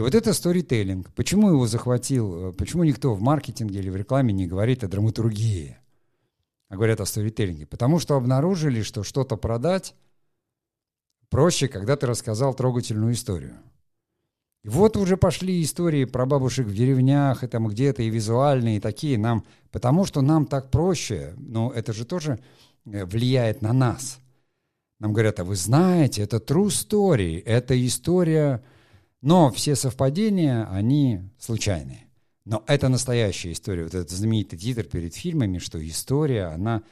И 0.00 0.02
вот 0.02 0.14
это 0.14 0.32
сторителлинг. 0.32 1.12
Почему 1.12 1.50
его 1.50 1.66
захватил, 1.66 2.48
э, 2.48 2.52
почему 2.54 2.84
никто 2.84 3.12
в 3.12 3.20
маркетинге 3.20 3.80
или 3.80 3.90
в 3.90 3.96
рекламе 3.96 4.32
не 4.32 4.46
говорит 4.46 4.82
о 4.82 4.88
драматургии, 4.88 5.76
а 6.70 6.76
говорят 6.76 7.02
о 7.02 7.04
сторителлинге? 7.04 7.66
Потому 7.66 7.98
что 7.98 8.16
обнаружили, 8.16 8.80
что 8.80 9.02
что-то 9.02 9.36
продать 9.36 9.94
проще, 11.28 11.68
когда 11.68 11.96
ты 11.96 12.06
рассказал 12.06 12.54
трогательную 12.54 13.12
историю. 13.12 13.58
И 14.64 14.70
вот 14.70 14.96
уже 14.96 15.18
пошли 15.18 15.62
истории 15.62 16.06
про 16.06 16.24
бабушек 16.24 16.66
в 16.66 16.74
деревнях, 16.74 17.44
и 17.44 17.46
там 17.46 17.68
где-то, 17.68 18.02
и 18.02 18.08
визуальные, 18.08 18.78
и 18.78 18.80
такие 18.80 19.18
нам, 19.18 19.44
потому 19.70 20.06
что 20.06 20.22
нам 20.22 20.46
так 20.46 20.70
проще, 20.70 21.34
но 21.36 21.72
это 21.72 21.92
же 21.92 22.06
тоже 22.06 22.40
э, 22.86 23.04
влияет 23.04 23.60
на 23.60 23.74
нас. 23.74 24.18
Нам 24.98 25.12
говорят, 25.12 25.40
а 25.40 25.44
вы 25.44 25.56
знаете, 25.56 26.22
это 26.22 26.38
true 26.38 26.68
story, 26.68 27.42
это 27.44 27.74
история, 27.86 28.64
но 29.22 29.50
все 29.50 29.76
совпадения, 29.76 30.66
они 30.70 31.20
случайные. 31.38 32.06
Но 32.44 32.64
это 32.66 32.88
настоящая 32.88 33.52
история. 33.52 33.84
Вот 33.84 33.94
этот 33.94 34.10
знаменитый 34.10 34.58
титр 34.58 34.84
перед 34.84 35.14
фильмами, 35.14 35.58
что 35.58 35.86
история, 35.86 36.46
она 36.46 36.82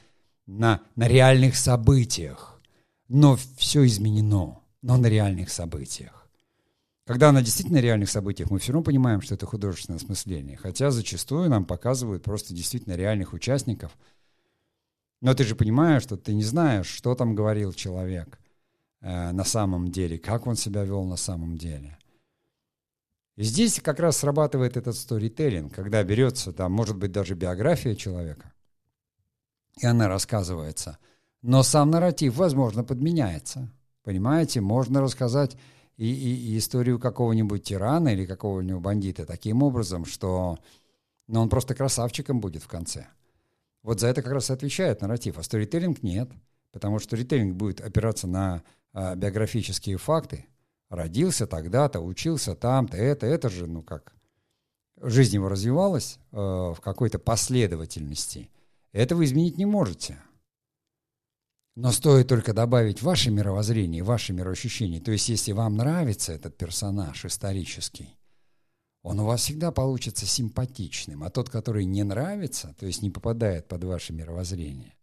на, 0.45 0.81
на 0.95 1.07
реальных 1.07 1.55
событиях. 1.55 2.61
Но 3.07 3.37
все 3.57 3.85
изменено, 3.85 4.59
но 4.81 4.97
на 4.97 5.07
реальных 5.07 5.49
событиях. 5.49 6.27
Когда 7.05 7.31
на 7.31 7.41
действительно 7.41 7.79
реальных 7.79 8.11
событиях, 8.11 8.51
мы 8.51 8.59
все 8.59 8.71
равно 8.71 8.83
понимаем, 8.83 9.21
что 9.21 9.33
это 9.33 9.47
художественное 9.47 9.97
осмысление. 9.97 10.57
Хотя 10.57 10.91
зачастую 10.91 11.49
нам 11.49 11.65
показывают 11.65 12.21
просто 12.21 12.53
действительно 12.53 12.93
реальных 12.93 13.33
участников. 13.33 13.97
Но 15.19 15.33
ты 15.33 15.43
же 15.43 15.55
понимаешь, 15.55 16.03
что 16.03 16.17
ты 16.17 16.35
не 16.35 16.43
знаешь, 16.43 16.85
что 16.85 17.15
там 17.15 17.33
говорил 17.33 17.73
человек 17.73 18.39
э, 19.01 19.31
на 19.31 19.43
самом 19.43 19.89
деле, 19.89 20.19
как 20.19 20.45
он 20.45 20.55
себя 20.55 20.83
вел 20.83 21.03
на 21.03 21.17
самом 21.17 21.57
деле. 21.57 21.97
Здесь 23.41 23.79
как 23.79 24.01
раз 24.01 24.17
срабатывает 24.17 24.75
этот 24.75 24.97
сторителлинг, 24.97 25.73
когда 25.73 26.03
берется, 26.03 26.51
там, 26.51 26.73
может 26.73 26.97
быть, 26.97 27.13
даже 27.13 27.35
биография 27.35 27.95
человека, 27.95 28.51
и 29.79 29.85
она 29.85 30.09
рассказывается. 30.09 30.97
Но 31.41 31.63
сам 31.63 31.89
нарратив, 31.89 32.35
возможно, 32.35 32.83
подменяется. 32.83 33.71
Понимаете, 34.03 34.59
можно 34.59 34.99
рассказать 34.99 35.55
и, 35.95 36.05
и, 36.05 36.51
и 36.51 36.57
историю 36.57 36.99
какого-нибудь 36.99 37.63
тирана 37.63 38.09
или 38.09 38.25
какого-нибудь 38.25 38.81
бандита 38.81 39.25
таким 39.25 39.63
образом, 39.63 40.03
что 40.03 40.59
ну, 41.27 41.39
он 41.39 41.47
просто 41.47 41.75
красавчиком 41.75 42.41
будет 42.41 42.63
в 42.63 42.67
конце. 42.67 43.07
Вот 43.83 44.01
за 44.01 44.07
это 44.07 44.21
как 44.21 44.33
раз 44.33 44.49
и 44.49 44.53
отвечает 44.53 44.99
нарратив, 44.99 45.37
а 45.37 45.43
сторителлинг 45.43 46.03
нет, 46.03 46.29
потому 46.73 46.99
что 46.99 47.07
сторителлинг 47.07 47.55
будет 47.55 47.79
опираться 47.79 48.27
на 48.27 48.63
а, 48.91 49.15
биографические 49.15 49.95
факты. 49.95 50.45
Родился 50.89 51.45
тогда-то, 51.45 51.99
учился 51.99 52.55
там-то, 52.55 52.97
это, 52.97 53.27
это 53.27 53.49
же, 53.49 53.67
ну 53.67 53.83
как, 53.83 54.15
жизнь 55.01 55.35
его 55.35 55.47
развивалась 55.49 56.17
э, 56.31 56.35
в 56.35 56.77
какой-то 56.81 57.19
последовательности. 57.19 58.49
Этого 58.91 59.23
изменить 59.23 59.57
не 59.57 59.65
можете. 59.65 60.19
Но 61.75 61.91
стоит 61.91 62.27
только 62.27 62.53
добавить 62.53 63.01
ваше 63.01 63.31
мировоззрение, 63.31 64.03
ваше 64.03 64.33
мироощущение. 64.33 64.99
То 64.99 65.11
есть, 65.11 65.29
если 65.29 65.51
вам 65.51 65.77
нравится 65.77 66.33
этот 66.33 66.57
персонаж 66.57 67.23
исторический, 67.23 68.17
он 69.01 69.19
у 69.19 69.25
вас 69.25 69.41
всегда 69.41 69.71
получится 69.71 70.25
симпатичным. 70.25 71.23
А 71.23 71.29
тот, 71.29 71.49
который 71.49 71.85
не 71.85 72.03
нравится, 72.03 72.75
то 72.77 72.85
есть 72.85 73.01
не 73.01 73.09
попадает 73.09 73.67
под 73.67 73.83
ваше 73.85 74.11
мировоззрение, 74.11 74.95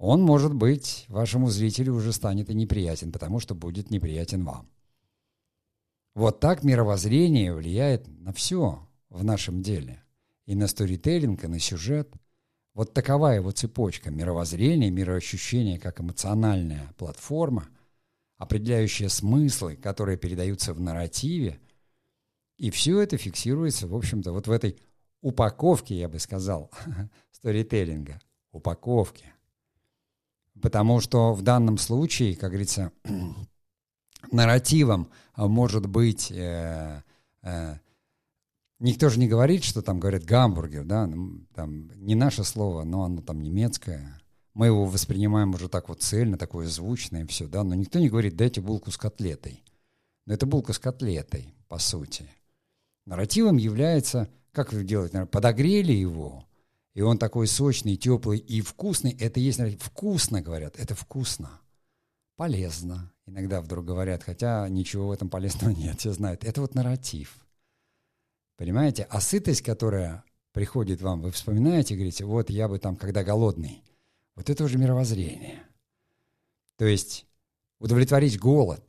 он, 0.00 0.22
может 0.22 0.54
быть, 0.54 1.04
вашему 1.08 1.48
зрителю 1.48 1.94
уже 1.94 2.12
станет 2.12 2.50
и 2.50 2.54
неприятен, 2.54 3.12
потому 3.12 3.38
что 3.38 3.54
будет 3.54 3.90
неприятен 3.90 4.44
вам. 4.44 4.68
Вот 6.14 6.40
так 6.40 6.64
мировоззрение 6.64 7.54
влияет 7.54 8.08
на 8.08 8.32
все 8.32 8.88
в 9.08 9.22
нашем 9.22 9.62
деле. 9.62 10.02
И 10.46 10.56
на 10.56 10.66
сторителлинг, 10.66 11.44
и 11.44 11.46
на 11.46 11.60
сюжет– 11.60 12.12
вот 12.74 12.94
такова 12.94 13.28
его 13.34 13.50
цепочка 13.50 14.10
мировоззрения, 14.10 14.90
мироощущения 14.90 15.78
как 15.78 16.00
эмоциональная 16.00 16.92
платформа, 16.96 17.68
определяющая 18.38 19.08
смыслы, 19.08 19.76
которые 19.76 20.16
передаются 20.16 20.72
в 20.72 20.80
нарративе. 20.80 21.60
И 22.56 22.70
все 22.70 23.00
это 23.00 23.16
фиксируется, 23.16 23.88
в 23.88 23.94
общем-то, 23.94 24.32
вот 24.32 24.46
в 24.46 24.50
этой 24.50 24.78
упаковке, 25.20 25.98
я 25.98 26.08
бы 26.08 26.18
сказал, 26.18 26.70
сторителлинга. 27.32 28.20
Упаковке. 28.52 29.29
Потому 30.60 31.00
что 31.00 31.32
в 31.32 31.42
данном 31.42 31.78
случае, 31.78 32.36
как 32.36 32.50
говорится, 32.50 32.92
нарративом 34.32 35.08
может 35.36 35.86
быть 35.86 36.30
э, 36.30 37.02
э, 37.42 37.76
Никто 38.80 39.10
же 39.10 39.20
не 39.20 39.28
говорит, 39.28 39.62
что 39.62 39.82
там 39.82 40.00
говорят 40.00 40.24
гамбургер, 40.24 40.84
да, 40.84 41.08
там 41.54 41.90
не 41.96 42.14
наше 42.14 42.44
слово, 42.44 42.84
но 42.84 43.04
оно 43.04 43.20
там 43.20 43.42
немецкое. 43.42 44.18
Мы 44.54 44.66
его 44.66 44.86
воспринимаем 44.86 45.54
уже 45.54 45.68
так 45.68 45.90
вот 45.90 46.00
цельно, 46.02 46.38
такое 46.38 46.66
звучное, 46.66 47.26
все, 47.26 47.46
да, 47.46 47.62
но 47.62 47.74
никто 47.74 47.98
не 47.98 48.08
говорит, 48.08 48.36
дайте 48.36 48.62
булку 48.62 48.90
с 48.90 48.96
котлетой. 48.96 49.62
Но 50.24 50.32
это 50.32 50.46
булка 50.46 50.72
с 50.72 50.78
котлетой, 50.78 51.54
по 51.68 51.78
сути. 51.78 52.26
Нарративом 53.04 53.58
является, 53.58 54.30
как 54.50 54.72
вы 54.72 54.82
делаете, 54.82 55.26
подогрели 55.26 55.92
его, 55.92 56.46
и 56.94 57.02
он 57.02 57.18
такой 57.18 57.46
сочный, 57.46 57.96
теплый 57.96 58.38
и 58.38 58.60
вкусный. 58.60 59.12
Это 59.12 59.40
есть. 59.40 59.60
Вкусно, 59.80 60.42
говорят, 60.42 60.78
это 60.78 60.94
вкусно. 60.94 61.60
Полезно. 62.36 63.12
Иногда 63.26 63.60
вдруг 63.60 63.84
говорят, 63.84 64.24
хотя 64.24 64.68
ничего 64.68 65.08
в 65.08 65.12
этом 65.12 65.28
полезного 65.28 65.70
нет, 65.76 66.00
все 66.00 66.12
знают. 66.12 66.44
Это 66.44 66.60
вот 66.60 66.74
нарратив. 66.74 67.36
Понимаете? 68.56 69.06
А 69.08 69.20
сытость, 69.20 69.62
которая 69.62 70.24
приходит 70.52 71.00
вам, 71.00 71.22
вы 71.22 71.30
вспоминаете, 71.30 71.94
говорите, 71.94 72.24
вот 72.24 72.50
я 72.50 72.68
бы 72.68 72.78
там, 72.78 72.96
когда 72.96 73.22
голодный. 73.22 73.82
Вот 74.34 74.50
это 74.50 74.64
уже 74.64 74.78
мировоззрение. 74.78 75.62
То 76.76 76.86
есть 76.86 77.26
удовлетворить 77.78 78.38
голод. 78.38 78.88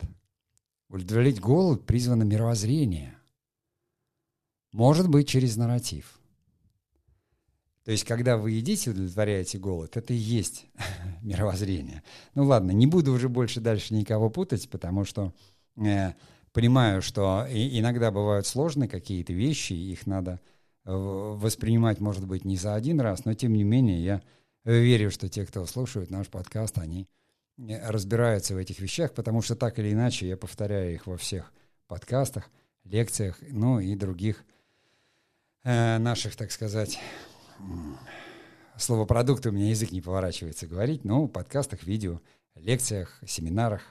Удовлетворить 0.88 1.40
голод 1.40 1.86
призвано 1.86 2.24
мировоззрение. 2.24 3.16
Может 4.72 5.08
быть, 5.08 5.28
через 5.28 5.56
нарратив. 5.56 6.18
То 7.84 7.90
есть, 7.90 8.04
когда 8.04 8.36
вы 8.36 8.52
едите, 8.52 8.90
удовлетворяете 8.90 9.58
голод, 9.58 9.96
это 9.96 10.12
и 10.12 10.16
есть 10.16 10.66
мировоззрение. 11.22 12.02
Ну 12.34 12.44
ладно, 12.44 12.70
не 12.70 12.86
буду 12.86 13.12
уже 13.12 13.28
больше 13.28 13.60
дальше 13.60 13.94
никого 13.94 14.30
путать, 14.30 14.68
потому 14.70 15.04
что 15.04 15.32
э, 15.76 16.12
понимаю, 16.52 17.02
что 17.02 17.46
иногда 17.50 18.10
бывают 18.12 18.46
сложные 18.46 18.88
какие-то 18.88 19.32
вещи, 19.32 19.72
их 19.72 20.06
надо 20.06 20.40
э, 20.84 20.92
воспринимать, 20.92 21.98
может 21.98 22.26
быть, 22.26 22.44
не 22.44 22.56
за 22.56 22.74
один 22.74 23.00
раз, 23.00 23.24
но 23.24 23.34
тем 23.34 23.52
не 23.52 23.64
менее 23.64 24.04
я 24.04 24.22
верю, 24.64 25.10
что 25.10 25.28
те, 25.28 25.44
кто 25.44 25.66
слушают 25.66 26.10
наш 26.10 26.28
подкаст, 26.28 26.78
они 26.78 27.08
э, 27.58 27.90
разбираются 27.90 28.54
в 28.54 28.58
этих 28.58 28.78
вещах, 28.78 29.12
потому 29.12 29.42
что 29.42 29.56
так 29.56 29.80
или 29.80 29.92
иначе 29.92 30.28
я 30.28 30.36
повторяю 30.36 30.94
их 30.94 31.08
во 31.08 31.16
всех 31.16 31.52
подкастах, 31.88 32.48
лекциях, 32.84 33.38
ну 33.48 33.80
и 33.80 33.96
других 33.96 34.44
э, 35.64 35.98
наших, 35.98 36.36
так 36.36 36.52
сказать, 36.52 37.00
слово 38.76 39.04
продукты 39.04 39.48
у 39.48 39.52
меня 39.52 39.68
язык 39.70 39.92
не 39.92 40.00
поворачивается 40.00 40.66
говорить, 40.66 41.04
но 41.04 41.24
в 41.24 41.28
подкастах, 41.28 41.84
видео, 41.84 42.20
лекциях, 42.54 43.20
семинарах, 43.26 43.82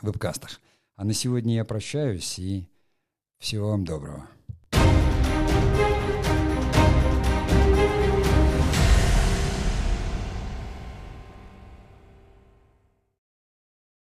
вебкастах. 0.00 0.60
А 0.96 1.04
на 1.04 1.12
сегодня 1.12 1.56
я 1.56 1.64
прощаюсь 1.64 2.38
и 2.38 2.68
всего 3.38 3.70
вам 3.70 3.84
доброго. 3.84 4.28